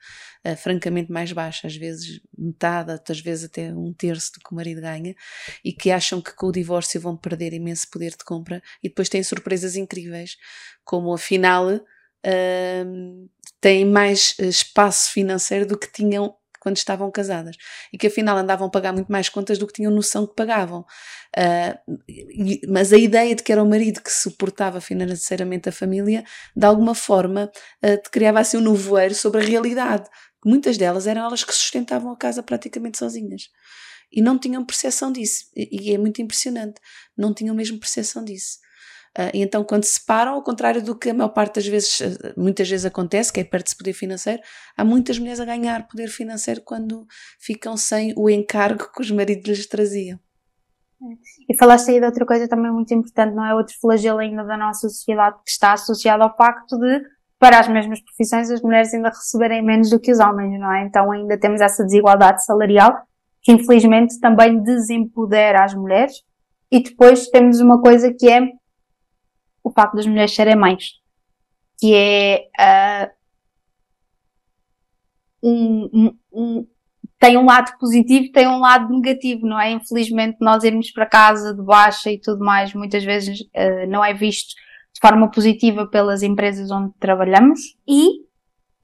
uh, 0.45 0.55
francamente 0.55 1.11
mais 1.11 1.31
baixo, 1.31 1.67
às 1.67 1.75
vezes 1.75 2.21
metade, 2.37 2.91
outras 2.91 3.19
vezes 3.19 3.45
até 3.45 3.73
um 3.73 3.93
terço 3.93 4.33
do 4.33 4.39
que 4.39 4.51
o 4.51 4.55
marido 4.55 4.81
ganha, 4.81 5.15
e 5.63 5.71
que 5.73 5.91
acham 5.91 6.21
que 6.21 6.35
com 6.35 6.47
o 6.47 6.51
divórcio 6.51 6.99
vão 6.99 7.15
perder 7.15 7.53
imenso 7.53 7.89
poder 7.89 8.11
de 8.11 8.23
compra. 8.23 8.61
E 8.83 8.89
depois 8.89 9.09
têm 9.09 9.23
surpresas 9.23 9.75
incríveis, 9.75 10.37
como 10.83 11.13
afinal 11.13 11.67
uh, 11.75 13.29
têm 13.59 13.85
mais 13.85 14.33
eh, 14.39 14.47
espaço 14.47 15.11
financeiro 15.11 15.65
do 15.65 15.77
que 15.77 15.91
tinham 15.91 16.35
quando 16.61 16.77
estavam 16.77 17.11
casadas 17.11 17.57
e 17.91 17.97
que 17.97 18.07
afinal 18.07 18.37
andavam 18.37 18.67
a 18.67 18.69
pagar 18.69 18.93
muito 18.93 19.11
mais 19.11 19.27
contas 19.27 19.57
do 19.57 19.67
que 19.67 19.73
tinham 19.73 19.91
noção 19.91 20.25
que 20.25 20.35
pagavam. 20.35 20.85
Uh, 21.35 21.97
e, 22.07 22.61
mas 22.69 22.93
a 22.93 22.97
ideia 22.97 23.35
de 23.35 23.43
que 23.43 23.51
era 23.51 23.61
o 23.61 23.67
marido 23.67 24.01
que 24.01 24.11
suportava 24.11 24.79
financeiramente 24.79 25.67
a 25.67 25.71
família, 25.71 26.23
de 26.55 26.65
alguma 26.65 26.93
forma, 26.93 27.51
uh, 27.83 28.09
criava 28.11 28.39
assim 28.39 28.57
um 28.57 28.61
nevoeiro 28.61 29.15
sobre 29.15 29.41
a 29.41 29.43
realidade. 29.43 30.07
Muitas 30.45 30.77
delas 30.77 31.07
eram 31.07 31.23
elas 31.25 31.43
que 31.43 31.53
sustentavam 31.53 32.11
a 32.11 32.17
casa 32.17 32.41
praticamente 32.43 32.97
sozinhas 32.97 33.49
e 34.11 34.21
não 34.21 34.37
tinham 34.37 34.65
percepção 34.65 35.11
disso. 35.11 35.45
E, 35.55 35.93
é 35.93 35.97
muito 35.97 36.21
impressionante, 36.21 36.79
não 37.17 37.33
tinham 37.33 37.55
mesmo 37.55 37.79
percepção 37.79 38.23
disso. 38.23 38.59
Uh, 39.17 39.29
e 39.33 39.41
então, 39.41 39.63
quando 39.63 39.83
se 39.83 39.99
separam, 39.99 40.33
ao 40.33 40.43
contrário 40.43 40.81
do 40.81 40.97
que 40.97 41.09
a 41.09 41.13
maior 41.13 41.29
parte 41.29 41.55
das 41.55 41.67
vezes, 41.67 42.01
ah, 42.01 42.33
muitas 42.37 42.69
vezes 42.69 42.85
acontece, 42.85 43.31
que 43.31 43.41
é 43.41 43.43
perto 43.43 43.69
de 43.69 43.75
poder 43.75 43.93
financeiro, 43.93 44.41
há 44.77 44.85
muitas 44.85 45.19
mulheres 45.19 45.39
a 45.41 45.45
ganhar 45.45 45.85
poder 45.87 46.07
financeiro 46.07 46.61
quando 46.63 47.05
ficam 47.39 47.75
sem 47.75 48.13
o 48.15 48.29
encargo 48.29 48.89
que 48.93 49.01
os 49.01 49.11
maridos 49.11 49.45
lhes 49.45 49.67
traziam. 49.67 50.17
E 51.49 51.57
falaste 51.57 51.89
aí 51.89 51.99
de 51.99 52.05
outra 52.05 52.25
coisa 52.25 52.47
também 52.47 52.71
muito 52.71 52.93
importante, 52.93 53.35
não 53.35 53.45
é? 53.45 53.53
Outro 53.53 53.73
flagelo 53.81 54.19
ainda 54.19 54.43
da 54.43 54.55
nossa 54.55 54.87
sociedade 54.87 55.35
que 55.43 55.51
está 55.51 55.73
associado 55.73 56.23
ao 56.23 56.35
facto 56.37 56.77
de, 56.77 57.01
para 57.39 57.59
as 57.59 57.67
mesmas 57.67 57.99
profissões, 58.01 58.49
as 58.49 58.61
mulheres 58.61 58.93
ainda 58.93 59.09
receberem 59.09 59.63
menos 59.63 59.89
do 59.89 59.99
que 59.99 60.11
os 60.11 60.19
homens, 60.19 60.57
não 60.59 60.71
é? 60.71 60.85
Então 60.85 61.11
ainda 61.11 61.37
temos 61.37 61.59
essa 61.59 61.83
desigualdade 61.83 62.45
salarial 62.45 63.01
que 63.41 63.51
infelizmente 63.51 64.19
também 64.19 64.61
desempodera 64.61 65.63
as 65.63 65.73
mulheres. 65.73 66.13
E 66.71 66.81
depois 66.81 67.27
temos 67.27 67.59
uma 67.59 67.81
coisa 67.81 68.13
que 68.13 68.29
é 68.29 68.47
o 69.63 69.71
facto 69.71 69.95
das 69.95 70.07
mulheres 70.07 70.33
serem 70.33 70.55
mães, 70.55 70.93
que 71.79 71.93
é 71.95 72.47
uh, 73.03 73.11
um, 75.43 76.13
um, 76.31 76.67
tem 77.19 77.37
um 77.37 77.45
lado 77.45 77.77
positivo, 77.79 78.31
tem 78.31 78.47
um 78.47 78.59
lado 78.59 78.91
negativo, 78.93 79.45
não 79.45 79.59
é? 79.59 79.71
Infelizmente 79.71 80.37
nós 80.41 80.63
irmos 80.63 80.91
para 80.91 81.05
casa 81.05 81.53
de 81.53 81.61
baixa 81.61 82.11
e 82.11 82.19
tudo 82.19 82.43
mais, 82.43 82.73
muitas 82.73 83.03
vezes 83.03 83.41
uh, 83.41 83.87
não 83.87 84.03
é 84.03 84.13
visto 84.13 84.55
de 84.93 84.99
forma 84.99 85.29
positiva 85.31 85.87
pelas 85.87 86.21
empresas 86.21 86.69
onde 86.69 86.93
trabalhamos 86.99 87.59
e 87.87 88.25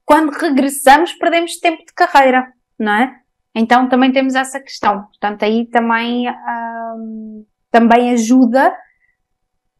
quando 0.04 0.30
regressamos 0.30 1.12
perdemos 1.12 1.58
tempo 1.58 1.84
de 1.84 1.92
carreira, 1.92 2.50
não 2.78 2.92
é? 2.92 3.14
Então 3.54 3.88
também 3.88 4.10
temos 4.12 4.34
essa 4.34 4.60
questão. 4.60 5.02
Portanto, 5.02 5.42
aí 5.42 5.66
também, 5.66 6.28
um, 6.30 7.44
também 7.70 8.12
ajuda 8.12 8.74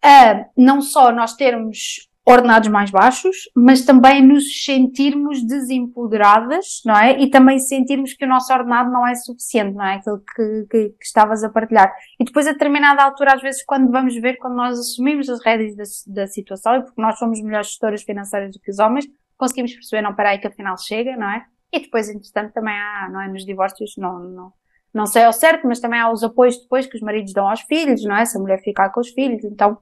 a 0.02 0.46
não 0.56 0.80
só 0.80 1.12
nós 1.12 1.34
termos 1.34 2.08
ordenados 2.28 2.68
mais 2.68 2.90
baixos, 2.90 3.48
mas 3.56 3.86
também 3.86 4.22
nos 4.22 4.62
sentirmos 4.62 5.42
desempoderadas, 5.46 6.82
não 6.84 6.94
é? 6.94 7.18
E 7.18 7.30
também 7.30 7.58
sentirmos 7.58 8.12
que 8.12 8.26
o 8.26 8.28
nosso 8.28 8.52
ordenado 8.52 8.90
não 8.90 9.06
é 9.06 9.14
suficiente, 9.14 9.74
não 9.74 9.84
é? 9.84 9.94
Aquilo 9.94 10.18
que, 10.18 10.66
que, 10.70 10.88
que 10.90 11.04
estavas 11.04 11.42
a 11.42 11.48
partilhar. 11.48 11.90
E 12.20 12.24
depois, 12.24 12.46
a 12.46 12.52
determinada 12.52 13.02
altura, 13.02 13.32
às 13.34 13.40
vezes, 13.40 13.64
quando 13.64 13.90
vamos 13.90 14.14
ver, 14.16 14.36
quando 14.36 14.56
nós 14.56 14.78
assumimos 14.78 15.26
as 15.30 15.42
rédeas 15.42 15.74
da, 15.74 16.22
da 16.22 16.26
situação, 16.26 16.76
e 16.76 16.82
porque 16.82 17.00
nós 17.00 17.18
somos 17.18 17.40
melhores 17.40 17.68
gestoras 17.68 18.02
financeiras 18.02 18.52
do 18.52 18.60
que 18.60 18.70
os 18.70 18.78
homens, 18.78 19.06
conseguimos 19.38 19.72
perceber, 19.72 20.02
não, 20.02 20.14
peraí, 20.14 20.38
que 20.38 20.48
afinal 20.48 20.76
chega, 20.76 21.16
não 21.16 21.30
é? 21.30 21.46
E 21.72 21.80
depois, 21.80 22.10
entretanto, 22.10 22.52
também 22.52 22.74
há, 22.74 23.08
não 23.10 23.22
é? 23.22 23.28
Nos 23.28 23.46
divórcios, 23.46 23.92
não, 23.96 24.18
não, 24.18 24.52
não 24.92 25.06
sei 25.06 25.24
ao 25.24 25.32
certo, 25.32 25.66
mas 25.66 25.80
também 25.80 25.98
há 25.98 26.12
os 26.12 26.22
apoios 26.22 26.58
depois 26.58 26.86
que 26.86 26.96
os 26.96 27.02
maridos 27.02 27.32
dão 27.32 27.48
aos 27.48 27.62
filhos, 27.62 28.04
não 28.04 28.16
é? 28.16 28.26
Se 28.26 28.36
a 28.36 28.40
mulher 28.40 28.60
ficar 28.62 28.90
com 28.90 29.00
os 29.00 29.08
filhos, 29.08 29.42
então 29.44 29.78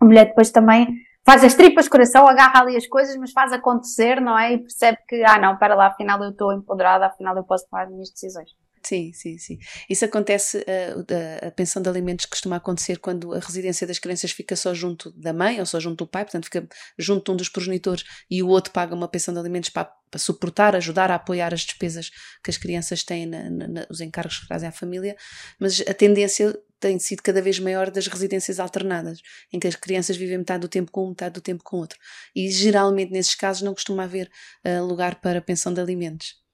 a 0.00 0.04
mulher 0.04 0.26
depois 0.26 0.50
também 0.50 0.86
faz 1.24 1.44
as 1.44 1.54
tripas 1.54 1.88
coração, 1.88 2.26
agarra 2.26 2.62
ali 2.62 2.76
as 2.76 2.86
coisas, 2.86 3.14
mas 3.16 3.32
faz 3.32 3.52
acontecer, 3.52 4.20
não 4.20 4.38
é? 4.38 4.54
E 4.54 4.58
percebe 4.58 4.98
que, 5.06 5.22
ah 5.24 5.38
não, 5.38 5.58
para 5.58 5.74
lá, 5.74 5.88
afinal 5.88 6.22
eu 6.22 6.30
estou 6.30 6.52
empoderada, 6.52 7.06
afinal 7.06 7.36
eu 7.36 7.44
posso 7.44 7.68
tomar 7.68 7.84
as 7.84 7.90
minhas 7.90 8.10
decisões. 8.10 8.50
Sim, 8.82 9.12
sim, 9.12 9.36
sim. 9.36 9.58
Isso 9.90 10.04
acontece, 10.04 10.58
uh, 10.58 11.46
a 11.46 11.50
pensão 11.50 11.82
de 11.82 11.88
alimentos 11.88 12.24
costuma 12.24 12.56
acontecer 12.56 12.98
quando 12.98 13.34
a 13.34 13.38
residência 13.38 13.86
das 13.86 13.98
crianças 13.98 14.30
fica 14.30 14.56
só 14.56 14.72
junto 14.72 15.10
da 15.12 15.32
mãe 15.32 15.60
ou 15.60 15.66
só 15.66 15.78
junto 15.78 16.04
do 16.04 16.08
pai, 16.08 16.24
portanto 16.24 16.44
fica 16.44 16.66
junto 16.96 17.24
de 17.26 17.30
um 17.32 17.36
dos 17.36 17.48
progenitores 17.48 18.04
e 18.30 18.42
o 18.42 18.48
outro 18.48 18.72
paga 18.72 18.94
uma 18.94 19.08
pensão 19.08 19.34
de 19.34 19.40
alimentos 19.40 19.68
para, 19.68 19.92
para 20.10 20.18
suportar, 20.18 20.74
ajudar 20.76 21.10
a 21.10 21.14
apoiar 21.14 21.52
as 21.52 21.62
despesas 21.62 22.10
que 22.42 22.50
as 22.50 22.56
crianças 22.56 23.02
têm, 23.02 23.26
na, 23.26 23.50
na, 23.50 23.86
os 23.90 24.00
encargos 24.00 24.38
que 24.38 24.48
trazem 24.48 24.68
à 24.68 24.72
família, 24.72 25.16
mas 25.58 25.80
a 25.80 25.94
tendência 25.94 26.58
tem 26.80 26.98
sido 26.98 27.22
cada 27.22 27.42
vez 27.42 27.58
maior 27.58 27.90
das 27.90 28.06
residências 28.06 28.60
alternadas, 28.60 29.20
em 29.52 29.58
que 29.58 29.66
as 29.66 29.74
crianças 29.74 30.16
vivem 30.16 30.38
metade 30.38 30.60
do 30.60 30.68
tempo 30.68 30.90
com 30.90 31.06
um, 31.06 31.08
metade 31.10 31.34
do 31.34 31.40
tempo 31.40 31.62
com 31.64 31.78
outro. 31.78 31.98
E 32.34 32.50
geralmente 32.50 33.12
nesses 33.12 33.34
casos 33.34 33.62
não 33.62 33.74
costuma 33.74 34.04
haver 34.04 34.30
uh, 34.64 34.84
lugar 34.84 35.20
para 35.20 35.40
pensão 35.40 35.72
de 35.72 35.80
alimentos. 35.80 36.47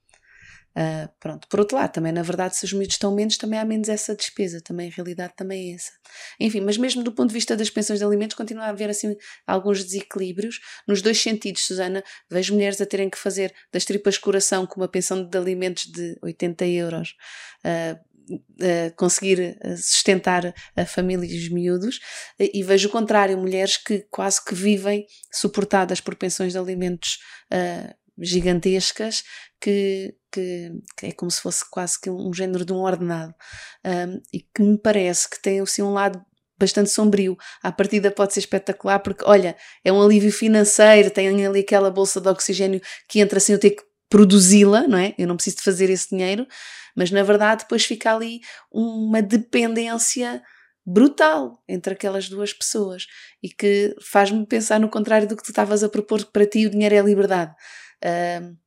Uh, 0.76 1.08
pronto. 1.20 1.46
Por 1.46 1.60
outro 1.60 1.76
lado, 1.76 1.92
também, 1.92 2.10
na 2.10 2.22
verdade, 2.22 2.56
se 2.56 2.64
os 2.64 2.72
miúdos 2.72 2.94
estão 2.94 3.14
menos, 3.14 3.38
também 3.38 3.60
há 3.60 3.64
menos 3.64 3.88
essa 3.88 4.14
despesa, 4.14 4.60
também 4.60 4.90
a 4.90 4.92
realidade 4.92 5.32
também 5.36 5.70
é 5.70 5.74
essa. 5.76 5.92
Enfim, 6.40 6.60
mas 6.60 6.76
mesmo 6.76 7.04
do 7.04 7.12
ponto 7.12 7.28
de 7.28 7.34
vista 7.34 7.56
das 7.56 7.70
pensões 7.70 8.00
de 8.00 8.04
alimentos, 8.04 8.36
continua 8.36 8.64
a 8.64 8.68
haver 8.70 8.90
assim 8.90 9.16
alguns 9.46 9.84
desequilíbrios, 9.84 10.58
nos 10.86 11.00
dois 11.00 11.20
sentidos, 11.20 11.62
Susana, 11.64 12.02
vejo 12.28 12.54
mulheres 12.54 12.80
a 12.80 12.86
terem 12.86 13.08
que 13.08 13.16
fazer 13.16 13.54
das 13.72 13.84
tripas 13.84 14.18
coração 14.18 14.66
com 14.66 14.80
uma 14.80 14.88
pensão 14.88 15.24
de 15.24 15.38
alimentos 15.38 15.84
de 15.84 16.18
80 16.20 16.66
euros, 16.66 17.14
uh, 17.64 18.34
uh, 18.34 18.96
conseguir 18.96 19.56
sustentar 19.76 20.52
a 20.74 20.84
família 20.84 21.24
e 21.24 21.38
os 21.38 21.50
miúdos, 21.50 22.00
e 22.36 22.64
vejo 22.64 22.88
o 22.88 22.90
contrário, 22.90 23.38
mulheres 23.38 23.76
que 23.76 24.00
quase 24.10 24.44
que 24.44 24.56
vivem 24.56 25.06
suportadas 25.32 26.00
por 26.00 26.16
pensões 26.16 26.52
de 26.52 26.58
alimentos 26.58 27.18
gigantescas 28.18 29.24
que, 29.60 30.14
que, 30.34 30.72
que, 30.96 31.06
é 31.06 31.12
como 31.12 31.30
se 31.30 31.40
fosse 31.40 31.68
quase 31.70 32.00
que 32.00 32.10
um, 32.10 32.32
género 32.32 32.64
de 32.64 32.72
um 32.72 32.82
ordenado 32.82 33.34
um, 33.84 34.20
e 34.32 34.40
que 34.40 34.62
me 34.62 34.76
parece 34.76 35.30
que 35.30 35.40
tem 35.40 35.60
assim 35.60 35.82
um 35.82 35.92
lado 35.92 36.20
bastante 36.58 36.90
sombrio. 36.90 37.36
À 37.62 37.70
partida 37.70 38.10
pode 38.10 38.32
ser 38.34 38.40
espetacular 38.40 38.98
porque, 38.98 39.24
olha, 39.24 39.56
é 39.84 39.92
um 39.92 40.02
alívio 40.02 40.32
financeiro, 40.32 41.10
tem 41.10 41.46
ali 41.46 41.60
aquela 41.60 41.90
bolsa 41.90 42.20
de 42.20 42.28
oxigênio 42.28 42.80
que 43.08 43.20
entra 43.20 43.38
sem 43.38 43.54
eu 43.54 43.60
ter 43.60 43.70
que 43.70 43.82
produzi-la, 44.08 44.86
não 44.86 44.98
é? 44.98 45.14
Eu 45.18 45.26
não 45.26 45.36
preciso 45.36 45.56
de 45.56 45.62
fazer 45.62 45.90
esse 45.90 46.10
dinheiro, 46.10 46.46
mas 46.96 47.10
na 47.10 47.22
verdade 47.22 47.62
depois 47.62 47.84
fica 47.84 48.14
ali 48.14 48.40
uma 48.70 49.20
dependência 49.20 50.42
brutal 50.86 51.62
entre 51.68 51.94
aquelas 51.94 52.28
duas 52.28 52.52
pessoas 52.52 53.06
e 53.42 53.48
que 53.48 53.94
faz-me 54.02 54.46
pensar 54.46 54.78
no 54.78 54.88
contrário 54.88 55.26
do 55.26 55.36
que 55.36 55.42
tu 55.42 55.50
estavas 55.50 55.82
a 55.82 55.88
propor, 55.88 56.24
que 56.24 56.32
para 56.32 56.46
ti 56.46 56.66
o 56.66 56.70
dinheiro 56.70 56.94
é 56.94 56.98
a 56.98 57.02
liberdade. 57.02 57.52
Uh, 58.04 58.63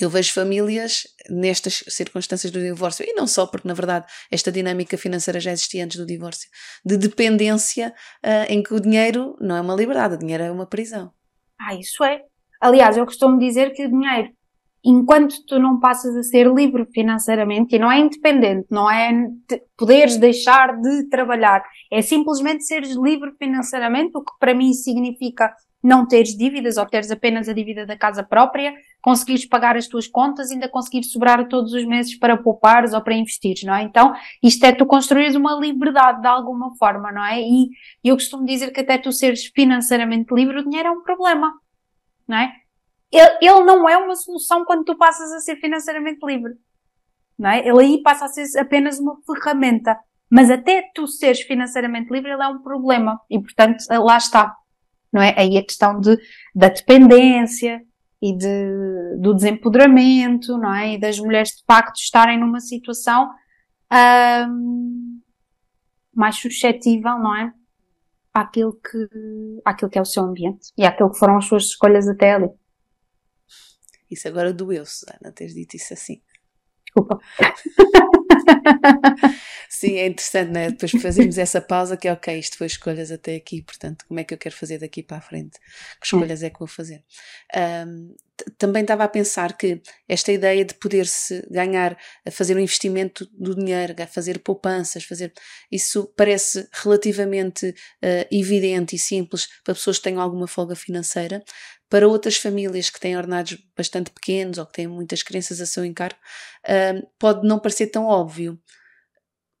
eu 0.00 0.10
vejo 0.10 0.32
famílias 0.32 1.06
nestas 1.30 1.84
circunstâncias 1.88 2.52
do 2.52 2.60
divórcio, 2.60 3.04
e 3.06 3.14
não 3.14 3.26
só 3.26 3.46
porque, 3.46 3.66
na 3.66 3.74
verdade, 3.74 4.06
esta 4.30 4.52
dinâmica 4.52 4.98
financeira 4.98 5.40
já 5.40 5.52
existia 5.52 5.84
antes 5.84 5.96
do 5.96 6.06
divórcio, 6.06 6.48
de 6.84 6.96
dependência 6.96 7.94
uh, 8.24 8.52
em 8.52 8.62
que 8.62 8.74
o 8.74 8.80
dinheiro 8.80 9.36
não 9.40 9.56
é 9.56 9.60
uma 9.60 9.74
liberdade, 9.74 10.14
o 10.14 10.18
dinheiro 10.18 10.44
é 10.44 10.50
uma 10.50 10.66
prisão. 10.66 11.10
Ah, 11.60 11.74
isso 11.74 12.04
é. 12.04 12.22
Aliás, 12.60 12.96
eu 12.96 13.06
costumo 13.06 13.38
dizer 13.38 13.72
que 13.72 13.84
o 13.84 13.90
dinheiro, 13.90 14.30
enquanto 14.84 15.34
tu 15.46 15.58
não 15.58 15.80
passas 15.80 16.14
a 16.16 16.22
ser 16.22 16.46
livre 16.52 16.86
financeiramente, 16.92 17.76
e 17.76 17.78
não 17.78 17.90
é 17.90 17.98
independente, 17.98 18.66
não 18.70 18.90
é 18.90 19.10
poderes 19.76 20.16
deixar 20.16 20.78
de 20.80 21.08
trabalhar, 21.08 21.62
é 21.90 22.02
simplesmente 22.02 22.64
seres 22.64 22.94
livre 22.96 23.32
financeiramente, 23.38 24.12
o 24.14 24.22
que 24.22 24.32
para 24.38 24.54
mim 24.54 24.72
significa 24.72 25.52
não 25.86 26.04
teres 26.04 26.36
dívidas 26.36 26.76
ou 26.76 26.84
teres 26.84 27.12
apenas 27.12 27.48
a 27.48 27.52
dívida 27.52 27.86
da 27.86 27.96
casa 27.96 28.24
própria, 28.24 28.74
conseguires 29.00 29.46
pagar 29.46 29.76
as 29.76 29.86
tuas 29.86 30.08
contas 30.08 30.50
ainda 30.50 30.68
conseguires 30.68 31.12
sobrar 31.12 31.46
todos 31.46 31.72
os 31.72 31.84
meses 31.84 32.18
para 32.18 32.36
poupares 32.36 32.92
ou 32.92 33.00
para 33.00 33.14
investires, 33.14 33.62
não 33.62 33.72
é? 33.72 33.82
Então, 33.82 34.12
isto 34.42 34.66
é 34.66 34.72
tu 34.72 34.84
construires 34.84 35.36
uma 35.36 35.54
liberdade 35.54 36.20
de 36.20 36.26
alguma 36.26 36.74
forma, 36.76 37.12
não 37.12 37.24
é? 37.24 37.40
E 37.40 37.70
eu 38.02 38.16
costumo 38.16 38.44
dizer 38.44 38.72
que 38.72 38.80
até 38.80 38.98
tu 38.98 39.12
seres 39.12 39.46
financeiramente 39.46 40.34
livre, 40.34 40.58
o 40.58 40.64
dinheiro 40.64 40.88
é 40.88 40.90
um 40.90 41.02
problema, 41.02 41.52
não 42.26 42.36
é? 42.36 42.52
Ele, 43.12 43.38
ele 43.40 43.62
não 43.62 43.88
é 43.88 43.96
uma 43.96 44.16
solução 44.16 44.64
quando 44.64 44.82
tu 44.82 44.96
passas 44.96 45.32
a 45.32 45.38
ser 45.38 45.54
financeiramente 45.60 46.18
livre, 46.26 46.54
não 47.38 47.48
é? 47.48 47.60
Ele 47.60 47.80
aí 47.80 48.02
passa 48.02 48.24
a 48.24 48.28
ser 48.28 48.58
apenas 48.58 48.98
uma 48.98 49.16
ferramenta. 49.24 49.96
Mas 50.28 50.50
até 50.50 50.82
tu 50.92 51.06
seres 51.06 51.42
financeiramente 51.42 52.12
livre, 52.12 52.32
ele 52.32 52.42
é 52.42 52.48
um 52.48 52.58
problema. 52.58 53.20
E, 53.30 53.38
portanto, 53.40 53.84
lá 53.88 54.16
está 54.16 54.52
não 55.12 55.22
é? 55.22 55.34
Aí 55.36 55.56
a 55.56 55.64
questão 55.64 56.00
de, 56.00 56.18
da 56.54 56.68
dependência 56.68 57.80
e 58.22 58.36
de, 58.36 59.18
do 59.20 59.34
desempoderamento, 59.34 60.58
não 60.58 60.74
é? 60.74 60.94
E 60.94 61.00
das 61.00 61.18
mulheres 61.18 61.50
de 61.50 61.64
facto 61.66 61.96
estarem 61.96 62.38
numa 62.38 62.60
situação 62.60 63.30
um, 64.50 65.20
mais 66.14 66.36
suscetível, 66.36 67.18
não 67.18 67.36
é? 67.36 67.52
Àquilo 68.32 68.72
que, 68.74 69.08
àquilo 69.64 69.90
que 69.90 69.98
é 69.98 70.02
o 70.02 70.06
seu 70.06 70.24
ambiente 70.24 70.72
e 70.76 70.84
àquilo 70.84 71.10
que 71.10 71.18
foram 71.18 71.36
as 71.36 71.46
suas 71.46 71.64
escolhas 71.64 72.08
até 72.08 72.34
ali. 72.34 72.50
Isso 74.10 74.28
agora 74.28 74.52
doeu, 74.52 74.84
Susana, 74.84 75.32
teres 75.34 75.54
dito 75.54 75.74
isso 75.76 75.92
assim. 75.92 76.20
Sim, 79.68 79.96
é 79.96 80.06
interessante, 80.06 80.50
né? 80.52 80.70
Depois 80.70 80.92
fazemos 80.92 81.38
essa 81.38 81.60
pausa 81.60 81.96
que 81.96 82.08
é 82.08 82.12
ok, 82.12 82.38
isto 82.38 82.56
foi 82.56 82.66
escolhas 82.66 83.10
até 83.10 83.36
aqui, 83.36 83.62
portanto, 83.62 84.04
como 84.06 84.20
é 84.20 84.24
que 84.24 84.32
eu 84.34 84.38
quero 84.38 84.54
fazer 84.54 84.78
daqui 84.78 85.02
para 85.02 85.18
a 85.18 85.20
frente? 85.20 85.58
Que 86.00 86.06
escolhas 86.06 86.42
é 86.42 86.50
que 86.50 86.58
vou 86.58 86.68
fazer? 86.68 87.02
Um, 87.86 88.14
também 88.58 88.82
estava 88.82 89.04
a 89.04 89.08
pensar 89.08 89.56
que 89.56 89.80
esta 90.08 90.32
ideia 90.32 90.64
de 90.64 90.74
poder-se 90.74 91.46
ganhar, 91.50 91.96
a 92.24 92.30
fazer 92.30 92.56
um 92.56 92.60
investimento 92.60 93.26
do 93.32 93.54
dinheiro, 93.54 93.94
a 94.02 94.06
fazer 94.06 94.38
poupanças, 94.40 95.04
fazer 95.04 95.32
isso 95.70 96.12
parece 96.16 96.68
relativamente 96.72 97.68
uh, 97.68 98.26
evidente 98.30 98.96
e 98.96 98.98
simples 98.98 99.48
para 99.64 99.74
pessoas 99.74 99.98
que 99.98 100.04
tenham 100.04 100.20
alguma 100.20 100.46
folga 100.46 100.76
financeira. 100.76 101.42
Para 101.88 102.08
outras 102.08 102.36
famílias 102.36 102.90
que 102.90 102.98
têm 102.98 103.16
ordenados 103.16 103.56
bastante 103.76 104.10
pequenos 104.10 104.58
ou 104.58 104.66
que 104.66 104.72
têm 104.72 104.88
muitas 104.88 105.22
crianças 105.22 105.60
a 105.60 105.66
seu 105.66 105.84
encargo, 105.84 106.18
uh, 106.64 107.06
pode 107.18 107.46
não 107.46 107.58
parecer 107.58 107.86
tão 107.86 108.06
óbvio. 108.06 108.60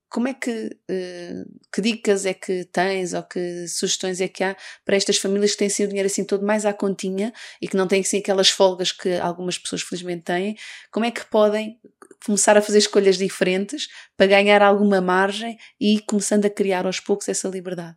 Como 0.08 0.28
é 0.28 0.34
que, 0.34 0.66
uh, 0.90 1.58
que 1.72 1.80
dicas 1.80 2.24
é 2.26 2.32
que 2.32 2.64
tens 2.66 3.12
ou 3.12 3.22
que 3.22 3.66
sugestões 3.68 4.20
é 4.20 4.28
que 4.28 4.44
há 4.44 4.56
para 4.84 4.96
estas 4.96 5.18
famílias 5.18 5.52
que 5.52 5.58
têm 5.58 5.66
assim 5.66 5.84
o 5.84 5.88
dinheiro 5.88 6.06
assim 6.06 6.24
todo 6.24 6.46
mais 6.46 6.64
à 6.64 6.72
continha 6.72 7.32
e 7.60 7.66
que 7.66 7.76
não 7.76 7.88
têm 7.88 8.00
assim 8.00 8.18
aquelas 8.18 8.48
folgas 8.48 8.92
que 8.92 9.18
algumas 9.18 9.58
pessoas 9.58 9.82
felizmente 9.82 10.22
têm? 10.22 10.56
Como 10.90 11.04
é 11.04 11.10
que 11.10 11.24
podem 11.26 11.78
começar 12.24 12.56
a 12.56 12.62
fazer 12.62 12.78
escolhas 12.78 13.18
diferentes 13.18 13.88
para 14.16 14.26
ganhar 14.26 14.62
alguma 14.62 15.00
margem 15.00 15.58
e 15.80 15.96
ir 15.96 16.02
começando 16.02 16.46
a 16.46 16.50
criar 16.50 16.86
aos 16.86 17.00
poucos 17.00 17.28
essa 17.28 17.48
liberdade 17.48 17.96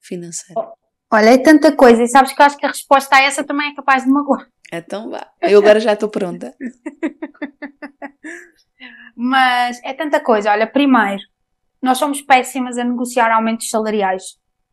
financeira? 0.00 0.60
Olha, 1.10 1.30
é 1.30 1.38
tanta 1.38 1.74
coisa 1.74 2.02
e 2.02 2.08
sabes 2.08 2.34
que 2.34 2.42
eu 2.42 2.46
acho 2.46 2.58
que 2.58 2.66
a 2.66 2.70
resposta 2.70 3.16
a 3.16 3.22
essa 3.22 3.42
também 3.42 3.70
é 3.70 3.74
capaz 3.74 4.04
de 4.04 4.10
magoar. 4.10 4.46
Então 4.70 5.10
vá, 5.10 5.26
eu 5.40 5.58
agora 5.58 5.80
já 5.80 5.94
estou 5.94 6.10
pronta. 6.10 6.54
Mas 9.16 9.80
é 9.82 9.92
tanta 9.94 10.20
coisa. 10.20 10.52
Olha, 10.52 10.66
primeiro, 10.66 11.22
nós 11.82 11.98
somos 11.98 12.20
péssimas 12.20 12.76
a 12.76 12.84
negociar 12.84 13.30
aumentos 13.32 13.70
salariais. 13.70 14.22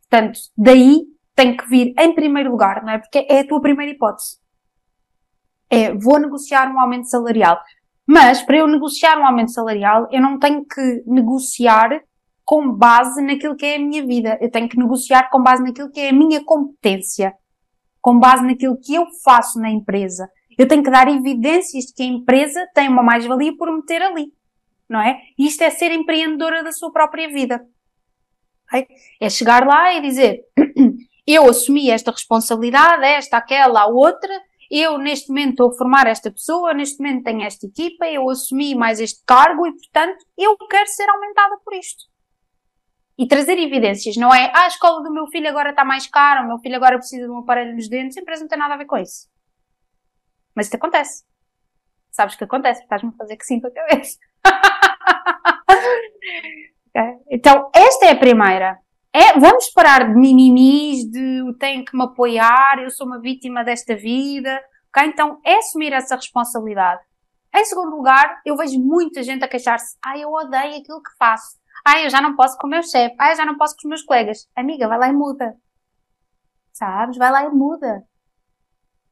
Portanto, 0.08 0.38
daí 0.56 1.02
tem 1.34 1.56
que 1.56 1.68
vir 1.68 1.94
em 1.98 2.14
primeiro 2.14 2.50
lugar, 2.50 2.82
não 2.82 2.92
é? 2.92 2.98
Porque 2.98 3.26
é 3.28 3.40
a 3.40 3.46
tua 3.46 3.60
primeira 3.60 3.92
hipótese. 3.92 4.38
É, 5.68 5.92
vou 5.94 6.18
negociar 6.18 6.72
um 6.72 6.80
aumento 6.80 7.08
salarial. 7.08 7.60
Mas, 8.06 8.42
para 8.42 8.58
eu 8.58 8.68
negociar 8.68 9.18
um 9.18 9.26
aumento 9.26 9.52
salarial, 9.52 10.08
eu 10.12 10.22
não 10.22 10.38
tenho 10.38 10.64
que 10.64 11.02
negociar 11.06 12.00
com 12.44 12.70
base 12.70 13.20
naquilo 13.20 13.56
que 13.56 13.66
é 13.66 13.76
a 13.76 13.78
minha 13.80 14.06
vida. 14.06 14.38
Eu 14.40 14.50
tenho 14.50 14.68
que 14.68 14.78
negociar 14.78 15.28
com 15.30 15.42
base 15.42 15.62
naquilo 15.62 15.90
que 15.90 16.00
é 16.00 16.10
a 16.10 16.12
minha 16.12 16.44
competência. 16.44 17.34
Com 18.00 18.18
base 18.18 18.44
naquilo 18.44 18.78
que 18.80 18.94
eu 18.94 19.04
faço 19.24 19.58
na 19.60 19.68
empresa. 19.68 20.28
Eu 20.56 20.68
tenho 20.68 20.82
que 20.82 20.90
dar 20.90 21.08
evidências 21.08 21.86
de 21.86 21.92
que 21.92 22.02
a 22.02 22.06
empresa 22.06 22.64
tem 22.72 22.88
uma 22.88 23.02
mais-valia 23.02 23.54
por 23.56 23.70
meter 23.74 24.00
ali 24.00 24.32
não 24.88 25.00
é? 25.00 25.20
Isto 25.38 25.62
é 25.62 25.70
ser 25.70 25.90
empreendedora 25.92 26.62
da 26.62 26.72
sua 26.72 26.92
própria 26.92 27.28
vida. 27.28 27.64
É 29.20 29.28
chegar 29.28 29.66
lá 29.66 29.94
e 29.94 30.00
dizer, 30.00 30.44
eu 31.26 31.48
assumi 31.48 31.90
esta 31.90 32.10
responsabilidade, 32.10 33.04
esta, 33.04 33.36
aquela, 33.36 33.82
a 33.82 33.86
outra, 33.86 34.42
eu 34.70 34.98
neste 34.98 35.28
momento 35.28 35.50
estou 35.50 35.70
a 35.70 35.76
formar 35.76 36.06
esta 36.06 36.30
pessoa, 36.30 36.74
neste 36.74 36.98
momento 36.98 37.24
tenho 37.24 37.42
esta 37.42 37.66
equipa, 37.66 38.06
eu 38.06 38.28
assumi 38.28 38.74
mais 38.74 39.00
este 39.00 39.22
cargo 39.24 39.66
e, 39.66 39.72
portanto, 39.72 40.24
eu 40.36 40.56
quero 40.56 40.88
ser 40.88 41.08
aumentada 41.08 41.56
por 41.64 41.74
isto. 41.74 42.04
E 43.18 43.26
trazer 43.26 43.58
evidências, 43.58 44.16
não 44.16 44.34
é, 44.34 44.52
ah, 44.54 44.64
a 44.64 44.66
escola 44.66 45.02
do 45.02 45.12
meu 45.12 45.26
filho 45.28 45.48
agora 45.48 45.70
está 45.70 45.84
mais 45.84 46.06
cara, 46.06 46.42
o 46.42 46.48
meu 46.48 46.58
filho 46.58 46.76
agora 46.76 46.98
precisa 46.98 47.24
de 47.24 47.30
um 47.30 47.38
aparelho 47.38 47.74
nos 47.74 47.88
dentes, 47.88 48.16
a 48.16 48.20
empresa 48.20 48.42
não 48.42 48.48
tem 48.48 48.58
nada 48.58 48.74
a 48.74 48.76
ver 48.76 48.84
com 48.84 48.98
isso. 48.98 49.28
Mas 50.54 50.66
isso 50.66 50.76
acontece. 50.76 51.24
Sabes 52.10 52.34
que 52.34 52.44
acontece, 52.44 52.82
estás-me 52.82 53.10
a 53.10 53.16
fazer 53.16 53.36
que 53.36 53.44
sim 53.44 53.60
com 53.60 53.68
a 53.68 53.70
cabeça. 53.70 54.18
então, 57.30 57.70
esta 57.74 58.06
é 58.06 58.10
a 58.12 58.18
primeira. 58.18 58.78
É, 59.12 59.38
vamos 59.38 59.70
parar 59.70 60.06
de 60.06 60.14
mimimis, 60.14 61.10
de 61.10 61.42
tenho 61.58 61.84
que 61.84 61.96
me 61.96 62.04
apoiar, 62.04 62.78
eu 62.78 62.90
sou 62.90 63.06
uma 63.06 63.20
vítima 63.20 63.64
desta 63.64 63.96
vida. 63.96 64.60
Okay? 64.90 65.08
Então, 65.08 65.40
é 65.44 65.56
assumir 65.56 65.92
essa 65.92 66.16
responsabilidade. 66.16 67.00
Em 67.54 67.64
segundo 67.64 67.96
lugar, 67.96 68.40
eu 68.44 68.56
vejo 68.56 68.78
muita 68.78 69.22
gente 69.22 69.42
a 69.42 69.48
queixar-se. 69.48 69.96
Ah, 70.04 70.18
eu 70.18 70.30
odeio 70.30 70.78
aquilo 70.78 71.02
que 71.02 71.16
faço. 71.18 71.56
Ah, 71.86 72.02
eu 72.02 72.10
já 72.10 72.20
não 72.20 72.36
posso 72.36 72.58
com 72.58 72.66
o 72.66 72.70
meu 72.70 72.82
chefe. 72.82 73.16
Ah, 73.18 73.30
eu 73.30 73.36
já 73.36 73.46
não 73.46 73.56
posso 73.56 73.74
com 73.74 73.86
os 73.86 73.88
meus 73.88 74.02
colegas. 74.02 74.46
Amiga, 74.54 74.88
vai 74.88 74.98
lá 74.98 75.08
e 75.08 75.12
muda. 75.12 75.56
Sabes? 76.72 77.16
Vai 77.16 77.30
lá 77.30 77.44
e 77.44 77.48
muda. 77.48 78.04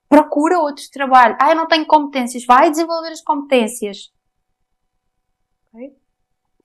Procura 0.09 0.59
outro 0.59 0.85
trabalho. 0.93 1.37
Ah, 1.41 1.51
eu 1.51 1.57
não 1.57 1.67
tenho 1.67 1.87
competências. 1.87 2.45
Vai 2.45 2.71
desenvolver 2.71 3.13
as 3.13 3.23
competências. 3.23 4.13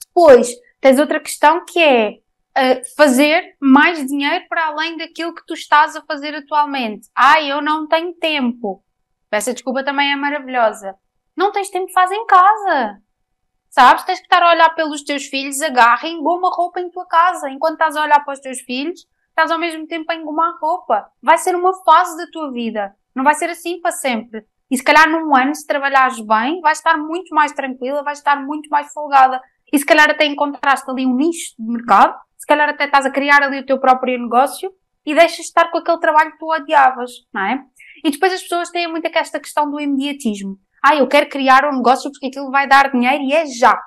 Depois, 0.07 0.49
tens 0.79 0.99
outra 0.99 1.19
questão 1.19 1.65
que 1.65 1.79
é 1.79 2.09
uh, 2.11 2.95
fazer 2.95 3.55
mais 3.59 4.05
dinheiro 4.05 4.45
para 4.47 4.67
além 4.67 4.97
daquilo 4.97 5.33
que 5.33 5.45
tu 5.45 5.53
estás 5.53 5.95
a 5.95 6.01
fazer 6.03 6.35
atualmente. 6.35 7.09
Ah, 7.15 7.41
eu 7.41 7.61
não 7.61 7.87
tenho 7.87 8.13
tempo. 8.13 8.83
Essa 9.31 9.53
desculpa 9.53 9.83
também 9.83 10.11
é 10.11 10.15
maravilhosa. 10.15 10.95
Não 11.35 11.51
tens 11.51 11.69
tempo, 11.69 11.91
faz 11.91 12.11
em 12.11 12.25
casa. 12.25 13.01
Sabes? 13.69 14.03
Tens 14.03 14.19
que 14.19 14.25
estar 14.25 14.43
a 14.43 14.51
olhar 14.51 14.69
pelos 14.75 15.03
teus 15.03 15.25
filhos, 15.25 15.61
agarra 15.61 16.07
e 16.07 16.11
engoma 16.11 16.49
roupa 16.51 16.81
em 16.81 16.89
tua 16.89 17.05
casa. 17.05 17.49
Enquanto 17.49 17.73
estás 17.73 17.95
a 17.95 18.03
olhar 18.03 18.23
para 18.23 18.33
os 18.33 18.39
teus 18.39 18.59
filhos, 18.61 19.07
estás 19.29 19.51
ao 19.51 19.59
mesmo 19.59 19.87
tempo 19.87 20.11
a 20.11 20.15
engomar 20.15 20.57
roupa. 20.59 21.09
Vai 21.21 21.37
ser 21.37 21.55
uma 21.55 21.73
fase 21.83 22.17
da 22.17 22.29
tua 22.31 22.51
vida. 22.51 22.95
Não 23.15 23.23
vai 23.23 23.35
ser 23.35 23.49
assim 23.49 23.79
para 23.79 23.91
sempre. 23.91 24.45
E 24.69 24.77
se 24.77 24.83
calhar 24.83 25.09
num 25.09 25.35
ano, 25.35 25.55
se 25.55 25.65
trabalhares 25.65 26.19
bem, 26.19 26.61
vais 26.61 26.77
estar 26.77 26.97
muito 26.97 27.33
mais 27.33 27.51
tranquila, 27.51 28.03
vais 28.03 28.19
estar 28.19 28.35
muito 28.45 28.69
mais 28.69 28.91
folgada. 28.93 29.41
E 29.71 29.77
se 29.77 29.85
calhar 29.85 30.09
até 30.09 30.25
encontraste 30.25 30.89
ali 30.89 31.05
um 31.05 31.15
nicho 31.15 31.55
de 31.57 31.71
mercado, 31.71 32.15
se 32.37 32.45
calhar 32.45 32.69
até 32.69 32.85
estás 32.85 33.05
a 33.05 33.09
criar 33.09 33.41
ali 33.43 33.59
o 33.59 33.65
teu 33.65 33.79
próprio 33.79 34.19
negócio 34.19 34.71
e 35.05 35.15
deixas 35.15 35.37
de 35.37 35.41
estar 35.43 35.71
com 35.71 35.77
aquele 35.77 35.99
trabalho 35.99 36.31
que 36.31 36.37
tu 36.37 36.51
odiavas, 36.51 37.11
não 37.33 37.41
é? 37.41 37.63
E 38.03 38.11
depois 38.11 38.33
as 38.33 38.41
pessoas 38.41 38.69
têm 38.69 38.87
muito 38.87 39.05
esta 39.05 39.39
questão 39.39 39.69
do 39.69 39.79
imediatismo. 39.79 40.57
Ah, 40.83 40.95
eu 40.95 41.07
quero 41.07 41.29
criar 41.29 41.65
um 41.65 41.77
negócio 41.77 42.11
porque 42.11 42.27
aquilo 42.27 42.51
vai 42.51 42.67
dar 42.67 42.91
dinheiro 42.91 43.23
e 43.23 43.33
é 43.33 43.45
já, 43.45 43.77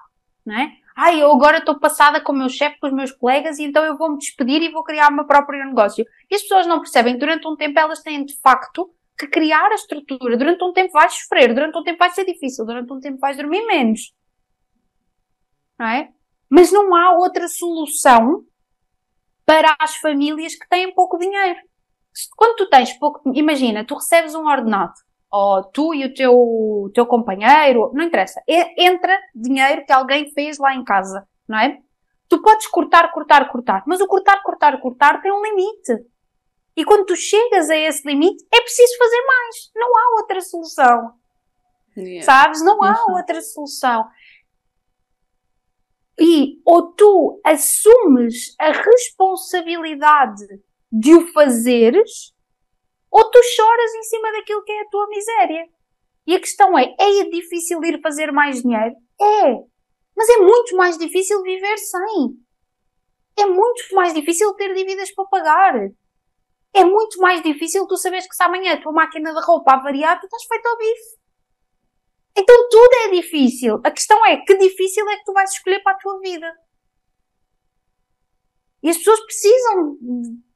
não 0.44 0.58
é? 0.58 0.72
Ah, 0.94 1.14
eu 1.14 1.32
agora 1.32 1.58
estou 1.58 1.78
passada 1.78 2.20
com 2.20 2.32
o 2.32 2.36
meu 2.36 2.48
chefe, 2.50 2.78
com 2.78 2.86
os 2.86 2.92
meus 2.92 3.12
colegas 3.12 3.58
e 3.58 3.64
então 3.64 3.82
eu 3.84 3.96
vou 3.96 4.10
me 4.10 4.18
despedir 4.18 4.60
e 4.62 4.70
vou 4.70 4.85
criar 4.85 5.10
o 5.10 5.14
meu 5.14 5.24
próprio 5.24 5.64
negócio. 5.64 6.04
E 6.30 6.35
as 6.35 6.42
pessoas 6.42 6.66
não 6.66 6.80
percebem, 6.80 7.16
durante 7.16 7.48
um 7.48 7.56
tempo 7.56 7.78
elas 7.78 8.02
têm 8.02 8.24
de 8.24 8.38
facto 8.40 8.90
que 9.23 9.29
criar 9.29 9.70
a 9.70 9.75
estrutura. 9.75 10.37
Durante 10.37 10.64
um 10.64 10.73
tempo 10.73 10.92
vais 10.92 11.14
sofrer, 11.14 11.54
durante 11.54 11.79
um 11.79 11.83
tempo 11.83 11.98
vai 11.98 12.10
ser 12.10 12.25
difícil, 12.25 12.64
durante 12.66 12.92
um 12.92 13.00
tempo 13.00 13.18
vais 13.18 13.37
dormir 13.37 13.64
menos. 13.66 14.12
Não 15.79 15.87
é? 15.87 16.10
Mas 16.50 16.73
não 16.73 16.94
há 16.94 17.16
outra 17.16 17.48
solução 17.48 18.44
para 19.46 19.75
as 19.81 19.96
famílias 19.96 20.54
que 20.54 20.68
têm 20.68 20.94
pouco 20.94 21.18
dinheiro. 21.18 21.58
Quando 22.37 22.56
tu 22.56 22.68
tens 22.68 22.92
pouco, 22.98 23.23
imagina, 23.35 23.85
tu 23.85 23.94
recebes 23.94 24.35
um 24.35 24.46
ordenado, 24.46 24.92
ou 25.31 25.64
tu 25.64 25.94
e 25.94 26.04
o 26.04 26.12
teu, 26.12 26.90
teu 26.94 27.06
companheiro, 27.06 27.90
não 27.94 28.04
interessa. 28.04 28.42
Entra 28.77 29.18
dinheiro 29.35 29.85
que 29.87 29.92
alguém 29.92 30.31
fez 30.33 30.58
lá 30.58 30.75
em 30.75 30.85
casa, 30.85 31.27
não 31.48 31.58
é? 31.58 31.79
Tu 32.29 32.40
podes 32.40 32.66
cortar, 32.66 33.10
cortar, 33.12 33.50
cortar, 33.50 33.83
mas 33.87 34.00
o 34.00 34.06
cortar, 34.06 34.42
cortar, 34.42 34.81
cortar 34.81 35.23
tem 35.23 35.33
um 35.33 35.42
limite. 35.42 36.12
E 36.77 36.85
quando 36.85 37.06
tu 37.06 37.16
chegas 37.16 37.68
a 37.68 37.77
esse 37.77 38.06
limite, 38.06 38.44
é 38.52 38.60
preciso 38.60 38.96
fazer 38.96 39.23
mais. 39.23 39.70
Não 39.75 39.88
há 39.88 40.20
outra 40.20 40.40
solução. 40.40 41.12
Yeah. 41.96 42.25
Sabes? 42.25 42.62
Não 42.62 42.83
há 42.83 43.04
uhum. 43.06 43.16
outra 43.16 43.40
solução. 43.42 44.08
E 46.18 46.60
ou 46.64 46.92
tu 46.92 47.40
assumes 47.44 48.54
a 48.58 48.70
responsabilidade 48.73 50.46
de 50.90 51.14
o 51.14 51.33
fazeres, 51.33 52.35
ou 53.10 53.31
tu 53.31 53.40
choras 53.42 53.94
em 53.94 54.02
cima 54.04 54.33
daquilo 54.33 54.62
que 54.62 54.73
é 54.73 54.81
a 54.83 54.88
tua 54.88 55.08
miséria. 55.08 55.68
E 56.27 56.35
a 56.35 56.40
questão 56.40 56.79
é, 56.79 56.94
é 56.98 57.25
difícil 57.25 57.83
ir 57.85 58.00
fazer 58.00 58.31
mais 58.31 58.62
dinheiro? 58.62 58.94
É. 59.20 59.54
Mas 60.16 60.29
é 60.29 60.38
muito 60.38 60.77
mais 60.77 60.96
difícil 60.96 61.42
viver 61.42 61.77
sem. 61.79 62.37
É 63.38 63.46
muito 63.46 63.94
mais 63.94 64.14
difícil 64.14 64.52
ter 64.54 64.75
dívidas 64.75 65.10
para 65.14 65.25
pagar. 65.25 65.90
É 66.75 66.85
muito 66.85 67.18
mais 67.20 67.42
difícil 67.42 67.87
tu 67.87 67.96
saberes 67.96 68.27
que 68.27 68.35
se 68.35 68.42
amanhã 68.42 68.75
a 68.75 68.81
tua 68.81 68.92
máquina 68.92 69.33
de 69.33 69.40
roupa 69.44 69.75
avariar, 69.75 70.18
tu 70.18 70.25
estás 70.25 70.44
feito 70.44 70.66
ao 70.66 70.79
bife. 70.79 71.23
Então 72.37 72.68
tudo 72.70 72.90
é 73.06 73.10
difícil. 73.10 73.81
A 73.85 73.90
questão 73.90 74.25
é 74.27 74.38
que 74.38 74.56
difícil 74.56 75.08
é 75.08 75.16
que 75.16 75.25
tu 75.25 75.33
vais 75.33 75.50
escolher 75.52 75.83
para 75.83 75.92
a 75.92 75.98
tua 75.98 76.18
vida. 76.20 76.50
E 78.83 78.90
as 78.90 78.96
pessoas 78.98 79.20
precisam 79.20 79.96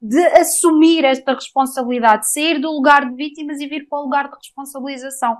de 0.01 0.25
assumir 0.39 1.05
esta 1.05 1.33
responsabilidade, 1.33 2.29
sair 2.29 2.59
do 2.59 2.69
lugar 2.71 3.07
de 3.09 3.15
vítimas 3.15 3.59
e 3.61 3.67
vir 3.67 3.87
para 3.87 3.99
o 3.99 4.03
lugar 4.03 4.27
de 4.27 4.35
responsabilização. 4.35 5.37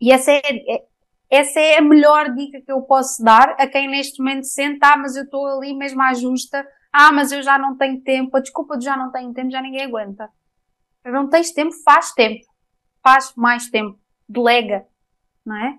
E 0.00 0.12
essa 0.12 0.32
é, 0.32 0.40
é 0.44 0.92
essa 1.32 1.58
é 1.58 1.78
a 1.78 1.80
melhor 1.80 2.34
dica 2.34 2.60
que 2.60 2.70
eu 2.70 2.82
posso 2.82 3.24
dar 3.24 3.56
a 3.58 3.66
quem 3.66 3.88
neste 3.88 4.18
momento 4.18 4.44
sente, 4.44 4.78
ah, 4.82 4.98
mas 4.98 5.16
eu 5.16 5.24
estou 5.24 5.46
ali 5.46 5.74
mesmo 5.74 6.02
à 6.02 6.12
justa, 6.12 6.62
ah, 6.92 7.12
mas 7.12 7.32
eu 7.32 7.42
já 7.42 7.58
não 7.58 7.76
tenho 7.76 8.00
tempo, 8.02 8.36
a 8.36 8.40
desculpa 8.40 8.76
de 8.76 8.84
já 8.84 8.96
não 8.96 9.10
tenho 9.10 9.32
tempo, 9.32 9.50
já 9.50 9.62
ninguém 9.62 9.84
aguenta. 9.84 10.30
Não 11.04 11.28
tens 11.28 11.52
tempo, 11.52 11.72
faz 11.84 12.12
tempo. 12.12 12.44
Faz 13.02 13.32
mais 13.36 13.68
tempo. 13.68 13.98
Delega 14.28 14.86
não 15.44 15.56
é? 15.56 15.78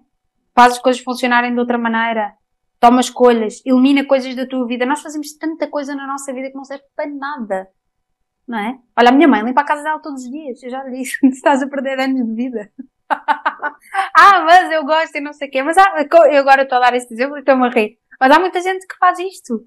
Faz 0.54 0.74
as 0.74 0.80
coisas 0.80 1.02
funcionarem 1.02 1.54
de 1.54 1.60
outra 1.60 1.78
maneira. 1.78 2.34
Toma 2.80 3.00
escolhas, 3.00 3.62
elimina 3.66 4.06
coisas 4.06 4.36
da 4.36 4.46
tua 4.46 4.68
vida. 4.68 4.86
Nós 4.86 5.02
fazemos 5.02 5.34
tanta 5.38 5.68
coisa 5.68 5.96
na 5.96 6.06
nossa 6.06 6.34
vida 6.34 6.50
que 6.50 6.56
não 6.56 6.66
serve 6.66 6.84
para 6.96 7.10
nada. 7.10 7.68
Não 8.46 8.60
é? 8.60 8.78
Olha, 8.98 9.10
a 9.10 9.12
minha 9.12 9.28
mãe 9.28 9.42
limpa 9.42 9.62
a 9.62 9.66
casa 9.66 9.84
dela 9.84 10.00
todos 10.00 10.24
os 10.24 10.30
dias. 10.30 10.62
Eu 10.62 10.70
já 10.70 10.84
lhe 10.84 10.98
disse, 10.98 11.18
estás 11.28 11.64
a 11.64 11.68
perder 11.68 12.00
anos 12.00 12.28
de 12.28 12.36
vida. 12.36 12.72
ah, 13.10 14.44
mas 14.46 14.72
eu 14.72 14.84
gosto 14.84 15.16
e 15.16 15.22
não 15.22 15.32
sei 15.32 15.48
o 15.48 15.52
quê. 15.52 15.64
Mas 15.64 15.78
há, 15.78 15.94
eu 16.30 16.42
agora 16.42 16.64
estou 16.64 16.78
a 16.78 16.82
dar 16.82 16.94
este 16.94 17.14
exemplo 17.14 17.38
e 17.38 17.40
estou-me 17.40 17.66
a 17.66 17.70
rir. 17.70 17.98
Mas 18.20 18.32
há 18.32 18.40
muita 18.40 18.62
gente 18.62 18.86
que 18.86 18.98
faz 18.98 19.18
isto. 19.18 19.66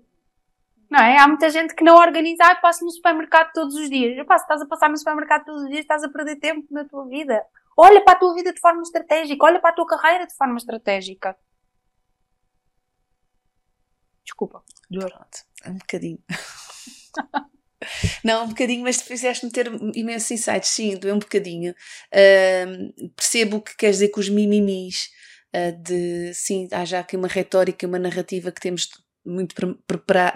Não 0.90 1.00
é? 1.00 1.18
Há 1.18 1.26
muita 1.26 1.50
gente 1.50 1.74
que 1.74 1.82
não 1.82 1.96
organiza, 1.96 2.44
ah, 2.44 2.54
passo 2.56 2.84
no 2.84 2.90
supermercado 2.90 3.50
todos 3.52 3.74
os 3.74 3.90
dias. 3.90 4.16
Eu 4.16 4.24
passo, 4.24 4.44
estás 4.44 4.62
a 4.62 4.66
passar 4.66 4.88
no 4.88 4.96
supermercado 4.96 5.44
todos 5.44 5.62
os 5.62 5.68
dias, 5.68 5.80
estás 5.80 6.04
a 6.04 6.08
perder 6.08 6.36
tempo 6.36 6.66
na 6.70 6.84
tua 6.84 7.06
vida. 7.08 7.44
Olha 7.76 8.02
para 8.02 8.14
a 8.14 8.18
tua 8.18 8.34
vida 8.34 8.52
de 8.52 8.60
forma 8.60 8.82
estratégica, 8.82 9.44
olha 9.44 9.60
para 9.60 9.70
a 9.70 9.74
tua 9.74 9.86
carreira 9.86 10.26
de 10.26 10.34
forma 10.34 10.56
estratégica. 10.56 11.36
Desculpa. 14.24 14.62
Pronto, 14.88 15.44
um 15.66 15.74
bocadinho. 15.74 16.18
Não, 18.24 18.44
um 18.44 18.48
bocadinho, 18.48 18.82
mas 18.82 19.00
fizeste-me 19.00 19.52
ter 19.52 19.66
imensos 19.94 20.30
insights. 20.30 20.70
Sim, 20.70 20.96
doeu 20.96 21.14
um 21.14 21.18
bocadinho. 21.18 21.74
Uh, 22.12 23.10
percebo 23.10 23.58
o 23.58 23.62
que 23.62 23.76
queres 23.76 23.96
dizer 23.96 24.08
com 24.08 24.20
os 24.20 24.28
mimimis. 24.28 25.10
Uh, 25.54 25.72
de 25.82 26.34
sim, 26.34 26.68
há 26.72 26.84
já 26.84 27.00
aqui 27.00 27.16
uma 27.16 27.28
retórica, 27.28 27.86
uma 27.86 27.98
narrativa 27.98 28.50
que 28.50 28.60
temos 28.60 28.88
muito 29.26 29.54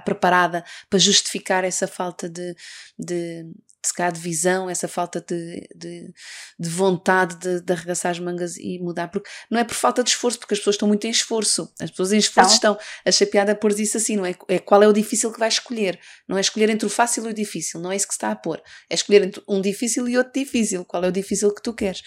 preparada 0.05 0.65
para 0.89 0.99
justificar 0.99 1.65
essa 1.65 1.87
falta 1.87 2.29
de, 2.29 2.55
de, 2.99 3.47
se 3.85 3.95
calhar 3.95 4.13
de 4.13 4.21
visão, 4.21 4.69
essa 4.69 4.87
falta 4.87 5.25
de, 5.27 5.67
de, 5.75 6.13
de 6.59 6.69
vontade 6.69 7.37
de, 7.37 7.61
de, 7.63 7.73
arregaçar 7.73 8.11
as 8.11 8.19
mangas 8.19 8.57
e 8.57 8.79
mudar, 8.79 9.09
porque 9.09 9.29
não 9.51 9.59
é 9.59 9.65
por 9.65 9.75
falta 9.75 10.03
de 10.03 10.11
esforço, 10.11 10.39
porque 10.39 10.55
as 10.55 10.61
pessoas 10.61 10.75
estão 10.75 10.89
muito 10.89 11.07
em 11.07 11.11
esforço, 11.11 11.73
as 11.81 11.91
pessoas 11.91 12.13
em 12.13 12.19
esforço 12.19 12.57
então, 12.57 12.77
estão, 13.05 13.27
a 13.27 13.31
piada 13.31 13.55
pôr 13.55 13.79
isso 13.79 13.97
assim, 13.97 14.17
não 14.17 14.27
é? 14.27 14.35
é 14.49 14.59
qual 14.59 14.83
é 14.83 14.89
o 14.89 14.93
difícil 14.93 15.33
que 15.33 15.39
vai 15.39 15.49
escolher, 15.49 15.99
não 16.29 16.37
é 16.37 16.41
escolher 16.41 16.69
entre 16.69 16.87
o 16.87 16.91
fácil 16.91 17.27
e 17.27 17.31
o 17.31 17.35
difícil, 17.35 17.81
não 17.81 17.91
é 17.91 17.97
isso 17.97 18.07
que 18.07 18.15
se 18.15 18.19
está 18.19 18.31
a 18.31 18.37
pôr, 18.37 18.63
é 18.89 18.95
escolher 18.95 19.23
entre 19.23 19.43
um 19.49 19.61
difícil 19.61 20.07
e 20.09 20.19
outro 20.19 20.33
difícil, 20.35 20.85
qual 20.85 21.03
é 21.05 21.09
o 21.09 21.13
difícil 21.13 21.55
que 21.55 21.63
tu 21.63 21.73
queres. 21.73 22.03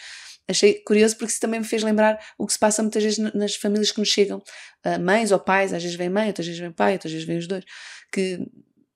Achei 0.47 0.81
curioso 0.83 1.15
porque 1.17 1.31
isso 1.31 1.39
também 1.39 1.59
me 1.59 1.65
fez 1.65 1.83
lembrar 1.83 2.19
o 2.37 2.45
que 2.45 2.53
se 2.53 2.59
passa 2.59 2.81
muitas 2.81 3.01
vezes 3.01 3.17
nas 3.33 3.55
famílias 3.55 3.91
que 3.91 3.99
nos 3.99 4.09
chegam, 4.09 4.39
uh, 4.85 4.99
mães 5.01 5.31
ou 5.31 5.39
pais, 5.39 5.73
às 5.73 5.81
vezes 5.81 5.97
vem 5.97 6.09
mãe, 6.09 6.27
outras 6.27 6.45
vezes 6.45 6.59
vem 6.59 6.71
pai, 6.71 6.93
outras 6.93 7.11
vezes 7.13 7.25
vem 7.25 7.37
os 7.37 7.47
dois, 7.47 7.63
que 8.11 8.39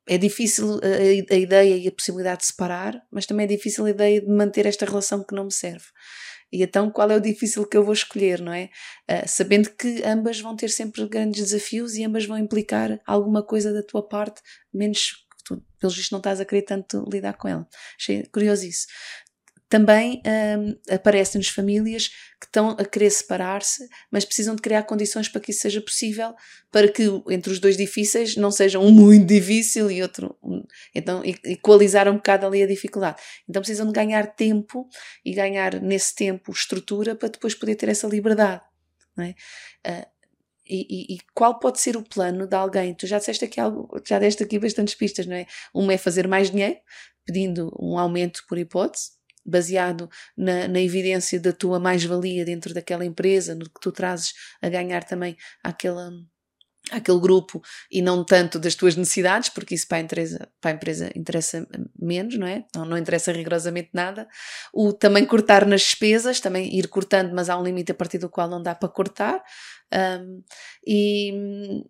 é 0.08 0.18
difícil 0.18 0.80
a, 0.84 1.34
a, 1.34 1.38
ideia 1.38 1.78
e 1.78 1.88
a 1.88 1.92
possibilidade 1.92 2.42
de 2.42 2.48
separar, 2.48 3.02
mas 3.12 3.26
também 3.26 3.46
é 3.46 3.48
difícil 3.48 3.86
a 3.86 3.90
ideia 3.90 4.22
de 4.22 4.28
manter 4.28 4.66
esta 4.66 4.86
relação 4.86 5.24
que 5.24 5.36
não 5.36 5.46
me 5.46 5.52
serve. 5.52 5.86
E 6.52 6.64
então 6.64 6.90
qual 6.90 7.10
é 7.12 7.16
o 7.16 7.22
difícil 7.22 7.66
que 7.66 7.76
eu 7.78 7.84
vou 7.84 7.94
escolher, 7.94 8.42
não 8.42 8.54
é? 8.54 8.70
Uh, 9.10 9.28
sabendo 9.28 9.70
que 9.70 10.04
ambas 10.04 10.40
vão 10.40 10.56
ter 10.56 10.70
sempre 10.70 11.08
grandes 11.08 11.42
desafios 11.42 11.96
e 11.96 12.04
ambas 12.04 12.26
vão 12.26 12.38
implicar 12.38 13.00
alguma 13.06 13.42
coisa 13.42 13.72
da 13.72 13.84
tua 13.84 14.06
parte, 14.06 14.42
menos 14.74 15.26
tu, 15.46 15.64
pelo 15.80 15.94
visto, 15.94 16.12
não 16.12 16.20
estás 16.20 16.42
a 16.42 16.46
querer 16.46 16.64
tanto 16.64 17.06
lidar 17.10 17.34
com 17.34 17.48
ela. 17.48 17.68
Achei 17.98 18.26
curioso 18.28 18.66
isso 18.66 18.88
também 19.70 20.22
um, 20.26 20.94
aparecem-nos 20.94 21.50
famílias 21.50 22.08
que 22.40 22.46
estão 22.46 22.70
a 22.70 22.86
querer 22.86 23.10
separar-se, 23.10 23.88
mas 24.12 24.24
precisam 24.24 24.56
de 24.56 24.62
criar 24.62 24.84
condições 24.84 25.28
para 25.28 25.42
que 25.42 25.52
isso 25.52 25.62
seja 25.62 25.82
possível, 25.82 26.34
para 26.72 26.88
que 26.88 27.04
entre 27.30 27.52
os 27.52 27.60
dois 27.60 27.76
difíceis 27.76 28.38
não 28.38 28.50
seja 28.50 28.80
um 28.80 28.92
muito 28.92 29.26
difícil 29.26 29.92
e 29.92 30.02
outro. 30.02 30.38
Um, 30.42 30.64
então, 30.96 31.22
equalizar 31.44 32.08
um 32.08 32.16
bocado 32.16 32.46
ali 32.46 32.64
a 32.64 32.68
dificuldade. 32.68 33.22
Então, 33.48 33.62
precisam 33.62 33.88
de 33.88 33.94
ganhar 33.94 34.28
tempo 34.36 34.88
e 35.26 35.34
ganhar 35.34 35.82
nesse 35.82 36.16
tempo 36.16 36.52
estrutura 36.52 37.16
para 37.16 37.30
depois 37.30 37.54
poder 37.54 37.76
ter 37.76 37.90
essa 37.90 38.08
liberdade. 38.08 38.62
Não 39.18 39.26
é? 39.26 39.36
Uh, 39.86 40.18
e, 40.70 41.14
e, 41.14 41.16
e, 41.16 41.18
qual 41.34 41.60
pode 41.60 41.80
ser 41.80 41.96
o 41.96 42.04
plano 42.04 42.46
de 42.46 42.56
alguém? 42.56 42.94
Tu 42.94 43.08
já 43.08 43.18
disseste 43.18 43.44
aqui 43.46 43.60
algo, 43.60 43.90
já 44.06 44.20
deste 44.20 44.44
aqui 44.44 44.60
bastantes 44.60 44.96
pistas, 44.96 45.26
não 45.26 45.36
é? 45.36 45.46
Uma 45.74 45.94
é 45.94 45.98
fazer 45.98 46.28
mais 46.28 46.52
dinheiro, 46.52 46.78
pedindo 47.26 47.74
um 47.80 47.98
aumento 47.98 48.44
por 48.48 48.58
hipótese, 48.58 49.17
baseado 49.48 50.10
na, 50.36 50.68
na 50.68 50.82
evidência 50.82 51.40
da 51.40 51.54
tua 51.54 51.80
mais-valia 51.80 52.44
dentro 52.44 52.74
daquela 52.74 53.06
empresa, 53.06 53.56
no 53.56 53.66
que 53.66 53.80
tu 53.82 53.92
trazes 53.92 54.34
a 54.62 54.70
ganhar 54.70 55.04
também 55.04 55.38
aquela 55.64 56.12
aquele 56.92 57.20
grupo 57.20 57.62
e 57.92 58.02
não 58.02 58.24
tanto 58.24 58.60
das 58.60 58.76
tuas 58.76 58.96
necessidades, 58.96 59.50
porque 59.50 59.76
isso 59.76 59.88
para 59.88 59.98
a 59.98 60.02
empresa, 60.02 60.50
para 60.62 60.72
a 60.72 60.74
empresa 60.74 61.12
interessa 61.16 61.68
menos, 62.00 62.38
não 62.38 62.48
é? 62.48 62.66
Não, 62.76 62.86
não 62.86 62.98
interessa 62.98 63.32
rigorosamente 63.32 63.90
nada. 63.94 64.28
O 64.74 64.94
também 64.94 65.26
cortar 65.26 65.66
nas 65.66 65.82
despesas, 65.82 66.40
também 66.40 66.74
ir 66.78 66.88
cortando, 66.88 67.34
mas 67.34 67.50
há 67.50 67.58
um 67.58 67.64
limite 67.64 67.92
a 67.92 67.96
partir 67.96 68.18
do 68.20 68.30
qual 68.30 68.50
não 68.50 68.62
dá 68.62 68.74
para 68.74 68.90
cortar. 68.90 69.44
Um, 69.94 70.44
e, 70.86 71.84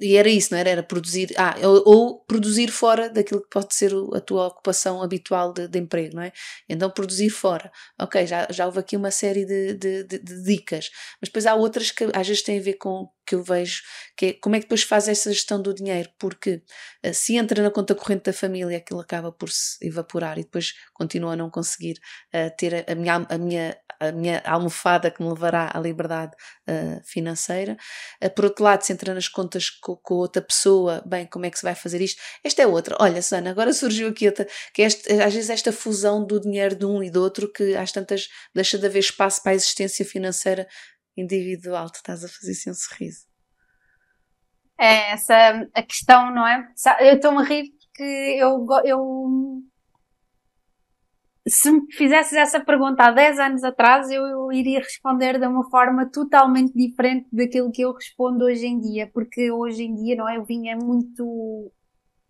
e 0.00 0.16
era 0.16 0.28
isso, 0.28 0.52
não 0.52 0.58
era? 0.58 0.70
Era 0.70 0.82
produzir, 0.82 1.34
ah, 1.36 1.56
ou, 1.62 1.82
ou, 1.86 2.20
produzir 2.20 2.70
fora 2.70 3.10
daquilo 3.10 3.42
que 3.42 3.50
pode 3.50 3.74
ser 3.74 3.92
a 4.14 4.20
tua 4.20 4.46
ocupação 4.46 5.02
habitual 5.02 5.52
de, 5.52 5.66
de, 5.66 5.78
emprego, 5.78 6.16
não 6.16 6.22
é? 6.22 6.32
Então 6.68 6.90
produzir 6.90 7.30
fora. 7.30 7.70
Ok, 8.00 8.26
já, 8.26 8.46
já 8.50 8.66
houve 8.66 8.78
aqui 8.78 8.96
uma 8.96 9.10
série 9.10 9.44
de, 9.44 9.74
de, 9.74 10.04
de, 10.04 10.42
dicas, 10.44 10.90
mas 11.20 11.28
depois 11.28 11.46
há 11.46 11.54
outras 11.54 11.90
que 11.90 12.04
às 12.14 12.26
vezes 12.26 12.42
têm 12.42 12.58
a 12.58 12.62
ver 12.62 12.74
com 12.74 13.08
que 13.28 13.34
eu 13.34 13.42
vejo, 13.42 13.82
que 14.16 14.26
é 14.26 14.32
como 14.32 14.56
é 14.56 14.58
que 14.58 14.64
depois 14.64 14.82
faz 14.82 15.06
essa 15.06 15.30
gestão 15.30 15.60
do 15.60 15.74
dinheiro, 15.74 16.08
porque 16.18 16.62
uh, 17.04 17.12
se 17.12 17.36
entra 17.36 17.62
na 17.62 17.70
conta 17.70 17.94
corrente 17.94 18.24
da 18.24 18.32
família, 18.32 18.78
aquilo 18.78 19.00
acaba 19.00 19.30
por 19.30 19.50
se 19.50 19.76
evaporar 19.86 20.38
e 20.38 20.42
depois 20.44 20.72
continua 20.94 21.34
a 21.34 21.36
não 21.36 21.50
conseguir 21.50 22.00
uh, 22.34 22.50
ter 22.56 22.90
a, 22.90 22.94
minha, 22.94 23.26
a, 23.28 23.36
minha, 23.36 23.76
a 24.00 24.10
minha 24.10 24.42
almofada 24.46 25.10
que 25.10 25.22
me 25.22 25.28
levará 25.28 25.70
à 25.74 25.78
liberdade 25.78 26.32
uh, 26.66 27.04
financeira. 27.04 27.76
por 28.34 28.46
outro 28.46 28.64
lado, 28.64 28.82
se 28.82 28.94
entra 28.94 29.12
nas 29.12 29.28
contas 29.28 29.68
com, 29.68 29.94
com, 29.96 30.14
outra 30.14 30.40
pessoa, 30.40 31.02
bem, 31.04 31.26
como 31.26 31.44
é 31.44 31.50
que 31.50 31.58
se 31.58 31.64
vai 31.64 31.74
fazer 31.74 32.00
isto? 32.00 32.20
Esta 32.42 32.62
é 32.62 32.66
outra. 32.66 32.96
Olha, 32.98 33.20
Susana, 33.20 33.50
agora 33.50 33.72
surgiu 33.74 34.08
aqui 34.08 34.26
outra, 34.26 34.48
que 34.72 34.80
é 34.80 34.86
este, 34.86 35.12
às 35.12 35.34
vezes 35.34 35.50
esta 35.50 35.70
fusão 35.70 36.24
do 36.24 36.40
dinheiro 36.40 36.74
de 36.74 36.86
um 36.86 37.02
e 37.02 37.10
do 37.10 37.22
outro, 37.22 37.52
que 37.52 37.76
às 37.76 37.92
tantas 37.92 38.28
deixa 38.54 38.78
de 38.78 38.86
haver 38.86 39.00
espaço 39.00 39.42
para 39.42 39.52
a 39.52 39.54
existência 39.54 40.04
financeira 40.04 40.66
individual. 41.20 41.90
Tu 41.90 41.96
estás 41.96 42.24
a 42.24 42.28
fazer 42.28 42.52
assim 42.52 42.70
um 42.70 42.74
sorriso. 42.74 43.26
É 44.78 45.12
essa 45.12 45.34
a 45.74 45.82
questão, 45.82 46.32
não 46.32 46.46
é? 46.46 46.68
Eu 47.00 47.16
estou-me 47.16 47.38
a 47.38 47.44
rir 47.44 47.72
porque 47.78 48.36
eu, 48.38 48.64
eu 48.84 49.62
se 51.48 51.70
me 51.70 51.92
fizesses 51.92 52.34
essa 52.34 52.60
pergunta 52.60 53.04
há 53.04 53.10
10 53.10 53.38
anos 53.38 53.64
atrás, 53.64 54.08
eu, 54.10 54.22
eu, 54.24 54.52
iria 54.52 54.78
responder 54.78 55.38
de 55.38 55.46
uma 55.46 55.68
forma 55.68 56.08
totalmente 56.10 56.72
diferente 56.74 57.28
daquilo 57.32 57.72
que 57.72 57.82
eu 57.82 57.92
respondo 57.92 58.44
hoje 58.44 58.66
em 58.66 58.78
dia, 58.78 59.10
porque 59.12 59.50
hoje 59.50 59.82
em 59.82 59.94
dia, 59.94 60.16
não 60.16 60.28
é? 60.28 60.36
Eu 60.36 60.44
vinha 60.44 60.76
muito 60.76 61.72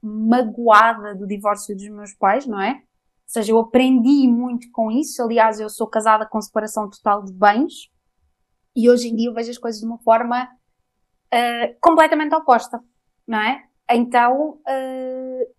magoada 0.03 1.15
do 1.15 1.27
divórcio 1.27 1.77
dos 1.77 1.89
meus 1.89 2.15
pais, 2.15 2.47
não 2.47 2.61
é? 2.61 2.81
seja, 3.27 3.53
eu 3.53 3.59
aprendi 3.59 4.27
muito 4.27 4.69
com 4.73 4.91
isso. 4.91 5.23
Aliás, 5.23 5.61
eu 5.61 5.69
sou 5.69 5.87
casada 5.87 6.27
com 6.27 6.41
separação 6.41 6.89
total 6.89 7.23
de 7.23 7.33
bens 7.33 7.91
e 8.79 8.89
hoje 8.89 9.09
em 9.09 9.17
dia 9.17 9.29
eu 9.29 9.35
vejo 9.35 9.51
as 9.51 9.59
coisas 9.59 9.81
de 9.81 9.87
uma 9.87 9.99
forma 9.99 10.45
uh, 11.35 11.77
completamente 11.81 12.33
oposta, 12.33 12.81
não 13.27 13.41
é? 13.41 13.65
Então, 13.91 14.61
uh, 14.61 15.55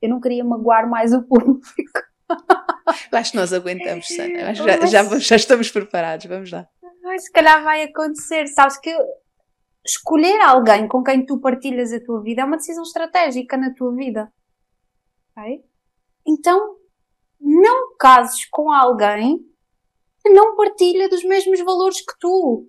eu 0.00 0.08
não 0.08 0.18
queria 0.18 0.42
magoar 0.42 0.88
mais 0.88 1.12
o 1.12 1.22
público. 1.22 2.00
Eu 3.12 3.18
acho 3.18 3.32
que 3.32 3.36
nós 3.36 3.52
aguentamos, 3.52 4.06
Sana. 4.08 4.54
Já, 4.54 4.86
já, 4.86 5.18
já, 5.18 5.36
estamos 5.36 5.70
preparados, 5.70 6.24
vamos 6.24 6.50
lá. 6.50 6.66
Mas 7.02 7.24
se 7.24 7.32
calhar 7.32 7.62
vai 7.62 7.82
acontecer. 7.82 8.46
Sabes 8.46 8.78
que 8.78 8.96
escolher 9.84 10.40
alguém 10.40 10.88
com 10.88 11.02
quem 11.02 11.26
tu 11.26 11.38
partilhas 11.38 11.92
a 11.92 12.00
tua 12.00 12.22
vida 12.22 12.40
é 12.40 12.44
uma 12.44 12.56
decisão 12.56 12.82
estratégica 12.82 13.58
na 13.58 13.74
tua 13.74 13.94
vida. 13.94 14.32
Okay? 15.32 15.62
Então, 16.26 16.76
não 17.38 17.94
cases 17.98 18.46
com 18.46 18.70
alguém 18.70 19.49
que 20.22 20.30
não 20.30 20.56
partilha 20.56 21.08
dos 21.08 21.24
mesmos 21.24 21.60
valores 21.60 22.00
que 22.00 22.18
tu, 22.18 22.68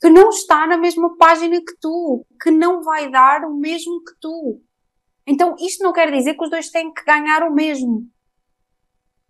que 0.00 0.08
não 0.08 0.30
está 0.30 0.66
na 0.66 0.76
mesma 0.76 1.16
página 1.16 1.58
que 1.58 1.76
tu, 1.80 2.26
que 2.42 2.50
não 2.50 2.82
vai 2.82 3.10
dar 3.10 3.44
o 3.44 3.54
mesmo 3.54 4.02
que 4.02 4.12
tu. 4.20 4.60
Então, 5.26 5.54
isto 5.60 5.84
não 5.84 5.92
quer 5.92 6.10
dizer 6.10 6.34
que 6.34 6.42
os 6.42 6.50
dois 6.50 6.70
têm 6.70 6.92
que 6.92 7.04
ganhar 7.04 7.42
o 7.42 7.54
mesmo. 7.54 8.08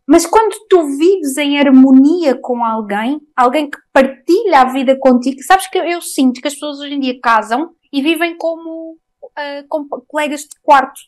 Mas 0.06 0.26
quando 0.26 0.56
tu 0.68 0.86
vives 0.96 1.36
em 1.36 1.58
harmonia 1.58 2.36
com 2.40 2.64
alguém, 2.64 3.20
alguém 3.36 3.70
que 3.70 3.78
partilha 3.92 4.62
a 4.62 4.72
vida 4.72 4.98
contigo, 4.98 5.40
sabes 5.42 5.68
que 5.68 5.78
eu 5.78 6.00
sinto 6.00 6.40
que 6.40 6.48
as 6.48 6.54
pessoas 6.54 6.80
hoje 6.80 6.94
em 6.94 7.00
dia 7.00 7.20
casam 7.22 7.74
e 7.92 8.02
vivem 8.02 8.36
como, 8.36 8.98
uh, 9.22 9.68
como 9.68 9.88
colegas 10.08 10.40
de 10.40 10.60
quarto. 10.62 11.00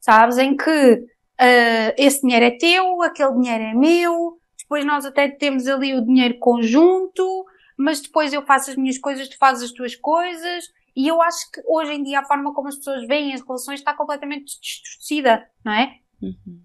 Sabes? 0.00 0.38
Em 0.38 0.56
que 0.56 0.70
uh, 0.70 1.94
esse 1.96 2.20
dinheiro 2.20 2.44
é 2.44 2.56
teu, 2.56 3.02
aquele 3.02 3.34
dinheiro 3.34 3.64
é 3.64 3.74
meu, 3.74 4.38
depois 4.68 4.84
nós 4.84 5.06
até 5.06 5.30
temos 5.30 5.66
ali 5.66 5.94
o 5.94 6.04
dinheiro 6.04 6.38
conjunto, 6.38 7.46
mas 7.74 8.02
depois 8.02 8.34
eu 8.34 8.42
faço 8.42 8.70
as 8.70 8.76
minhas 8.76 8.98
coisas, 8.98 9.26
tu 9.26 9.38
fazes 9.38 9.64
as 9.64 9.72
tuas 9.72 9.96
coisas. 9.96 10.66
E 10.94 11.08
eu 11.08 11.22
acho 11.22 11.50
que 11.50 11.62
hoje 11.66 11.94
em 11.94 12.02
dia 12.02 12.20
a 12.20 12.24
forma 12.24 12.52
como 12.52 12.68
as 12.68 12.76
pessoas 12.76 13.06
veem 13.06 13.32
as 13.32 13.40
relações 13.40 13.80
está 13.80 13.94
completamente 13.94 14.60
distorcida, 14.60 15.48
não 15.64 15.72
é? 15.72 15.94
Uhum. 16.20 16.60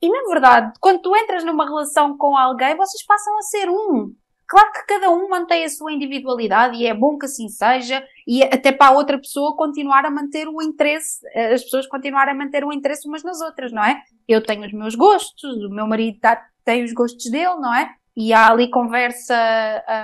E 0.00 0.08
na 0.08 0.22
verdade, 0.28 0.72
quando 0.80 1.00
tu 1.00 1.16
entras 1.16 1.44
numa 1.44 1.64
relação 1.64 2.16
com 2.16 2.36
alguém, 2.36 2.76
vocês 2.76 3.04
passam 3.04 3.36
a 3.36 3.42
ser 3.42 3.68
um. 3.68 4.14
Claro 4.46 4.72
que 4.72 4.86
cada 4.86 5.10
um 5.10 5.28
mantém 5.28 5.64
a 5.64 5.68
sua 5.68 5.92
individualidade 5.92 6.76
e 6.76 6.86
é 6.86 6.94
bom 6.94 7.16
que 7.16 7.26
assim 7.26 7.48
seja, 7.48 8.04
e 8.26 8.42
até 8.42 8.72
para 8.72 8.88
a 8.88 8.96
outra 8.96 9.16
pessoa 9.16 9.56
continuar 9.56 10.04
a 10.04 10.10
manter 10.10 10.48
o 10.48 10.60
interesse, 10.60 11.20
as 11.36 11.62
pessoas 11.62 11.86
continuarem 11.86 12.34
a 12.34 12.36
manter 12.36 12.64
o 12.64 12.72
interesse 12.72 13.08
umas 13.08 13.22
nas 13.22 13.40
outras, 13.40 13.72
não 13.72 13.84
é? 13.84 14.02
Eu 14.28 14.42
tenho 14.42 14.66
os 14.66 14.72
meus 14.72 14.94
gostos, 14.94 15.56
o 15.64 15.70
meu 15.70 15.86
marido 15.86 16.18
tá, 16.18 16.49
tem 16.64 16.84
os 16.84 16.92
gostos 16.92 17.30
dele, 17.30 17.56
não 17.56 17.74
é? 17.74 17.94
E 18.16 18.32
há 18.32 18.50
ali 18.50 18.70
conversa, 18.70 19.34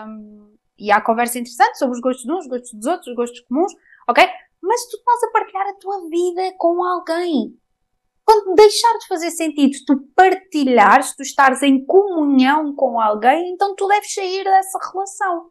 um, 0.07 0.54
e 0.78 0.90
há 0.90 1.00
conversa 1.00 1.38
interessante 1.38 1.78
sobre 1.78 1.96
os 1.96 2.00
gostos 2.00 2.24
de 2.24 2.32
uns, 2.32 2.44
os 2.44 2.48
gostos 2.48 2.72
dos 2.72 2.86
outros, 2.86 3.07
os 3.09 3.16
gostos 3.16 3.40
comuns, 3.40 3.72
ok? 4.09 4.24
Mas 4.62 4.88
tu 4.88 4.96
estás 4.96 5.22
a 5.24 5.30
partilhar 5.32 5.66
a 5.68 5.74
tua 5.74 6.09
vida 6.09 6.54
com 6.59 6.82
alguém 6.82 7.57
quando 8.26 8.57
deixar 8.57 8.98
de 8.98 9.07
fazer 9.07 9.30
sentido 9.30 9.78
tu 9.86 10.00
partilhares, 10.16 11.14
tu 11.14 11.22
estares 11.22 11.62
em 11.62 11.86
comunhão 11.86 12.74
com 12.74 13.00
alguém, 13.00 13.52
então 13.52 13.76
tu 13.76 13.86
deves 13.86 14.12
sair 14.12 14.42
dessa 14.42 14.78
relação. 14.92 15.50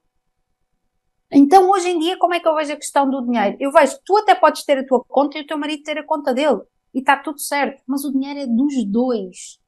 Então, 1.32 1.70
hoje 1.70 1.90
em 1.90 2.00
dia, 2.00 2.18
como 2.20 2.34
é 2.34 2.40
que 2.40 2.48
eu 2.48 2.54
vejo 2.54 2.74
a 2.74 2.76
questão 2.76 3.10
do 3.10 3.26
dinheiro? 3.26 3.56
Eu 3.62 3.72
vejo, 3.72 3.98
tu 4.06 4.18
até 4.18 4.36
podes 4.36 4.66
ter 4.66 4.78
a 4.78 4.86
tua 4.86 5.04
conta 5.08 5.38
e 5.38 5.42
o 5.42 5.48
teu 5.48 5.58
marido 5.58 5.84
ter 5.84 5.98
a 5.98 6.06
conta 6.06 6.34
dele. 6.34 6.62
E 6.94 7.00
está 7.00 7.18
tudo 7.18 7.40
certo. 7.40 7.82
Mas 7.88 8.04
o 8.04 8.12
dinheiro 8.12 8.42
é 8.42 8.46
dos 8.46 8.86
dois. 8.86 9.60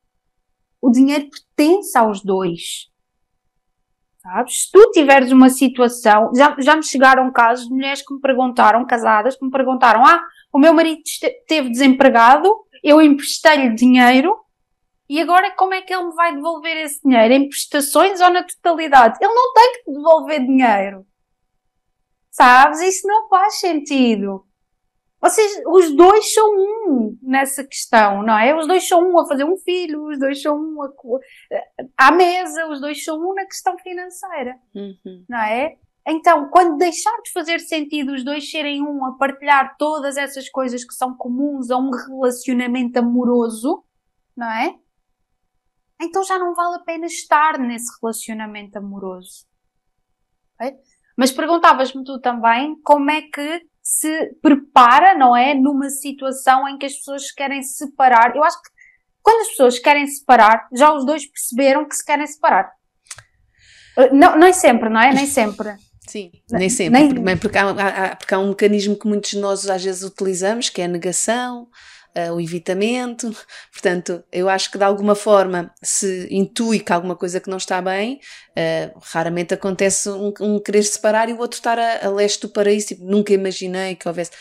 O 0.88 0.92
dinheiro 0.92 1.28
pertence 1.30 1.98
aos 1.98 2.24
dois. 2.24 2.90
Sabes? 4.22 4.64
Se 4.64 4.72
tu 4.72 4.92
tiveres 4.92 5.32
uma 5.32 5.50
situação, 5.50 6.32
já, 6.36 6.56
já 6.60 6.76
me 6.76 6.84
chegaram 6.84 7.32
casos 7.32 7.68
de 7.68 7.74
mulheres 7.74 8.02
que 8.02 8.14
me 8.14 8.22
perguntaram, 8.22 8.86
casadas, 8.86 9.36
que 9.36 9.46
me 9.46 9.52
perguntaram, 9.52 10.06
ah, 10.06 10.22
o 10.54 10.60
meu 10.60 10.74
marido 10.74 11.02
esteve 11.06 11.70
desempregado 11.70 12.50
eu 12.84 13.02
emprestei-lhe 13.02 13.76
dinheiro 13.76 14.34
e 15.10 15.22
agora 15.22 15.52
como 15.56 15.74
é 15.74 15.82
que 15.82 15.94
ele 15.94 16.06
me 16.06 16.14
vai 16.14 16.34
devolver 16.34 16.78
esse 16.78 17.02
dinheiro? 17.02 17.34
Em 17.34 17.50
prestações 17.50 18.22
ou 18.22 18.30
na 18.30 18.44
totalidade? 18.44 19.18
Ele 19.22 19.34
não 19.34 19.54
tem 19.54 19.74
que 19.74 19.92
devolver 19.92 20.40
dinheiro. 20.40 21.06
Sabes? 22.32 22.80
Isso 22.80 23.06
não 23.06 23.28
faz 23.28 23.60
sentido. 23.60 24.47
Vocês, 25.20 25.62
os 25.66 25.96
dois 25.96 26.32
são 26.32 26.48
um 26.56 27.18
nessa 27.22 27.64
questão, 27.64 28.22
não 28.22 28.38
é? 28.38 28.56
Os 28.56 28.68
dois 28.68 28.88
são 28.88 29.02
um 29.02 29.20
a 29.20 29.28
fazer 29.28 29.44
um 29.44 29.58
filho, 29.58 30.08
os 30.08 30.20
dois 30.20 30.42
são 30.42 30.56
um 30.56 30.82
a, 30.84 30.90
à 31.98 32.12
mesa, 32.12 32.68
os 32.68 32.80
dois 32.80 33.04
são 33.04 33.18
um 33.18 33.34
na 33.34 33.46
questão 33.46 33.78
financeira, 33.80 34.56
uhum. 34.76 35.26
não 35.28 35.40
é? 35.40 35.76
Então, 36.08 36.50
quando 36.50 36.78
deixar 36.78 37.16
de 37.24 37.32
fazer 37.32 37.60
sentido 37.60 38.14
os 38.14 38.24
dois 38.24 38.50
serem 38.50 38.82
um 38.82 39.04
a 39.06 39.18
partilhar 39.18 39.76
todas 39.78 40.16
essas 40.16 40.48
coisas 40.50 40.86
que 40.86 40.94
são 40.94 41.16
comuns 41.18 41.70
a 41.72 41.78
um 41.78 41.90
relacionamento 41.90 43.00
amoroso, 43.00 43.84
não 44.36 44.50
é? 44.50 44.76
Então 46.00 46.24
já 46.24 46.38
não 46.38 46.54
vale 46.54 46.76
a 46.76 46.84
pena 46.84 47.08
estar 47.08 47.58
nesse 47.58 47.92
relacionamento 48.00 48.78
amoroso. 48.78 49.46
Okay? 50.56 50.78
Mas 51.18 51.32
perguntavas-me 51.32 52.04
tu 52.04 52.20
também 52.20 52.80
como 52.84 53.10
é 53.10 53.24
que 53.24 53.68
se 53.88 54.36
prepara, 54.42 55.18
não 55.18 55.34
é? 55.34 55.54
Numa 55.54 55.90
situação 55.90 56.68
em 56.68 56.78
que 56.78 56.86
as 56.86 56.94
pessoas 56.94 57.28
se 57.28 57.34
querem 57.34 57.64
separar. 57.64 58.36
Eu 58.36 58.44
acho 58.44 58.62
que 58.62 58.70
quando 59.24 59.42
as 59.44 59.48
pessoas 59.48 59.80
querem 59.80 60.06
separar, 60.06 60.68
já 60.76 60.94
os 60.94 61.06
dois 61.06 61.26
perceberam 61.26 61.88
que 61.88 61.96
se 61.96 62.06
querem 62.06 62.28
separar. 62.28 62.70
Não, 64.12 64.38
nem 64.38 64.52
sempre, 64.52 64.90
não 64.90 65.00
é? 65.00 65.14
Nem 65.14 65.26
sempre. 65.26 65.76
Sim, 66.06 66.32
nem 66.52 66.70
sempre, 66.70 67.00
nem... 67.00 67.38
Porque, 67.38 67.38
porque, 67.40 67.58
há, 67.58 67.70
há, 67.70 68.16
porque 68.16 68.34
há 68.34 68.40
um 68.40 68.50
mecanismo 68.50 68.98
que 68.98 69.08
muitos 69.08 69.32
de 69.32 69.40
nós 69.40 69.70
às 69.70 69.84
vezes 69.84 70.04
utilizamos, 70.04 70.70
que 70.70 70.82
é 70.82 70.86
a 70.86 70.90
negação, 70.90 71.70
uh, 72.16 72.34
o 72.34 72.42
evitamento. 72.42 73.36
Portanto, 73.72 74.24
eu 74.32 74.50
acho 74.50 74.72
que 74.72 74.78
de 74.78 74.84
alguma 74.84 75.16
forma 75.16 75.72
se 75.82 76.28
intui 76.32 76.80
que 76.80 76.94
alguma 76.94 77.16
coisa 77.16 77.40
que 77.40 77.50
não 77.50 77.58
está 77.58 77.82
bem, 77.82 78.20
uh, 78.52 79.00
raramente 79.02 79.54
acontece 79.54 80.10
um, 80.10 80.34
um, 80.40 80.60
querer 80.60 80.84
separar 80.84 81.30
e 81.30 81.34
o 81.34 81.40
outro 81.40 81.58
estar 81.58 81.78
a, 81.80 82.06
a 82.06 82.10
leste 82.10 82.42
do 82.42 82.50
paraíso, 82.50 82.88
tipo, 82.88 83.04
nunca 83.06 83.34
imaginei 83.34 83.96
que 83.96 84.08
houvesse 84.08 84.32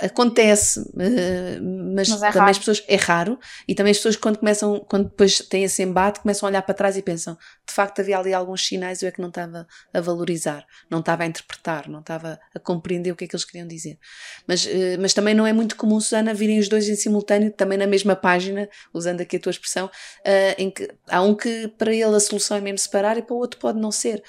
acontece, 0.00 0.80
uh, 0.80 1.94
mas, 1.94 2.08
mas 2.08 2.22
é 2.22 2.32
também 2.32 2.50
as 2.50 2.58
pessoas 2.58 2.82
é 2.86 2.96
raro 2.96 3.38
e 3.66 3.74
também 3.74 3.90
as 3.90 3.96
pessoas 3.96 4.16
quando 4.16 4.38
começam, 4.38 4.80
quando 4.88 5.04
depois 5.08 5.38
têm 5.38 5.64
esse 5.64 5.82
embate, 5.82 6.20
começam 6.20 6.46
a 6.46 6.50
olhar 6.50 6.62
para 6.62 6.74
trás 6.74 6.96
e 6.96 7.02
pensam, 7.02 7.36
de 7.66 7.74
facto 7.74 8.00
havia 8.00 8.18
ali 8.18 8.32
alguns 8.32 8.66
sinais 8.66 9.02
eu 9.02 9.08
é 9.08 9.12
que 9.12 9.20
não 9.20 9.28
estava 9.28 9.66
a 9.92 10.00
valorizar, 10.00 10.64
não 10.88 11.00
estava 11.00 11.24
a 11.24 11.26
interpretar, 11.26 11.88
não 11.88 12.00
estava 12.00 12.38
a 12.54 12.58
compreender 12.58 13.10
o 13.10 13.16
que 13.16 13.24
é 13.24 13.28
que 13.28 13.34
eles 13.34 13.44
queriam 13.44 13.66
dizer. 13.66 13.98
Mas, 14.46 14.64
uh, 14.66 14.70
mas 15.00 15.12
também 15.12 15.34
não 15.34 15.46
é 15.46 15.52
muito 15.52 15.76
comum, 15.76 16.00
Susana, 16.00 16.32
virem 16.32 16.58
os 16.58 16.68
dois 16.68 16.88
em 16.88 16.94
simultâneo, 16.96 17.50
também 17.50 17.76
na 17.76 17.86
mesma 17.86 18.14
página, 18.14 18.68
usando 18.94 19.20
aqui 19.20 19.36
a 19.36 19.40
tua 19.40 19.50
expressão, 19.50 19.86
uh, 19.86 20.54
em 20.56 20.70
que 20.70 20.88
há 21.08 21.20
um 21.22 21.34
que 21.34 21.68
para 21.76 21.92
ele 21.92 22.14
a 22.14 22.20
solução 22.20 22.56
é 22.56 22.60
mesmo 22.60 22.78
separar 22.78 23.18
e 23.18 23.22
para 23.22 23.34
o 23.34 23.38
outro 23.38 23.58
pode 23.58 23.78
não 23.78 23.90
ser. 23.90 24.22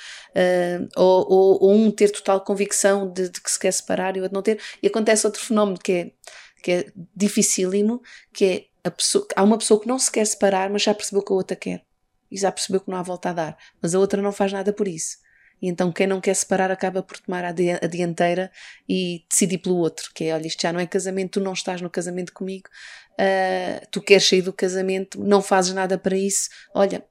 Ou, 0.96 1.26
ou, 1.30 1.64
ou, 1.64 1.72
um 1.74 1.92
ter 1.92 2.12
total 2.12 2.42
convicção 2.42 3.12
de, 3.12 3.30
de 3.30 3.42
que 3.42 3.52
se 3.52 3.60
quer 3.60 3.72
separar 3.72 4.16
e 4.16 4.20
o 4.20 4.24
outro 4.24 4.36
não 4.36 4.42
ter. 4.42 4.60
E 4.82 4.88
acontece 4.88 5.26
outro 5.26 5.42
fenómeno 5.42 5.59
fenómeno 5.60 5.78
que 5.78 5.92
é, 5.92 6.12
que 6.64 6.72
é 6.72 6.92
dificílimo, 7.16 8.02
que 8.34 8.46
é 8.46 8.88
a 8.88 8.92
pessoa, 8.92 9.28
há 9.36 9.44
uma 9.44 9.58
pessoa 9.58 9.80
que 9.80 9.88
não 9.88 10.00
se 10.00 10.12
quer 10.12 10.26
separar, 10.26 10.70
mas 10.70 10.84
já 10.84 10.94
percebeu 10.94 11.24
que 11.24 11.32
a 11.32 11.36
outra 11.36 11.56
quer. 11.56 11.84
E 12.32 12.38
já 12.38 12.52
percebeu 12.52 12.80
que 12.80 12.90
não 12.90 12.98
há 12.98 13.02
volta 13.02 13.30
a 13.30 13.34
dar. 13.34 13.58
Mas 13.82 13.94
a 13.94 14.00
outra 14.00 14.22
não 14.22 14.32
faz 14.32 14.54
nada 14.54 14.72
por 14.72 14.88
isso. 14.88 15.18
E 15.62 15.68
então 15.68 15.92
quem 15.92 16.08
não 16.08 16.22
quer 16.22 16.34
separar 16.36 16.72
acaba 16.72 17.04
por 17.04 17.18
tomar 17.20 17.44
a, 17.44 17.52
dianteira 17.52 18.52
e 18.88 19.26
decidir 19.30 19.58
pelo 19.58 19.76
outro, 19.76 20.10
que 20.14 20.26
é, 20.26 20.34
olha, 20.34 20.48
isto 20.48 20.62
já 20.62 20.72
não 20.72 20.80
é 20.80 20.86
casamento, 20.88 21.40
tu 21.40 21.40
não 21.42 21.52
estás 21.52 21.82
no 21.82 21.90
casamento 21.90 22.32
comigo, 22.32 22.70
uh, 23.20 23.86
tu 23.92 24.02
queres 24.02 24.26
sair 24.26 24.42
do 24.42 24.54
casamento, 24.54 25.22
não 25.22 25.42
fazes 25.42 25.74
nada 25.74 25.98
para 25.98 26.16
isso, 26.16 26.48
olha, 26.74 27.06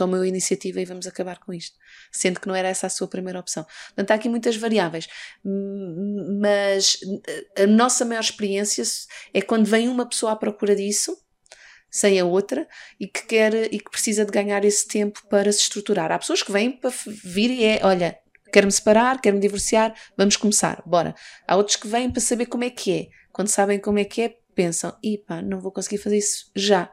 toma 0.00 0.18
a 0.18 0.26
iniciativa 0.26 0.80
e 0.80 0.84
vamos 0.86 1.06
acabar 1.06 1.38
com 1.38 1.52
isto. 1.52 1.76
Sendo 2.10 2.40
que 2.40 2.48
não 2.48 2.54
era 2.54 2.68
essa 2.68 2.86
a 2.86 2.90
sua 2.90 3.06
primeira 3.06 3.38
opção. 3.38 3.66
Portanto, 3.88 4.10
há 4.12 4.14
aqui 4.14 4.30
muitas 4.30 4.56
variáveis. 4.56 5.06
Mas 6.40 6.98
a 7.58 7.66
nossa 7.66 8.02
maior 8.06 8.22
experiência 8.22 8.82
é 9.34 9.42
quando 9.42 9.66
vem 9.66 9.90
uma 9.90 10.08
pessoa 10.08 10.32
à 10.32 10.36
procura 10.36 10.74
disso, 10.74 11.14
sem 11.90 12.18
a 12.18 12.24
outra, 12.24 12.66
e 12.98 13.06
que 13.06 13.26
quer 13.26 13.52
e 13.70 13.78
que 13.78 13.90
precisa 13.90 14.24
de 14.24 14.32
ganhar 14.32 14.64
esse 14.64 14.88
tempo 14.88 15.20
para 15.28 15.52
se 15.52 15.60
estruturar. 15.60 16.10
Há 16.10 16.18
pessoas 16.18 16.42
que 16.42 16.50
vêm 16.50 16.72
para 16.72 16.90
vir 17.06 17.50
e 17.50 17.64
é, 17.64 17.80
olha, 17.82 18.18
quero-me 18.50 18.72
separar, 18.72 19.20
quero-me 19.20 19.42
divorciar, 19.42 19.94
vamos 20.16 20.36
começar, 20.36 20.82
bora. 20.86 21.14
Há 21.46 21.56
outros 21.56 21.76
que 21.76 21.86
vêm 21.86 22.10
para 22.10 22.22
saber 22.22 22.46
como 22.46 22.64
é 22.64 22.70
que 22.70 22.90
é. 22.90 23.08
Quando 23.30 23.48
sabem 23.48 23.78
como 23.78 23.98
é 23.98 24.04
que 24.04 24.22
é, 24.22 24.34
pensam, 24.54 24.96
e 25.04 25.22
não 25.44 25.60
vou 25.60 25.70
conseguir 25.70 25.98
fazer 25.98 26.16
isso 26.16 26.50
já 26.56 26.90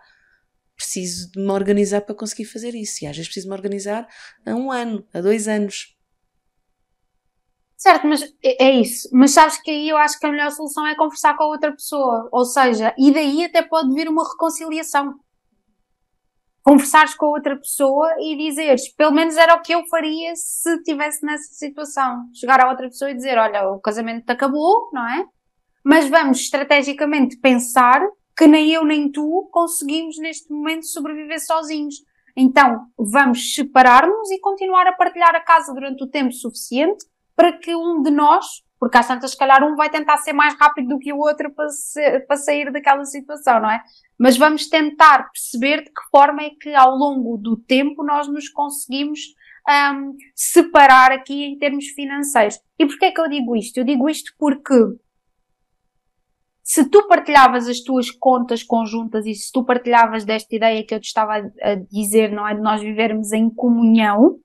preciso 0.78 1.32
de 1.32 1.40
me 1.40 1.52
organizar 1.52 2.02
para 2.02 2.16
conseguir 2.16 2.46
fazer 2.46 2.76
isso. 2.76 3.04
E 3.04 3.08
às 3.08 3.16
vezes 3.16 3.28
preciso 3.28 3.50
me 3.50 3.56
organizar 3.56 4.08
a 4.46 4.56
um 4.56 4.72
ano, 4.72 5.06
a 5.14 5.20
dois 5.20 5.48
anos. 5.48 5.98
Certo, 7.76 8.08
mas 8.08 8.24
é, 8.44 8.66
é 8.66 8.72
isso. 8.72 9.10
Mas 9.12 9.32
sabes 9.32 9.62
que 9.62 9.72
aí 9.72 9.90
eu 9.90 9.98
acho 9.98 10.20
que 10.20 10.26
a 10.26 10.32
melhor 10.32 10.52
solução 10.52 10.86
é 10.88 10.96
conversar 10.96 11.36
com 11.36 11.44
a 11.44 11.48
outra 11.48 11.72
pessoa. 11.72 12.30
Ou 12.32 12.46
seja, 12.46 12.94
e 12.98 13.12
daí 13.12 13.44
até 13.44 13.62
pode 13.62 13.94
vir 13.94 14.08
uma 14.08 14.24
reconciliação. 14.24 15.16
Conversares 16.64 17.16
com 17.16 17.28
a 17.28 17.30
outra 17.30 17.56
pessoa 17.56 18.14
e 18.20 18.36
dizeres, 18.36 18.94
pelo 18.94 19.14
menos 19.14 19.38
era 19.38 19.56
o 19.56 19.62
que 19.62 19.74
eu 19.74 19.86
faria 19.88 20.34
se 20.36 20.70
estivesse 20.76 21.26
nessa 21.26 21.54
situação. 21.54 22.26
Chegar 22.34 22.60
à 22.60 22.70
outra 22.70 22.88
pessoa 22.88 23.10
e 23.10 23.16
dizer, 23.16 23.38
olha, 23.38 23.70
o 23.70 23.80
casamento 23.80 24.30
acabou, 24.30 24.90
não 24.92 25.08
é? 25.08 25.26
Mas 25.84 26.10
vamos 26.10 26.40
estrategicamente 26.42 27.38
pensar 27.38 28.02
que 28.38 28.48
nem 28.48 28.72
eu 28.72 28.86
nem 28.86 29.12
tu 29.12 29.50
conseguimos 29.52 30.18
neste 30.20 30.52
momento 30.52 30.86
sobreviver 30.86 31.44
sozinhos. 31.44 31.96
Então, 32.36 32.86
vamos 32.96 33.56
separar-nos 33.56 34.30
e 34.30 34.40
continuar 34.40 34.86
a 34.86 34.94
partilhar 34.94 35.36
a 35.36 35.42
casa 35.42 35.74
durante 35.74 36.04
o 36.04 36.08
tempo 36.08 36.32
suficiente 36.32 37.04
para 37.36 37.52
que 37.52 37.76
um 37.76 38.04
de 38.04 38.12
nós, 38.12 38.46
porque 38.80 38.96
às 38.96 39.08
tantas, 39.08 39.32
se 39.32 39.38
calhar, 39.38 39.64
um 39.64 39.76
vai 39.76 39.90
tentar 39.90 40.18
ser 40.18 40.34
mais 40.34 40.54
rápido 40.54 40.90
do 40.90 41.00
que 41.00 41.12
o 41.12 41.18
outro 41.18 41.52
para, 41.52 41.68
para 42.28 42.38
sair 42.38 42.72
daquela 42.72 43.06
situação, 43.06 43.60
não 43.60 43.72
é? 43.72 43.82
Mas 44.20 44.38
vamos 44.38 44.70
tentar 44.70 45.32
perceber 45.32 45.84
de 45.84 45.90
que 45.90 46.10
forma 46.12 46.44
é 46.44 46.52
que 46.52 46.76
ao 46.76 46.96
longo 46.96 47.38
do 47.38 47.58
tempo 47.58 48.04
nós 48.04 48.28
nos 48.28 48.50
conseguimos 48.50 49.20
um, 49.68 50.16
separar 50.36 51.12
aqui 51.12 51.44
em 51.44 51.58
termos 51.58 51.88
financeiros. 51.88 52.60
E 52.78 52.86
porquê 52.86 53.06
é 53.06 53.12
que 53.12 53.20
eu 53.20 53.28
digo 53.28 53.56
isto? 53.56 53.78
Eu 53.78 53.84
digo 53.84 54.08
isto 54.08 54.32
porque 54.38 54.76
se 56.70 56.84
tu 56.90 57.08
partilhavas 57.08 57.66
as 57.70 57.80
tuas 57.80 58.12
contas 58.12 58.62
conjuntas 58.62 59.26
e 59.26 59.34
se 59.34 59.50
tu 59.54 59.64
partilhavas 59.64 60.26
desta 60.26 60.54
ideia 60.54 60.86
que 60.86 60.94
eu 60.94 61.00
te 61.00 61.06
estava 61.06 61.36
a 61.38 61.76
dizer, 61.90 62.30
não 62.30 62.46
é? 62.46 62.54
De 62.54 62.60
nós 62.60 62.82
vivermos 62.82 63.32
em 63.32 63.50
comunhão, 63.50 64.36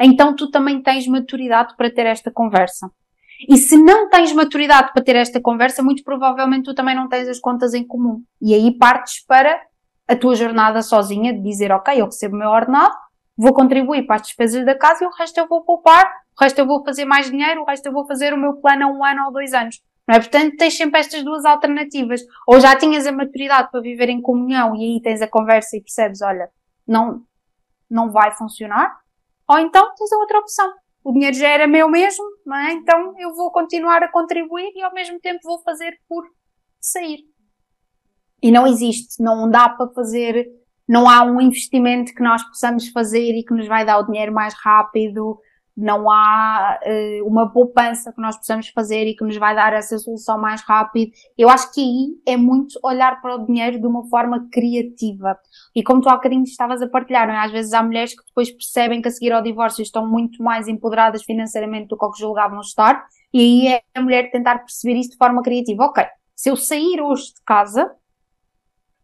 então 0.00 0.34
tu 0.34 0.50
também 0.50 0.82
tens 0.82 1.06
maturidade 1.06 1.76
para 1.76 1.88
ter 1.88 2.04
esta 2.04 2.32
conversa. 2.32 2.90
E 3.48 3.56
se 3.56 3.76
não 3.76 4.10
tens 4.10 4.32
maturidade 4.32 4.92
para 4.92 5.04
ter 5.04 5.14
esta 5.14 5.40
conversa, 5.40 5.80
muito 5.80 6.02
provavelmente 6.02 6.64
tu 6.64 6.74
também 6.74 6.96
não 6.96 7.08
tens 7.08 7.28
as 7.28 7.38
contas 7.38 7.72
em 7.74 7.86
comum. 7.86 8.24
E 8.42 8.54
aí 8.54 8.76
partes 8.76 9.24
para 9.24 9.62
a 10.08 10.16
tua 10.16 10.34
jornada 10.34 10.82
sozinha 10.82 11.32
de 11.32 11.40
dizer, 11.40 11.70
ok, 11.70 11.94
eu 12.00 12.06
recebo 12.06 12.34
o 12.34 12.38
meu 12.40 12.50
ordenado, 12.50 12.96
vou 13.36 13.54
contribuir 13.54 14.04
para 14.04 14.16
as 14.16 14.22
despesas 14.22 14.66
da 14.66 14.76
casa 14.76 15.04
e 15.04 15.06
o 15.06 15.12
resto 15.12 15.38
eu 15.38 15.46
vou 15.46 15.62
poupar, 15.62 16.10
o 16.36 16.42
resto 16.42 16.58
eu 16.58 16.66
vou 16.66 16.84
fazer 16.84 17.04
mais 17.04 17.30
dinheiro, 17.30 17.62
o 17.62 17.64
resto 17.64 17.86
eu 17.86 17.92
vou 17.92 18.04
fazer 18.04 18.34
o 18.34 18.36
meu 18.36 18.54
plano 18.54 18.84
a 18.84 18.90
um 18.90 19.04
ano 19.04 19.26
ou 19.26 19.32
dois 19.32 19.52
anos. 19.52 19.80
Não 20.08 20.14
é? 20.14 20.20
Portanto, 20.20 20.56
tens 20.56 20.74
sempre 20.74 20.98
estas 21.00 21.22
duas 21.22 21.44
alternativas. 21.44 22.22
Ou 22.46 22.58
já 22.58 22.74
tinhas 22.74 23.06
a 23.06 23.12
maturidade 23.12 23.70
para 23.70 23.82
viver 23.82 24.08
em 24.08 24.22
comunhão 24.22 24.74
e 24.74 24.94
aí 24.94 25.02
tens 25.02 25.20
a 25.20 25.28
conversa 25.28 25.76
e 25.76 25.82
percebes, 25.82 26.22
olha, 26.22 26.48
não, 26.86 27.22
não 27.90 28.10
vai 28.10 28.34
funcionar, 28.34 28.98
ou 29.46 29.58
então 29.58 29.94
tens 29.94 30.10
a 30.10 30.16
outra 30.16 30.38
opção. 30.38 30.72
O 31.04 31.12
dinheiro 31.12 31.36
já 31.36 31.48
era 31.48 31.66
meu 31.66 31.90
mesmo, 31.90 32.24
não 32.44 32.56
é? 32.56 32.72
Então 32.72 33.14
eu 33.18 33.34
vou 33.34 33.52
continuar 33.52 34.02
a 34.02 34.10
contribuir 34.10 34.72
e 34.74 34.82
ao 34.82 34.94
mesmo 34.94 35.20
tempo 35.20 35.40
vou 35.44 35.58
fazer 35.62 35.98
por 36.08 36.24
sair. 36.80 37.20
E 38.42 38.50
não 38.50 38.66
existe, 38.66 39.22
não 39.22 39.50
dá 39.50 39.68
para 39.68 39.90
fazer, 39.90 40.48
não 40.88 41.08
há 41.08 41.22
um 41.22 41.40
investimento 41.40 42.14
que 42.14 42.22
nós 42.22 42.42
possamos 42.44 42.88
fazer 42.88 43.32
e 43.32 43.44
que 43.44 43.52
nos 43.52 43.66
vai 43.66 43.84
dar 43.84 43.98
o 43.98 44.06
dinheiro 44.06 44.32
mais 44.32 44.54
rápido, 44.54 45.38
não 45.80 46.10
há 46.10 46.80
uh, 46.84 47.24
uma 47.24 47.48
poupança 47.52 48.12
que 48.12 48.20
nós 48.20 48.36
possamos 48.36 48.68
fazer 48.70 49.06
e 49.06 49.14
que 49.14 49.22
nos 49.22 49.36
vai 49.36 49.54
dar 49.54 49.72
essa 49.72 49.96
solução 49.96 50.36
mais 50.36 50.60
rápido. 50.62 51.12
Eu 51.36 51.48
acho 51.48 51.72
que 51.72 51.80
aí 51.80 52.34
é 52.34 52.36
muito 52.36 52.80
olhar 52.82 53.20
para 53.22 53.36
o 53.36 53.46
dinheiro 53.46 53.80
de 53.80 53.86
uma 53.86 54.04
forma 54.08 54.48
criativa. 54.50 55.38
E 55.76 55.80
como 55.84 56.00
tu 56.00 56.08
há 56.08 56.16
bocadinho 56.16 56.42
estavas 56.42 56.82
a 56.82 56.88
partilhar, 56.88 57.30
é? 57.30 57.36
às 57.36 57.52
vezes 57.52 57.72
há 57.72 57.80
mulheres 57.80 58.12
que 58.12 58.26
depois 58.26 58.50
percebem 58.50 59.00
que 59.00 59.06
a 59.06 59.10
seguir 59.12 59.32
ao 59.32 59.40
divórcio 59.40 59.82
estão 59.82 60.04
muito 60.04 60.42
mais 60.42 60.66
empoderadas 60.66 61.22
financeiramente 61.22 61.86
do 61.86 61.96
que 61.96 62.04
o 62.04 62.10
que 62.10 62.18
julgavam 62.18 62.60
estar, 62.60 63.06
e 63.32 63.38
aí 63.40 63.68
é 63.74 63.82
a 63.94 64.02
mulher 64.02 64.32
tentar 64.32 64.58
perceber 64.58 64.98
isso 64.98 65.10
de 65.10 65.16
forma 65.16 65.42
criativa. 65.42 65.84
Ok, 65.84 66.04
se 66.34 66.50
eu 66.50 66.56
sair 66.56 67.00
hoje 67.00 67.34
de 67.34 67.42
casa, 67.46 67.88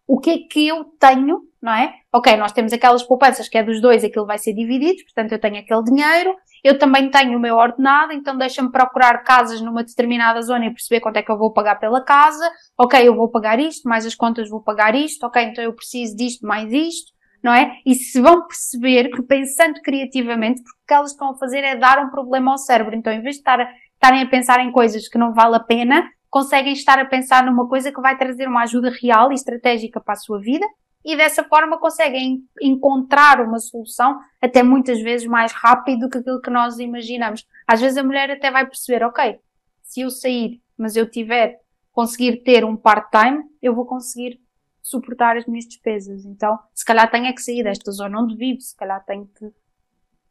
o 0.09 0.18
que 0.18 0.31
é 0.31 0.39
que 0.39 0.66
eu 0.66 0.85
tenho, 0.99 1.43
não 1.62 1.72
é? 1.72 1.95
Ok, 2.16 2.36
nós 2.36 2.52
temos 2.52 2.72
aquelas 2.72 3.02
poupanças 3.02 3.48
que 3.48 3.58
é 3.58 3.62
dos 3.64 3.80
dois, 3.80 4.04
aquilo 4.04 4.24
vai 4.24 4.38
ser 4.38 4.52
dividido, 4.52 5.02
portanto 5.02 5.32
eu 5.32 5.40
tenho 5.40 5.58
aquele 5.58 5.82
dinheiro, 5.82 6.36
eu 6.62 6.78
também 6.78 7.10
tenho 7.10 7.36
o 7.36 7.40
meu 7.40 7.56
ordenado, 7.56 8.12
então 8.12 8.38
deixa-me 8.38 8.70
procurar 8.70 9.18
casas 9.24 9.60
numa 9.60 9.82
determinada 9.82 10.40
zona 10.40 10.66
e 10.66 10.70
perceber 10.70 11.00
quanto 11.00 11.16
é 11.16 11.24
que 11.24 11.32
eu 11.32 11.36
vou 11.36 11.52
pagar 11.52 11.74
pela 11.80 12.00
casa. 12.00 12.48
Ok, 12.78 13.00
eu 13.02 13.16
vou 13.16 13.28
pagar 13.28 13.58
isto, 13.58 13.88
mais 13.88 14.06
as 14.06 14.14
contas 14.14 14.48
vou 14.48 14.62
pagar 14.62 14.94
isto. 14.94 15.26
Ok, 15.26 15.42
então 15.42 15.64
eu 15.64 15.72
preciso 15.72 16.14
disto, 16.16 16.46
mais 16.46 16.72
isto, 16.72 17.10
não 17.42 17.52
é? 17.52 17.78
E 17.84 17.96
se 17.96 18.20
vão 18.20 18.46
perceber 18.46 19.10
que 19.10 19.20
pensando 19.20 19.80
criativamente, 19.82 20.62
porque 20.62 20.78
o 20.84 20.86
que 20.86 20.94
elas 20.94 21.10
estão 21.10 21.32
a 21.32 21.36
fazer 21.36 21.64
é 21.64 21.74
dar 21.74 21.98
um 21.98 22.10
problema 22.10 22.52
ao 22.52 22.58
cérebro. 22.58 22.94
Então, 22.94 23.12
em 23.12 23.22
vez 23.22 23.34
de 23.34 23.40
estarem 23.40 24.22
a 24.22 24.26
pensar 24.26 24.60
em 24.60 24.70
coisas 24.70 25.08
que 25.08 25.18
não 25.18 25.34
vale 25.34 25.56
a 25.56 25.60
pena, 25.60 26.08
conseguem 26.30 26.74
estar 26.74 26.96
a 26.96 27.04
pensar 27.04 27.44
numa 27.44 27.68
coisa 27.68 27.90
que 27.90 28.00
vai 28.00 28.16
trazer 28.16 28.46
uma 28.46 28.62
ajuda 28.62 28.92
real 29.02 29.32
e 29.32 29.34
estratégica 29.34 30.00
para 30.00 30.14
a 30.14 30.16
sua 30.16 30.40
vida 30.40 30.64
e 31.05 31.16
dessa 31.16 31.44
forma 31.44 31.78
conseguem 31.78 32.42
encontrar 32.61 33.40
uma 33.40 33.59
solução 33.59 34.18
até 34.40 34.62
muitas 34.62 35.00
vezes 35.00 35.26
mais 35.26 35.52
rápido 35.52 36.00
do 36.00 36.11
que 36.11 36.18
aquilo 36.18 36.40
que 36.40 36.50
nós 36.50 36.78
imaginamos. 36.78 37.46
Às 37.66 37.80
vezes 37.80 37.98
a 37.98 38.02
mulher 38.02 38.30
até 38.30 38.50
vai 38.50 38.66
perceber, 38.66 39.05
ok, 39.05 39.38
se 39.82 40.00
eu 40.00 40.11
sair, 40.11 40.62
mas 40.78 40.96
eu 40.96 41.09
tiver, 41.09 41.61
conseguir 41.92 42.38
ter 42.38 42.64
um 42.64 42.76
part-time, 42.76 43.44
eu 43.61 43.74
vou 43.74 43.84
conseguir 43.84 44.40
suportar 44.82 45.36
as 45.36 45.46
minhas 45.46 45.66
despesas. 45.66 46.24
Então, 46.24 46.59
se 46.74 46.84
calhar 46.84 47.11
tenho 47.11 47.26
é 47.26 47.32
que 47.32 47.42
sair 47.42 47.62
desta 47.62 47.92
zona 47.92 48.20
onde 48.20 48.36
vivo, 48.36 48.61
se 48.61 48.76
calhar 48.76 49.05
tenho 49.05 49.26
que 49.26 49.52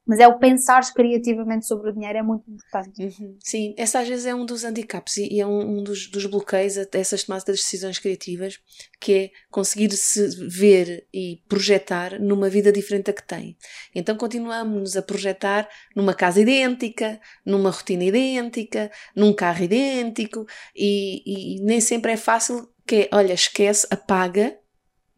mas 0.06 0.20
é 0.20 0.28
o 0.28 0.38
pensar 0.38 0.82
criativamente 0.94 1.66
sobre 1.66 1.90
o 1.90 1.94
dinheiro 1.94 2.20
é 2.20 2.22
muito 2.22 2.44
importante. 2.50 3.02
Uhum. 3.04 3.38
Sim, 3.40 3.74
essa 3.78 4.00
às 4.00 4.08
vezes 4.08 4.26
é 4.26 4.36
um 4.36 4.46
dos 4.46 4.64
handicaps 4.64 5.18
e 5.18 5.40
é 5.40 5.48
um, 5.48 5.78
um 5.78 5.84
dos, 5.84 6.08
dos, 6.08 6.26
bloqueios 6.26 6.78
a 6.78 6.86
essas 6.94 7.24
tomadas 7.24 7.46
de 7.46 7.52
decisões 7.54 8.00
criativas, 8.00 8.60
que 9.00 9.14
é 9.14 9.32
conseguir 9.50 9.92
se 9.94 10.28
ver 10.48 11.08
e 11.14 11.42
projetar 11.48 12.20
numa 12.20 12.50
vida 12.50 12.72
diferente 12.72 13.06
da 13.06 13.14
que 13.14 13.26
tem. 13.26 13.58
Então 13.96 14.18
continuamos 14.18 14.98
a 14.98 15.02
projetar 15.02 15.70
numa 15.96 16.14
casa 16.14 16.42
idêntica, 16.42 17.20
numa 17.46 17.70
rotina 17.70 18.04
idêntica, 18.04 18.92
num 19.16 19.34
carro 19.34 19.64
idêntico 19.64 20.46
e, 20.76 21.58
e 21.58 21.62
nem 21.64 21.80
sempre 21.80 22.12
é 22.12 22.18
fácil 22.18 22.70
que 22.86 22.96
é, 22.96 23.10
olha, 23.14 23.34
esquece, 23.34 23.88
apaga 23.90 24.58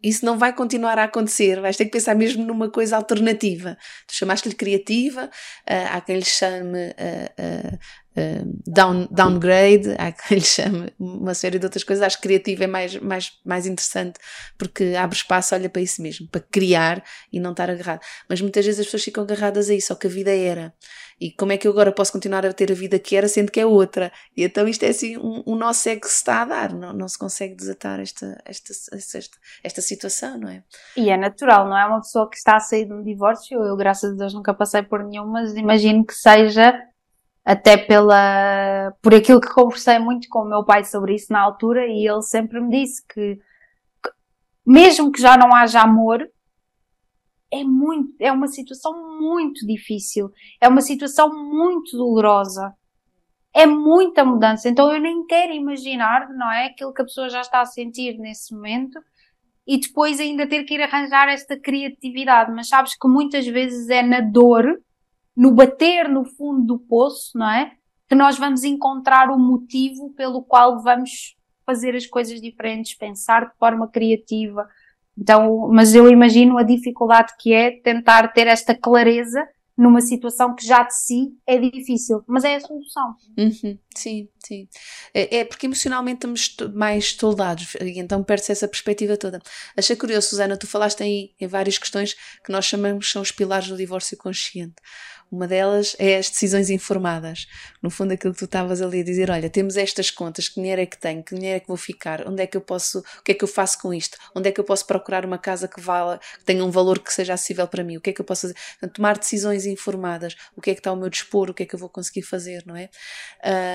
isso 0.06 0.24
não 0.24 0.38
vai 0.38 0.54
continuar 0.54 1.00
a 1.00 1.06
acontecer, 1.06 1.60
vais 1.60 1.76
ter 1.76 1.86
que 1.86 1.92
pensar 1.92 2.14
mesmo 2.16 2.46
numa 2.46 2.70
coisa 2.70 2.96
alternativa. 2.96 3.76
Tu 4.08 4.14
chamaste-lhe 4.14 4.54
criativa, 4.54 5.26
uh, 5.26 5.88
há 5.92 6.00
quem 6.02 6.18
lhe 6.18 6.26
chame 6.26 6.78
uh, 6.78 7.76
uh, 7.76 8.62
down, 8.68 9.08
downgrade, 9.10 9.96
há 9.98 10.12
quem 10.12 10.38
lhe 10.38 10.46
chame 10.46 10.94
uma 11.00 11.34
série 11.34 11.58
de 11.58 11.66
outras 11.66 11.84
coisas. 11.84 12.04
Acho 12.04 12.18
que 12.18 12.28
criativo 12.28 12.64
é 12.64 12.68
mais, 12.68 12.96
mais, 12.98 13.32
mais 13.44 13.66
interessante 13.66 14.20
porque 14.60 14.94
abre 14.96 15.18
espaço, 15.18 15.56
olha 15.56 15.70
para 15.70 15.82
isso 15.82 16.02
mesmo, 16.04 16.28
para 16.30 16.42
criar 16.42 17.04
e 17.34 17.40
não 17.40 17.52
estar 17.52 17.70
agarrado. 17.70 18.02
Mas 18.30 18.40
muitas 18.42 18.64
vezes 18.64 18.80
as 18.80 18.86
pessoas 18.86 19.04
ficam 19.04 19.24
agarradas 19.24 19.72
a 19.72 19.74
isso, 19.74 19.92
ao 19.92 19.98
que 19.98 20.06
a 20.06 20.10
vida 20.10 20.32
era. 20.32 20.72
E 21.20 21.32
como 21.32 21.54
é 21.54 21.58
que 21.58 21.66
eu 21.66 21.72
agora 21.72 21.94
posso 21.94 22.12
continuar 22.12 22.46
a 22.46 22.52
ter 22.52 22.72
a 22.72 22.76
vida 22.76 23.00
que 23.00 23.16
era, 23.16 23.28
sendo 23.28 23.52
que 23.52 23.60
é 23.60 23.66
outra? 23.66 24.12
E 24.36 24.44
então 24.44 24.68
isto 24.68 24.84
é 24.84 24.90
assim 24.90 25.18
um, 25.18 25.44
um 25.48 25.56
nó 25.56 25.72
cego 25.72 26.02
que 26.02 26.08
se 26.08 26.18
está 26.18 26.42
a 26.42 26.46
dar, 26.46 26.74
não, 26.74 26.92
não 26.92 27.08
se 27.08 27.18
consegue 27.18 27.56
desatar 27.56 28.02
esta, 28.02 28.38
esta, 28.46 28.74
esta, 28.94 29.38
esta 29.64 29.82
situação, 29.82 30.38
não 30.38 30.50
é? 30.50 30.64
E 30.98 31.10
é 31.10 31.16
natural, 31.16 31.70
não 31.70 31.78
é? 31.78 31.86
Uma 31.86 32.02
pessoa 32.02 32.30
que 32.30 32.36
está 32.36 32.58
a 32.58 32.60
sair 32.60 32.86
de 32.86 32.94
um 32.94 33.02
divórcio, 33.02 33.64
eu 33.64 33.78
graças 33.78 34.14
a 34.14 34.16
Deus 34.16 34.34
nunca 34.34 34.54
passei 34.54 34.84
por 34.84 35.04
nenhum, 35.04 35.26
mas 35.28 35.56
imagino 35.56 36.06
que 36.06 36.14
seja 36.14 36.78
até 37.46 37.78
pela, 37.78 38.92
por 39.02 39.14
aquilo 39.14 39.40
que 39.40 39.54
conversei 39.54 40.00
muito 40.00 40.28
com 40.30 40.40
o 40.40 40.50
meu 40.50 40.66
pai 40.66 40.84
sobre 40.84 41.14
isso 41.14 41.32
na 41.32 41.40
altura 41.40 41.86
e 41.86 42.06
ele 42.06 42.24
sempre 42.24 42.60
me 42.60 42.72
disse 42.72 43.06
que, 43.08 43.36
que 44.04 44.12
mesmo 44.66 45.12
que 45.12 45.22
já 45.22 45.38
não 45.38 45.56
haja 45.56 45.80
amor, 45.82 46.28
é 47.60 47.64
muito, 47.64 48.14
é 48.20 48.32
uma 48.32 48.48
situação 48.48 49.20
muito 49.20 49.66
difícil, 49.66 50.32
é 50.62 50.68
uma 50.68 50.82
situação 50.82 51.30
muito 51.30 51.98
dolorosa. 51.98 52.74
É 53.54 53.66
muita 53.66 54.26
mudança, 54.26 54.68
então 54.68 54.94
eu 54.94 55.00
nem 55.00 55.26
quero 55.26 55.54
imaginar, 55.54 56.28
não 56.30 56.52
é? 56.52 56.66
Aquilo 56.66 56.94
que 56.94 57.02
a 57.02 57.06
pessoa 57.06 57.30
já 57.30 57.40
está 57.40 57.62
a 57.62 57.66
sentir 57.66 58.18
nesse 58.18 58.54
momento 58.54 59.00
e 59.66 59.80
depois 59.80 60.20
ainda 60.20 60.46
ter 60.46 60.66
que 60.66 60.74
ir 60.74 60.82
arranjar 60.82 61.30
esta 61.30 61.58
criatividade. 61.58 62.52
Mas 62.52 62.68
sabes 62.68 62.98
que 62.98 63.08
muitas 63.08 63.48
vezes 63.48 63.90
é 63.90 64.02
na 64.02 64.20
dor, 64.20 64.66
no 65.36 65.54
bater 65.54 66.10
no 66.10 66.26
fundo 66.26 66.66
do 66.66 66.80
poço, 66.80 67.38
não 67.38 67.50
é? 67.50 67.72
Que 68.10 68.16
nós 68.16 68.38
vamos 68.38 68.66
encontrar 68.66 69.30
o 69.30 69.40
motivo 69.40 70.14
pelo 70.14 70.44
qual 70.44 70.84
vamos 70.84 71.36
fazer 71.66 71.96
as 71.96 72.06
coisas 72.06 72.40
diferentes, 72.40 72.94
pensar 72.96 73.50
de 73.50 73.58
forma 73.58 73.88
criativa, 73.88 74.68
então, 75.18 75.70
mas 75.72 75.96
eu 75.96 76.10
imagino 76.10 76.58
a 76.58 76.64
dificuldade 76.64 77.34
que 77.40 77.54
é 77.54 77.72
tentar 77.72 78.28
ter 78.30 78.48
esta 78.48 78.76
clareza 78.76 79.48
numa 79.78 80.00
situação 80.00 80.56
que 80.56 80.66
já 80.66 80.84
de 80.84 80.96
si 80.96 81.34
é 81.46 81.58
difícil, 81.58 82.24
mas 82.28 82.44
é 82.46 82.56
a 82.56 82.60
solução. 82.62 83.16
Uhum. 83.38 83.78
Sim, 83.96 84.30
sim. 84.46 84.70
É, 85.14 85.40
é, 85.40 85.46
porque 85.46 85.66
emocionalmente 85.66 86.26
estamos 86.26 86.74
mais 86.74 87.12
soldados 87.14 87.76
e 87.82 88.00
então 88.00 88.24
perde-se 88.24 88.54
essa 88.54 88.68
perspectiva 88.68 89.18
toda. 89.18 89.42
Achei 89.76 89.96
curioso, 89.96 90.30
Susana, 90.30 90.58
tu 90.58 90.66
falaste 90.66 91.04
aí 91.04 91.32
em 91.40 91.48
várias 91.48 91.78
questões 91.78 92.16
que 92.44 92.52
nós 92.52 92.66
chamamos 92.66 93.10
são 93.10 93.22
os 93.22 93.32
pilares 93.32 93.68
do 93.68 93.76
divórcio 93.76 94.18
consciente. 94.18 94.76
Uma 95.32 95.48
delas 95.48 95.96
é 96.00 96.18
as 96.18 96.30
decisões 96.30 96.70
informadas. 96.70 97.48
No 97.82 97.90
fundo, 97.90 98.14
aquilo 98.14 98.34
que 98.34 98.40
tu 98.40 98.46
estavas 98.46 98.82
ali 98.82 99.02
a 99.02 99.04
dizer: 99.04 99.30
olha, 99.30 99.50
temos 99.50 99.76
estas 99.76 100.12
contas, 100.12 100.48
que 100.48 100.56
dinheiro 100.56 100.82
é 100.82 100.86
que 100.86 100.98
tenho, 100.98 101.24
que 101.24 101.36
dinheiro 101.36 101.58
é 101.58 101.60
que 101.60 101.68
vou 101.68 101.78
ficar, 101.78 102.28
onde 102.28 102.42
é 102.42 102.48
que 102.48 102.56
eu 102.56 102.62
posso, 102.62 103.00
o 103.00 103.24
que 103.24 103.32
é 103.32 103.36
que 103.36 103.44
eu 103.44 103.48
faço 103.48 103.80
com 103.82 103.94
isto, 103.94 104.18
onde 104.36 104.50
é 104.50 104.52
que 104.52 104.60
eu 104.60 104.64
posso 104.64 104.86
procurar 104.86 105.26
uma 105.26 105.38
casa 105.38 105.68
que 105.68 105.82
vala, 105.82 106.20
que 106.38 106.46
tenha 106.46 106.64
um 106.64 106.72
valor 106.72 107.00
que 107.00 107.12
seja 107.12 107.34
acessível 107.34 107.68
para 107.68 107.84
mim, 107.84 107.98
o 107.98 108.02
que 108.02 108.12
é 108.12 108.14
que 108.14 108.22
eu 108.22 108.26
posso 108.26 108.44
fazer? 108.44 108.54
Portanto, 108.54 108.96
tomar 108.96 109.18
decisões 109.18 109.66
informadas, 109.66 110.36
o 110.56 110.62
que 110.62 110.70
é 110.72 110.74
que 110.74 110.80
está 110.80 110.92
ao 110.92 110.96
meu 110.96 111.10
dispor, 111.10 111.50
o 111.50 111.54
que 111.54 111.64
é 111.64 111.66
que 111.66 111.76
eu 111.76 111.80
vou 111.80 111.90
conseguir 111.90 112.22
fazer, 112.22 112.64
não 112.66 112.76
é? 112.76 112.90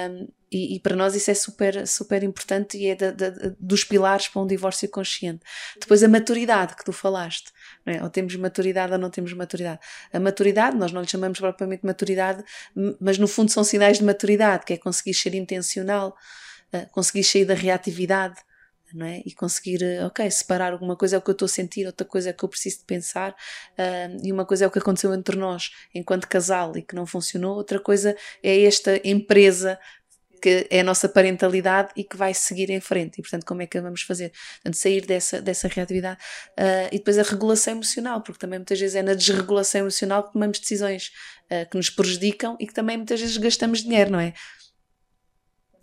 Um, 0.09 0.29
e, 0.51 0.75
e, 0.75 0.81
para 0.81 0.97
nós 0.97 1.15
isso 1.15 1.31
é 1.31 1.35
super, 1.35 1.87
super 1.87 2.25
importante 2.25 2.77
e 2.77 2.89
é 2.89 2.97
da, 2.97 3.13
da, 3.13 3.31
dos 3.59 3.85
pilares 3.85 4.27
para 4.27 4.43
um 4.43 4.47
divórcio 4.47 4.89
consciente. 4.89 5.43
Depois 5.79 6.03
a 6.03 6.09
maturidade 6.09 6.75
que 6.75 6.85
tu 6.85 6.93
falaste, 6.93 7.53
é? 7.87 8.03
ou 8.03 8.11
temos 8.11 8.35
maturidade 8.35 8.93
ou 8.93 8.99
não 8.99 9.11
temos 9.11 9.33
maturidade. 9.33 9.79
A 10.13 10.19
maturidade, 10.19 10.77
nós 10.77 10.91
não 10.91 11.03
lhe 11.03 11.09
chamamos 11.09 11.39
propriamente 11.39 11.87
maturidade, 11.87 12.43
mas 13.01 13.17
no 13.17 13.29
fundo 13.29 13.51
são 13.53 13.63
sinais 13.63 13.99
de 13.99 14.05
maturidade, 14.05 14.65
que 14.65 14.73
é 14.73 14.77
conseguir 14.77 15.15
ser 15.15 15.35
intencional, 15.35 16.17
uh, 16.75 16.91
conseguir 16.91 17.23
sair 17.23 17.45
da 17.45 17.55
reatividade. 17.55 18.37
Não 18.93 19.07
é? 19.07 19.23
E 19.25 19.33
conseguir, 19.33 19.81
uh, 19.85 20.07
ok, 20.07 20.29
separar 20.33 20.73
alguma 20.73 20.97
coisa 20.97 21.15
é 21.15 21.19
o 21.21 21.23
que 21.23 21.31
eu 21.31 21.33
estou 21.33 21.47
a 21.47 21.49
sentir, 21.49 21.87
outra 21.87 22.05
coisa 22.05 22.31
é 22.31 22.33
o 22.33 22.35
que 22.35 22.45
eu 22.45 22.49
preciso 22.49 22.79
de 22.79 22.87
pensar, 22.87 23.31
uh, 23.31 24.21
e 24.21 24.33
uma 24.33 24.45
coisa 24.45 24.65
é 24.65 24.67
o 24.67 24.71
que 24.71 24.81
aconteceu 24.81 25.15
entre 25.15 25.37
nós 25.37 25.71
enquanto 25.95 26.27
casal 26.27 26.77
e 26.77 26.83
que 26.83 26.97
não 26.97 27.07
funcionou, 27.07 27.55
outra 27.55 27.79
coisa 27.79 28.17
é 28.43 28.65
esta 28.65 29.01
empresa 29.05 29.79
que 30.41 30.67
é 30.71 30.81
a 30.81 30.85
nossa 30.85 31.09
parentalidade 31.09 31.91
e 31.97 32.05
que 32.05 32.17
vai 32.17 32.33
seguir 32.33 32.71
em 32.71 32.81
frente. 32.81 33.19
E, 33.19 33.23
portanto, 33.23 33.45
como 33.45 33.63
é 33.63 33.67
que 33.67 33.81
vamos 33.81 34.03
fazer? 34.03 34.33
Portanto, 34.55 34.75
sair 34.75 35.05
dessa, 35.05 35.41
dessa 35.41 35.69
reatividade. 35.69 36.19
Uh, 36.59 36.89
e 36.93 36.99
depois 36.99 37.19
a 37.19 37.23
regulação 37.23 37.75
emocional, 37.75 38.21
porque 38.23 38.39
também 38.39 38.59
muitas 38.59 38.81
vezes 38.81 38.97
é 38.97 39.03
na 39.03 39.15
desregulação 39.15 39.83
emocional 39.83 40.25
que 40.25 40.33
tomamos 40.33 40.59
decisões 40.59 41.11
uh, 41.51 41.69
que 41.69 41.77
nos 41.77 41.91
prejudicam 41.91 42.57
e 42.59 42.67
que 42.67 42.75
também 42.75 42.97
muitas 42.97 43.21
vezes 43.21 43.37
gastamos 43.37 43.83
dinheiro, 43.83 44.11
não 44.11 44.21
é? 44.21 44.33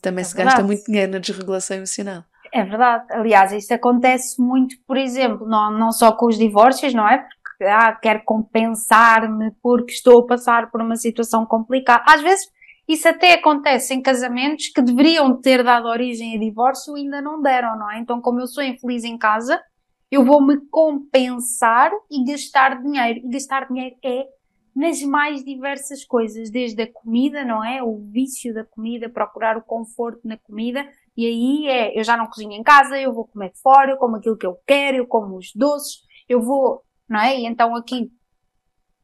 Também 0.01 0.21
é 0.21 0.25
se 0.25 0.35
verdade. 0.35 0.55
gasta 0.55 0.67
muito 0.67 0.85
dinheiro 0.85 1.11
na 1.11 1.19
desregulação 1.19 1.77
emocional. 1.77 2.23
É 2.53 2.63
verdade. 2.63 3.05
Aliás, 3.11 3.51
isso 3.51 3.73
acontece 3.73 4.41
muito, 4.41 4.75
por 4.87 4.97
exemplo, 4.97 5.47
não, 5.47 5.71
não 5.71 5.91
só 5.91 6.11
com 6.11 6.27
os 6.27 6.37
divórcios, 6.37 6.93
não 6.93 7.07
é? 7.07 7.17
Porque 7.17 7.65
ah, 7.65 7.93
quero 8.01 8.21
compensar-me 8.23 9.51
porque 9.61 9.91
estou 9.91 10.21
a 10.21 10.27
passar 10.27 10.71
por 10.71 10.81
uma 10.81 10.95
situação 10.95 11.45
complicada. 11.45 12.03
Às 12.07 12.21
vezes 12.21 12.47
isso 12.87 13.07
até 13.07 13.33
acontece 13.33 13.93
em 13.93 14.01
casamentos 14.01 14.67
que 14.67 14.81
deveriam 14.81 15.35
ter 15.39 15.63
dado 15.63 15.87
origem 15.87 16.35
a 16.35 16.39
divórcio 16.39 16.97
e 16.97 17.01
ainda 17.01 17.21
não 17.21 17.41
deram, 17.41 17.77
não 17.77 17.91
é? 17.91 17.99
Então, 17.99 18.21
como 18.21 18.39
eu 18.39 18.47
sou 18.47 18.63
infeliz 18.63 19.03
em 19.03 19.17
casa, 19.17 19.61
eu 20.09 20.23
vou 20.23 20.41
me 20.41 20.57
compensar 20.69 21.91
e 22.09 22.23
gastar 22.23 22.81
dinheiro. 22.81 23.19
E 23.19 23.29
gastar 23.29 23.67
dinheiro 23.67 23.95
é 24.03 24.25
nas 24.73 25.01
mais 25.01 25.43
diversas 25.43 26.05
coisas, 26.05 26.51
desde 26.51 26.83
a 26.83 26.93
comida, 26.93 27.43
não 27.43 27.63
é? 27.63 27.83
O 27.83 27.97
vício 27.97 28.53
da 28.53 28.63
comida, 28.63 29.09
procurar 29.09 29.57
o 29.57 29.61
conforto 29.63 30.21
na 30.23 30.37
comida. 30.37 30.87
E 31.15 31.25
aí 31.25 31.67
é, 31.67 31.99
eu 31.99 32.03
já 32.03 32.15
não 32.15 32.27
cozinho 32.27 32.53
em 32.53 32.63
casa, 32.63 32.97
eu 32.97 33.11
vou 33.11 33.25
comer 33.25 33.51
fora, 33.61 33.91
eu 33.91 33.97
como 33.97 34.15
aquilo 34.15 34.37
que 34.37 34.45
eu 34.45 34.55
quero, 34.65 34.97
eu 34.97 35.07
como 35.07 35.35
os 35.35 35.51
doces, 35.53 36.03
eu 36.29 36.39
vou, 36.39 36.83
não 37.09 37.19
é? 37.19 37.37
E 37.37 37.45
então 37.45 37.75
aqui 37.75 38.11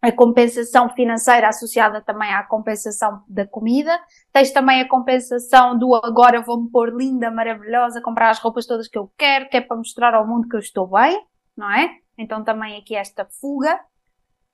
a 0.04 0.12
compensação 0.12 0.90
financeira 0.90 1.48
associada 1.48 2.02
também 2.02 2.30
à 2.34 2.44
compensação 2.44 3.24
da 3.26 3.48
comida. 3.48 3.98
Tens 4.34 4.52
também 4.52 4.82
a 4.82 4.88
compensação 4.88 5.80
do 5.80 5.96
agora 5.96 6.42
vou-me 6.42 6.70
pôr 6.70 6.94
linda, 6.94 7.32
maravilhosa, 7.32 8.02
comprar 8.02 8.30
as 8.30 8.40
roupas 8.40 8.66
todas 8.66 8.90
que 8.90 8.98
eu 8.98 9.10
quero, 9.18 9.48
que 9.48 9.56
é 9.56 9.62
para 9.62 9.78
mostrar 9.78 10.14
ao 10.14 10.28
mundo 10.28 10.50
que 10.50 10.58
eu 10.58 10.60
estou 10.60 10.90
bem, 10.90 11.18
não 11.56 11.72
é? 11.72 11.90
Então 12.18 12.44
também 12.44 12.78
aqui 12.78 12.98
esta 12.98 13.26
fuga. 13.40 13.80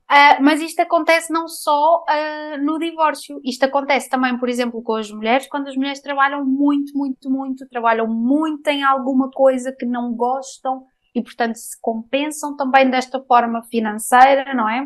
Uh, 0.08 0.40
mas 0.40 0.60
isto 0.60 0.78
acontece 0.82 1.32
não 1.32 1.48
só 1.48 2.04
uh, 2.04 2.64
no 2.64 2.78
divórcio, 2.78 3.40
isto 3.44 3.64
acontece 3.64 4.08
também, 4.08 4.38
por 4.38 4.48
exemplo, 4.48 4.80
com 4.82 4.94
as 4.94 5.10
mulheres, 5.10 5.48
quando 5.48 5.66
as 5.66 5.74
mulheres 5.74 6.00
trabalham 6.00 6.44
muito, 6.44 6.96
muito, 6.96 7.28
muito, 7.28 7.68
trabalham 7.68 8.06
muito 8.06 8.68
em 8.68 8.84
alguma 8.84 9.28
coisa 9.32 9.74
que 9.76 9.84
não 9.86 10.14
gostam 10.14 10.84
e, 11.12 11.20
portanto, 11.20 11.56
se 11.56 11.76
compensam 11.80 12.56
também 12.56 12.88
desta 12.88 13.20
forma 13.20 13.64
financeira, 13.64 14.54
não 14.54 14.68
é? 14.68 14.84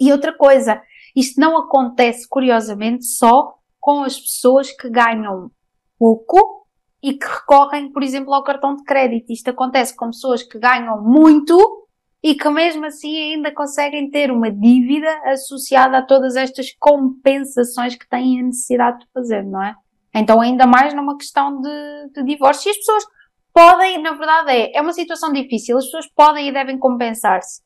E 0.00 0.12
outra 0.12 0.36
coisa, 0.36 0.80
isto 1.14 1.40
não 1.40 1.56
acontece, 1.56 2.28
curiosamente, 2.28 3.04
só 3.04 3.54
com 3.80 4.02
as 4.02 4.18
pessoas 4.18 4.70
que 4.70 4.88
ganham 4.88 5.50
pouco 5.98 6.66
e 7.02 7.12
que 7.14 7.26
recorrem, 7.26 7.92
por 7.92 8.02
exemplo, 8.02 8.32
ao 8.32 8.42
cartão 8.42 8.74
de 8.74 8.82
crédito. 8.82 9.30
Isto 9.30 9.50
acontece 9.50 9.94
com 9.94 10.06
pessoas 10.06 10.42
que 10.42 10.58
ganham 10.58 11.02
muito 11.02 11.56
e 12.22 12.34
que 12.34 12.48
mesmo 12.48 12.86
assim 12.86 13.34
ainda 13.34 13.52
conseguem 13.52 14.10
ter 14.10 14.30
uma 14.30 14.50
dívida 14.50 15.10
associada 15.26 15.98
a 15.98 16.02
todas 16.02 16.36
estas 16.36 16.74
compensações 16.80 17.94
que 17.94 18.08
têm 18.08 18.40
a 18.40 18.44
necessidade 18.44 19.00
de 19.00 19.06
fazer, 19.12 19.44
não 19.44 19.62
é? 19.62 19.74
Então, 20.14 20.40
ainda 20.40 20.66
mais 20.66 20.94
numa 20.94 21.18
questão 21.18 21.60
de, 21.60 22.10
de 22.14 22.24
divórcio. 22.24 22.68
E 22.68 22.70
as 22.70 22.78
pessoas 22.78 23.04
podem, 23.52 24.00
na 24.00 24.12
verdade, 24.12 24.52
é, 24.52 24.76
é 24.76 24.80
uma 24.80 24.92
situação 24.92 25.32
difícil, 25.32 25.76
as 25.76 25.84
pessoas 25.84 26.06
podem 26.14 26.48
e 26.48 26.52
devem 26.52 26.78
compensar-se 26.78 27.63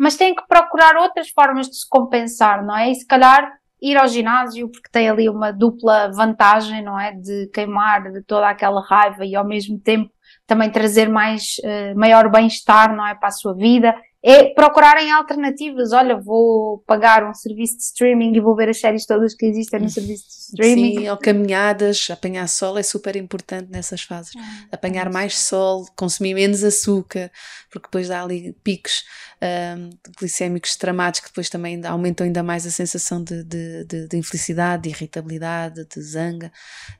mas 0.00 0.16
têm 0.16 0.34
que 0.34 0.42
procurar 0.48 0.96
outras 0.96 1.28
formas 1.28 1.68
de 1.68 1.76
se 1.76 1.86
compensar, 1.86 2.64
não 2.64 2.74
é? 2.74 2.90
E 2.90 2.94
se 2.94 3.06
calhar 3.06 3.52
ir 3.82 3.98
ao 3.98 4.08
ginásio, 4.08 4.70
porque 4.70 4.88
tem 4.90 5.10
ali 5.10 5.28
uma 5.28 5.52
dupla 5.52 6.10
vantagem, 6.10 6.82
não 6.82 6.98
é? 6.98 7.12
De 7.12 7.48
queimar 7.52 8.10
de 8.10 8.22
toda 8.22 8.48
aquela 8.48 8.80
raiva 8.80 9.26
e 9.26 9.36
ao 9.36 9.46
mesmo 9.46 9.78
tempo 9.78 10.10
também 10.46 10.70
trazer 10.70 11.06
mais, 11.10 11.56
uh, 11.58 11.98
maior 11.98 12.30
bem-estar, 12.30 12.96
não 12.96 13.06
é? 13.06 13.14
Para 13.14 13.28
a 13.28 13.32
sua 13.32 13.54
vida 13.54 13.94
é 14.22 14.52
procurarem 14.52 15.10
alternativas. 15.10 15.92
Olha, 15.92 16.16
vou 16.16 16.78
pagar 16.86 17.24
um 17.24 17.32
serviço 17.32 17.76
de 17.76 17.82
streaming 17.84 18.36
e 18.36 18.40
vou 18.40 18.54
ver 18.54 18.68
as 18.68 18.78
séries 18.78 19.06
todas 19.06 19.34
que 19.34 19.46
existem 19.46 19.80
no 19.80 19.88
serviço 19.88 20.24
de 20.28 20.34
streaming. 20.34 20.98
Sim, 20.98 21.08
ou 21.08 21.16
caminhadas, 21.16 22.08
apanhar 22.10 22.46
sol 22.46 22.76
é 22.76 22.82
super 22.82 23.16
importante 23.16 23.70
nessas 23.70 24.02
fases. 24.02 24.32
Ah, 24.36 24.66
apanhar 24.72 25.10
mais 25.10 25.38
sol, 25.38 25.86
consumir 25.96 26.34
menos 26.34 26.62
açúcar, 26.62 27.30
porque 27.70 27.86
depois 27.86 28.08
dá 28.08 28.22
ali 28.22 28.52
picos 28.62 29.04
um, 29.40 29.90
glicémicos 30.18 30.76
tramados 30.76 31.20
que 31.20 31.28
depois 31.28 31.48
também 31.48 31.84
aumentam 31.86 32.26
ainda 32.26 32.42
mais 32.42 32.66
a 32.66 32.70
sensação 32.70 33.24
de, 33.24 33.42
de, 33.42 33.84
de, 33.84 34.08
de 34.08 34.16
infelicidade, 34.16 34.82
de 34.82 34.90
irritabilidade, 34.90 35.86
de 35.86 36.02
zanga. 36.02 36.52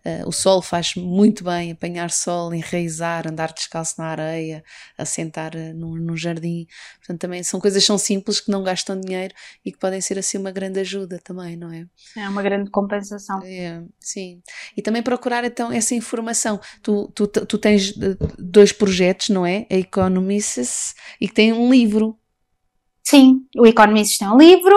Uh, 0.05 0.27
o 0.27 0.33
sol 0.33 0.63
faz 0.63 0.95
muito 0.95 1.45
bem, 1.45 1.73
apanhar 1.73 2.11
sol, 2.11 2.55
enraizar, 2.55 3.29
andar 3.29 3.53
descalço 3.53 3.97
na 3.99 4.07
areia, 4.07 4.65
assentar 4.97 5.55
uh, 5.55 5.75
num, 5.75 5.97
num 5.97 6.17
jardim. 6.17 6.67
Portanto, 7.11 7.21
também 7.23 7.43
são 7.43 7.59
coisas 7.59 7.85
são 7.85 7.99
simples 7.99 8.41
que 8.41 8.51
não 8.51 8.63
gastam 8.63 9.01
dinheiro 9.01 9.35
e 9.65 9.73
que 9.73 9.79
podem 9.79 10.01
ser 10.01 10.19
assim 10.19 10.39
uma 10.39 10.53
grande 10.53 10.79
ajuda 10.79 11.21
também, 11.25 11.57
não 11.57 11.73
é? 11.73 11.87
É 12.17 12.29
uma 12.29 12.43
grande 12.43 12.71
compensação. 12.71 13.43
É, 13.45 13.83
sim. 13.99 14.41
E 14.77 14.83
também 14.83 15.03
procurar 15.03 15.43
então 15.45 15.73
essa 15.73 15.95
informação. 15.95 16.61
Tu, 16.83 17.11
tu, 17.13 17.27
tu 17.27 17.59
tens 17.59 17.91
eh, 18.01 18.17
dois 18.39 18.73
projetos, 18.73 19.31
não 19.31 19.45
é? 19.45 19.67
A 19.69 19.75
Economists 19.75 20.95
e 21.21 21.27
que 21.27 21.35
tem 21.35 21.53
um 21.53 21.71
livro. 21.71 22.17
Sim, 23.03 23.41
o 23.57 23.67
Economists 23.67 24.19
tem 24.19 24.29
um 24.29 24.39
livro. 24.39 24.77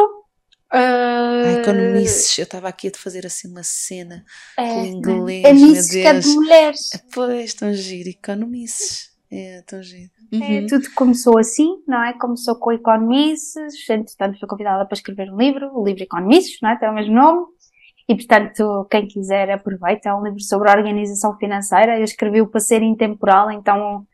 Uh... 0.74 1.46
A 1.46 1.62
Economists, 1.62 2.40
eu 2.40 2.46
estava 2.46 2.68
aqui 2.68 2.88
a 2.88 2.98
fazer 2.98 3.28
assim 3.28 3.48
uma 3.48 3.64
cena 3.64 4.26
é, 4.58 4.68
com 4.70 4.86
inglês, 4.86 5.94
é 5.94 6.14
Deus. 6.14 6.26
de 6.26 6.34
mulheres. 6.34 6.90
Pois, 7.14 7.54
tão 7.54 7.72
giro, 7.74 8.10
Economists. 8.10 9.13
É, 9.36 9.64
tão 9.64 9.82
giro. 9.82 10.12
Uhum. 10.32 10.44
É, 10.44 10.66
tudo 10.68 10.86
começou 10.94 11.40
assim, 11.40 11.82
não 11.88 12.04
é? 12.04 12.14
Começou 12.14 12.56
com 12.56 12.72
Economices, 12.72 13.90
entretanto 13.90 14.40
fui 14.40 14.48
convidada 14.48 14.86
para 14.86 14.94
escrever 14.94 15.32
um 15.32 15.38
livro, 15.38 15.72
o 15.74 15.84
livro 15.84 16.04
Economices, 16.04 16.60
não 16.62 16.70
é? 16.70 16.78
Tem 16.78 16.88
o 16.88 16.94
mesmo 16.94 17.16
nome. 17.16 17.48
E 18.08 18.16
portanto, 18.16 18.86
quem 18.92 19.08
quiser 19.08 19.50
aproveita, 19.50 20.10
é 20.10 20.14
um 20.14 20.24
livro 20.24 20.40
sobre 20.42 20.70
a 20.70 20.74
organização 20.74 21.36
financeira. 21.38 21.98
Eu 21.98 22.04
escrevi-o 22.04 22.48
para 22.48 22.60
ser 22.60 22.84
intemporal, 22.84 23.50
então 23.50 24.06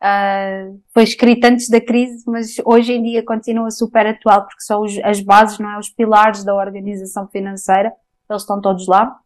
uh, 0.00 0.80
foi 0.94 1.02
escrito 1.02 1.44
antes 1.44 1.68
da 1.68 1.80
crise, 1.80 2.22
mas 2.26 2.54
hoje 2.64 2.92
em 2.92 3.02
dia 3.02 3.24
continua 3.24 3.72
super 3.72 4.06
atual, 4.06 4.44
porque 4.44 4.60
são 4.62 4.82
os, 4.82 4.96
as 4.98 5.20
bases, 5.20 5.58
não 5.58 5.72
é? 5.72 5.78
Os 5.78 5.90
pilares 5.90 6.44
da 6.44 6.54
organização 6.54 7.26
financeira, 7.26 7.92
eles 8.30 8.42
estão 8.42 8.60
todos 8.60 8.86
lá. 8.86 9.18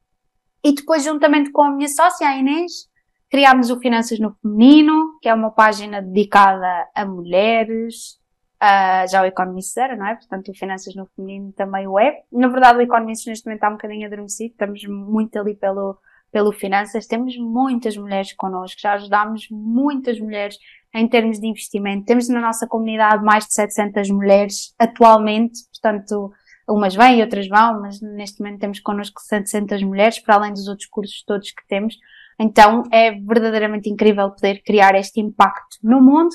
E 0.65 0.73
depois, 0.73 1.05
juntamente 1.05 1.51
com 1.51 1.63
a 1.63 1.71
minha 1.71 1.89
sócia, 1.89 2.27
a 2.27 2.39
Inês, 2.39 2.91
Criámos 3.33 3.71
o 3.71 3.81
Finanças 3.81 4.19
no 4.19 4.37
Feminino, 4.43 5.19
que 5.23 5.27
é 5.27 5.33
uma 5.33 5.51
página 5.51 6.03
dedicada 6.03 6.87
a 6.95 7.03
mulheres, 7.07 8.19
uh, 8.63 9.11
já 9.11 9.23
o 9.23 9.25
Economist 9.25 9.75
era, 9.81 9.97
não 9.97 10.07
é? 10.07 10.17
Portanto, 10.17 10.51
o 10.51 10.55
Finanças 10.55 10.95
no 10.95 11.07
Feminino 11.17 11.51
também 11.53 11.87
o 11.87 11.99
é. 11.99 12.25
Na 12.31 12.49
verdade, 12.49 12.77
o 12.77 12.83
Economist 12.83 13.27
neste 13.27 13.47
momento 13.47 13.57
está 13.57 13.71
um 13.71 13.73
bocadinho 13.73 14.07
adormecido, 14.07 14.51
estamos 14.53 14.85
muito 14.85 15.39
ali 15.39 15.55
pelo, 15.55 15.97
pelo 16.31 16.53
Finanças. 16.53 17.07
Temos 17.07 17.35
muitas 17.39 17.97
mulheres 17.97 18.35
connosco, 18.35 18.79
já 18.79 18.93
ajudámos 18.93 19.49
muitas 19.51 20.21
mulheres 20.21 20.59
em 20.95 21.09
termos 21.09 21.41
de 21.41 21.47
investimento. 21.47 22.05
Temos 22.05 22.29
na 22.29 22.39
nossa 22.39 22.67
comunidade 22.67 23.25
mais 23.25 23.47
de 23.47 23.55
700 23.55 24.11
mulheres 24.11 24.75
atualmente, 24.79 25.59
portanto, 25.73 26.31
umas 26.69 26.95
vêm 26.95 27.21
e 27.21 27.23
outras 27.23 27.49
vão, 27.49 27.81
mas 27.81 27.99
neste 28.03 28.41
momento 28.41 28.61
temos 28.61 28.79
connosco 28.79 29.23
700 29.23 29.83
mulheres, 29.85 30.19
para 30.19 30.35
além 30.35 30.53
dos 30.53 30.69
outros 30.69 30.87
cursos 30.87 31.25
todos 31.27 31.51
que 31.51 31.67
temos. 31.67 31.97
Então 32.43 32.83
é 32.91 33.13
verdadeiramente 33.13 33.89
incrível 33.89 34.31
poder 34.31 34.63
criar 34.65 34.95
este 34.97 35.21
impacto 35.21 35.79
no 35.83 36.01
mundo. 36.01 36.35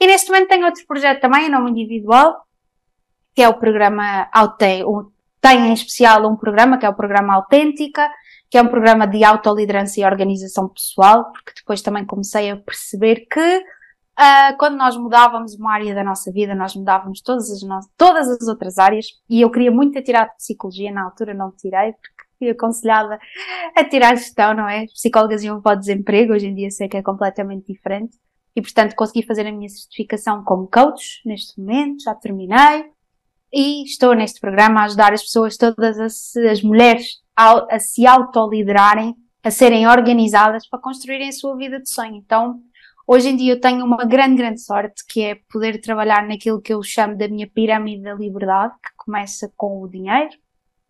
E 0.00 0.06
neste 0.06 0.30
momento 0.30 0.48
tenho 0.48 0.66
outro 0.66 0.84
projeto 0.86 1.20
também, 1.20 1.46
em 1.46 1.50
nome 1.50 1.70
individual, 1.70 2.36
que 3.34 3.42
é 3.42 3.48
o 3.48 3.54
programa 3.54 4.28
tem 5.40 5.68
em 5.68 5.72
especial 5.72 6.26
um 6.28 6.36
programa 6.36 6.76
que 6.76 6.84
é 6.84 6.88
o 6.88 6.94
programa 6.94 7.34
Autêntica, 7.34 8.10
que 8.50 8.58
é 8.58 8.62
um 8.62 8.68
programa 8.68 9.06
de 9.06 9.22
autoliderança 9.22 10.00
e 10.00 10.04
organização 10.04 10.68
pessoal, 10.68 11.30
porque 11.32 11.52
depois 11.54 11.82
também 11.82 12.04
comecei 12.04 12.50
a 12.50 12.56
perceber 12.56 13.26
que 13.30 13.58
uh, 13.58 14.56
quando 14.58 14.76
nós 14.76 14.96
mudávamos 14.96 15.54
uma 15.54 15.72
área 15.72 15.94
da 15.94 16.02
nossa 16.02 16.32
vida, 16.32 16.54
nós 16.54 16.74
mudávamos 16.74 17.20
todas 17.20 17.50
as, 17.50 17.62
no 17.62 17.78
todas 17.96 18.28
as 18.28 18.48
outras 18.48 18.78
áreas, 18.78 19.06
e 19.28 19.40
eu 19.40 19.50
queria 19.50 19.70
muito 19.70 19.92
ter 19.92 20.02
tirado 20.02 20.34
psicologia, 20.36 20.90
na 20.90 21.04
altura 21.04 21.32
não 21.32 21.52
tirei, 21.52 21.92
porque 21.92 22.25
fui 22.38 22.50
aconselhada 22.50 23.18
a 23.74 23.84
tirar 23.84 24.16
gestão, 24.16 24.54
não 24.54 24.68
é? 24.68 24.86
Psicólogas 24.86 25.42
iam 25.42 25.60
para 25.60 25.76
o 25.76 25.78
desemprego, 25.78 26.32
hoje 26.32 26.46
em 26.46 26.54
dia 26.54 26.70
sei 26.70 26.88
que 26.88 26.96
é 26.96 27.02
completamente 27.02 27.72
diferente, 27.72 28.16
e 28.54 28.62
portanto 28.62 28.94
consegui 28.94 29.26
fazer 29.26 29.46
a 29.46 29.52
minha 29.52 29.68
certificação 29.68 30.42
como 30.44 30.66
coach 30.66 31.20
neste 31.24 31.60
momento, 31.60 32.02
já 32.02 32.14
terminei, 32.14 32.90
e 33.52 33.84
estou 33.84 34.14
neste 34.14 34.40
programa 34.40 34.80
a 34.80 34.84
ajudar 34.84 35.12
as 35.12 35.22
pessoas, 35.22 35.56
todas 35.56 35.98
as, 35.98 36.36
as 36.36 36.62
mulheres, 36.62 37.20
a, 37.34 37.76
a 37.76 37.78
se 37.78 38.06
autoliderarem, 38.06 39.14
a 39.42 39.50
serem 39.50 39.86
organizadas 39.86 40.68
para 40.68 40.80
construírem 40.80 41.28
a 41.28 41.32
sua 41.32 41.56
vida 41.56 41.80
de 41.80 41.88
sonho. 41.88 42.16
Então, 42.16 42.60
hoje 43.06 43.28
em 43.28 43.36
dia 43.36 43.52
eu 43.52 43.60
tenho 43.60 43.84
uma 43.84 44.04
grande, 44.04 44.36
grande 44.36 44.60
sorte 44.60 45.04
que 45.08 45.22
é 45.22 45.38
poder 45.50 45.80
trabalhar 45.80 46.26
naquilo 46.26 46.60
que 46.60 46.72
eu 46.72 46.82
chamo 46.82 47.16
da 47.16 47.28
minha 47.28 47.48
pirâmide 47.48 48.02
da 48.02 48.14
liberdade, 48.14 48.74
que 48.74 48.90
começa 48.96 49.50
com 49.56 49.80
o 49.82 49.88
dinheiro, 49.88 50.30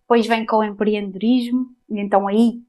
depois 0.06 0.26
vem 0.26 0.46
com 0.46 0.58
o 0.58 0.64
empreendedorismo, 0.64 1.66
e 1.90 2.00
então 2.00 2.28
aí 2.28 2.62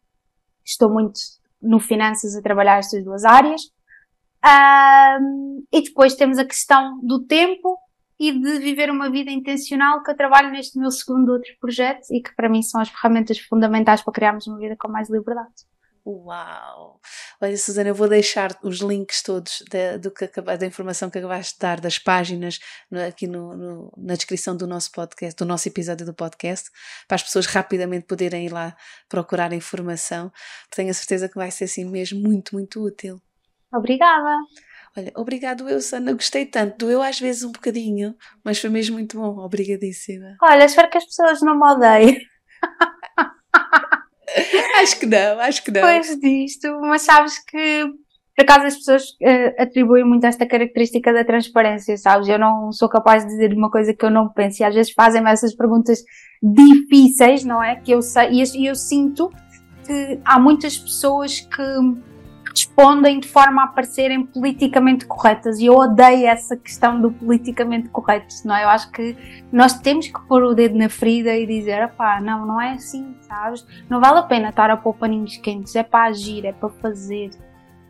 estou 0.65 0.91
muito 0.91 1.19
no 1.61 1.79
finanças 1.79 2.35
a 2.35 2.41
trabalhar 2.41 2.79
estas 2.79 3.03
duas 3.03 3.23
áreas. 3.23 3.61
Um, 4.45 5.63
e 5.71 5.81
depois 5.81 6.15
temos 6.15 6.37
a 6.37 6.45
questão 6.45 6.99
do 7.01 7.23
tempo, 7.25 7.77
e 8.19 8.31
de 8.31 8.59
viver 8.59 8.89
uma 8.89 9.09
vida 9.09 9.29
intencional 9.29 10.01
que 10.03 10.09
eu 10.09 10.15
trabalho 10.15 10.51
neste 10.51 10.77
meu 10.79 10.89
segundo 10.89 11.31
outro 11.31 11.51
projeto 11.59 12.07
e 12.11 12.21
que 12.21 12.35
para 12.35 12.49
mim 12.49 12.63
são 12.63 12.81
as 12.81 12.89
ferramentas 12.89 13.37
fundamentais 13.39 14.01
para 14.01 14.13
criarmos 14.13 14.47
uma 14.47 14.57
vida 14.57 14.75
com 14.75 14.87
mais 14.87 15.09
liberdade. 15.09 15.53
Uau! 16.09 17.01
Olha, 17.41 17.57
Susana, 17.57 17.89
eu 17.89 17.95
vou 17.95 18.07
deixar 18.07 18.57
os 18.63 18.79
links 18.79 19.21
todos 19.21 19.61
da, 19.69 19.97
do 19.97 20.09
que, 20.09 20.25
da 20.41 20.65
informação 20.65 21.09
que 21.09 21.17
acabaste 21.17 21.55
de 21.55 21.59
dar, 21.59 21.81
das 21.81 21.99
páginas, 21.99 22.59
no, 22.89 23.05
aqui 23.05 23.27
no, 23.27 23.57
no, 23.57 23.93
na 23.97 24.15
descrição 24.15 24.55
do 24.55 24.65
nosso 24.65 24.89
podcast, 24.93 25.35
do 25.37 25.45
nosso 25.45 25.67
episódio 25.67 26.05
do 26.05 26.13
podcast, 26.13 26.69
para 27.09 27.15
as 27.15 27.23
pessoas 27.23 27.45
rapidamente 27.45 28.05
poderem 28.05 28.45
ir 28.45 28.53
lá 28.53 28.73
procurar 29.09 29.51
informação. 29.51 30.31
Tenho 30.73 30.91
a 30.91 30.93
certeza 30.93 31.27
que 31.27 31.35
vai 31.35 31.51
ser 31.51 31.65
assim 31.65 31.83
mesmo 31.83 32.21
muito, 32.21 32.55
muito 32.55 32.81
útil. 32.81 33.21
Obrigada! 33.73 34.37
Olha, 34.97 35.11
obrigado 35.13 35.67
eu, 35.67 35.81
Sana, 35.81 36.13
gostei 36.13 36.45
tanto. 36.45 36.77
Doeu 36.77 37.01
às 37.01 37.19
vezes 37.19 37.43
um 37.43 37.51
bocadinho, 37.51 38.15
mas 38.45 38.61
foi 38.61 38.69
mesmo 38.69 38.95
muito 38.95 39.17
bom. 39.17 39.39
Obrigadíssima. 39.39 40.37
Olha, 40.41 40.63
espero 40.63 40.89
que 40.89 40.97
as 40.97 41.05
pessoas 41.05 41.41
não 41.41 41.59
me 41.59 41.67
odeiem. 41.67 42.17
acho 44.81 44.99
que 44.99 45.05
não, 45.05 45.39
acho 45.39 45.63
que 45.63 45.71
não. 45.71 45.81
Depois 45.81 46.19
disto, 46.19 46.79
mas 46.81 47.01
sabes 47.03 47.39
que 47.39 47.85
por 48.37 48.43
acaso 48.43 48.67
as 48.67 48.75
pessoas 48.75 49.03
uh, 49.03 49.63
atribuem 49.63 50.03
muito 50.03 50.27
esta 50.27 50.45
característica 50.45 51.11
da 51.11 51.25
transparência, 51.25 51.97
sabes? 51.97 52.27
Eu 52.27 52.37
não 52.37 52.71
sou 52.71 52.87
capaz 52.87 53.23
de 53.23 53.29
dizer 53.29 53.51
uma 53.53 53.71
coisa 53.71 53.95
que 53.95 54.05
eu 54.05 54.11
não 54.11 54.29
penso 54.29 54.61
e 54.61 54.63
às 54.63 54.75
vezes 54.75 54.93
fazem-me 54.93 55.31
essas 55.31 55.55
perguntas 55.55 56.03
difíceis, 56.41 57.43
não 57.43 57.63
é? 57.63 57.77
Que 57.77 57.91
eu 57.93 58.01
sei, 58.03 58.29
e 58.33 58.41
eu, 58.41 58.69
eu 58.69 58.75
sinto 58.75 59.31
que 59.83 60.19
há 60.23 60.39
muitas 60.39 60.77
pessoas 60.77 61.39
que 61.39 61.63
respondem 62.57 63.19
de 63.19 63.27
forma 63.27 63.63
a 63.63 63.67
parecerem 63.67 64.25
politicamente 64.25 65.05
corretas. 65.05 65.59
E 65.59 65.65
eu 65.67 65.75
odeio 65.75 66.27
essa 66.27 66.57
questão 66.57 66.99
do 66.99 67.11
politicamente 67.11 67.89
correto, 67.89 68.33
não 68.45 68.55
é? 68.55 68.63
Eu 68.63 68.69
acho 68.69 68.91
que 68.91 69.15
nós 69.51 69.73
temos 69.79 70.07
que 70.07 70.19
pôr 70.27 70.43
o 70.43 70.55
dedo 70.55 70.75
na 70.75 70.89
ferida 70.89 71.35
e 71.35 71.45
dizer, 71.45 71.87
pá, 71.89 72.19
não, 72.19 72.45
não 72.45 72.59
é 72.59 72.73
assim, 72.73 73.15
sabes? 73.21 73.65
Não 73.89 73.99
vale 73.99 74.19
a 74.19 74.23
pena 74.23 74.49
estar 74.49 74.69
a 74.71 74.77
pôr 74.77 74.93
paninhos 74.95 75.37
quentes, 75.37 75.75
é 75.75 75.83
para 75.83 76.05
agir, 76.09 76.45
é 76.45 76.51
para 76.51 76.69
fazer. 76.69 77.29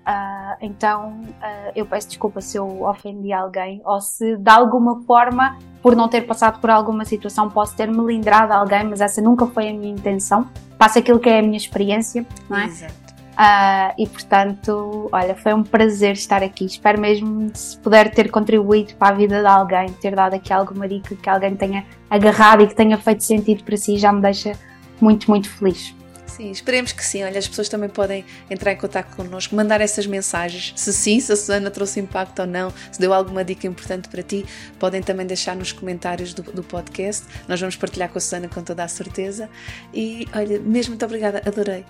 Uh, 0.07 0.55
então, 0.61 1.21
uh, 1.21 1.71
eu 1.75 1.85
peço 1.85 2.07
desculpa 2.07 2.39
se 2.39 2.57
eu 2.57 2.83
ofendi 2.83 3.33
alguém 3.33 3.81
ou 3.83 3.99
se 3.99 4.37
de 4.37 4.49
alguma 4.49 5.01
forma, 5.01 5.57
por 5.81 5.97
não 5.97 6.07
ter 6.07 6.21
passado 6.21 6.61
por 6.61 6.69
alguma 6.69 7.03
situação, 7.03 7.49
posso 7.49 7.75
ter 7.75 7.91
melindrado 7.91 8.53
alguém, 8.53 8.85
mas 8.85 9.01
essa 9.01 9.21
nunca 9.21 9.45
foi 9.47 9.69
a 9.69 9.73
minha 9.73 9.91
intenção. 9.91 10.47
Passa 10.77 10.99
aquilo 10.99 11.19
que 11.19 11.29
é 11.29 11.39
a 11.39 11.41
minha 11.41 11.57
experiência, 11.57 12.25
não 12.49 12.57
é? 12.57 12.65
Exato. 12.65 13.06
Uh, 13.37 13.93
e 13.99 14.07
portanto, 14.07 15.09
olha, 15.11 15.35
foi 15.35 15.53
um 15.53 15.61
prazer 15.61 16.13
estar 16.13 16.41
aqui. 16.41 16.65
Espero 16.65 16.99
mesmo 16.99 17.51
se 17.53 17.77
puder 17.77 18.09
ter 18.09 18.31
contribuído 18.31 18.95
para 18.95 19.13
a 19.13 19.17
vida 19.17 19.41
de 19.41 19.47
alguém, 19.47 19.89
ter 19.93 20.15
dado 20.15 20.33
aqui 20.33 20.51
alguma 20.51 20.87
dica 20.87 21.15
que 21.15 21.29
alguém 21.29 21.55
tenha 21.55 21.85
agarrado 22.09 22.63
e 22.63 22.67
que 22.67 22.73
tenha 22.73 22.97
feito 22.97 23.23
sentido 23.23 23.63
para 23.63 23.77
si, 23.77 23.97
já 23.97 24.11
me 24.11 24.21
deixa 24.21 24.53
muito, 24.99 25.29
muito 25.29 25.47
feliz. 25.49 25.95
Sim, 26.25 26.49
esperemos 26.49 26.91
que 26.91 27.05
sim. 27.05 27.23
Olha, 27.23 27.37
as 27.37 27.47
pessoas 27.47 27.69
também 27.69 27.89
podem 27.89 28.25
entrar 28.49 28.71
em 28.71 28.75
contato 28.75 29.15
connosco, 29.15 29.55
mandar 29.55 29.81
essas 29.81 30.07
mensagens. 30.07 30.73
Se 30.75 30.91
sim, 30.91 31.19
se 31.19 31.31
a 31.31 31.35
Susana 31.35 31.69
trouxe 31.69 31.99
impacto 31.99 32.39
ou 32.39 32.47
não, 32.47 32.73
se 32.91 32.99
deu 32.99 33.13
alguma 33.13 33.43
dica 33.43 33.67
importante 33.67 34.09
para 34.09 34.23
ti, 34.23 34.45
podem 34.79 35.01
também 35.01 35.27
deixar 35.27 35.55
nos 35.55 35.71
comentários 35.71 36.33
do, 36.33 36.41
do 36.41 36.63
podcast. 36.63 37.25
Nós 37.47 37.59
vamos 37.59 37.75
partilhar 37.75 38.09
com 38.09 38.17
a 38.17 38.21
Susana 38.21 38.47
com 38.47 38.63
toda 38.63 38.83
a 38.83 38.87
certeza. 38.87 39.47
E 39.93 40.27
olha, 40.35 40.59
mesmo 40.59 40.91
muito 40.91 41.05
obrigada, 41.05 41.41
adorei. 41.45 41.85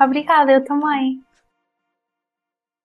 Obrigada, 0.00 0.52
eu 0.52 0.64
também. 0.64 1.24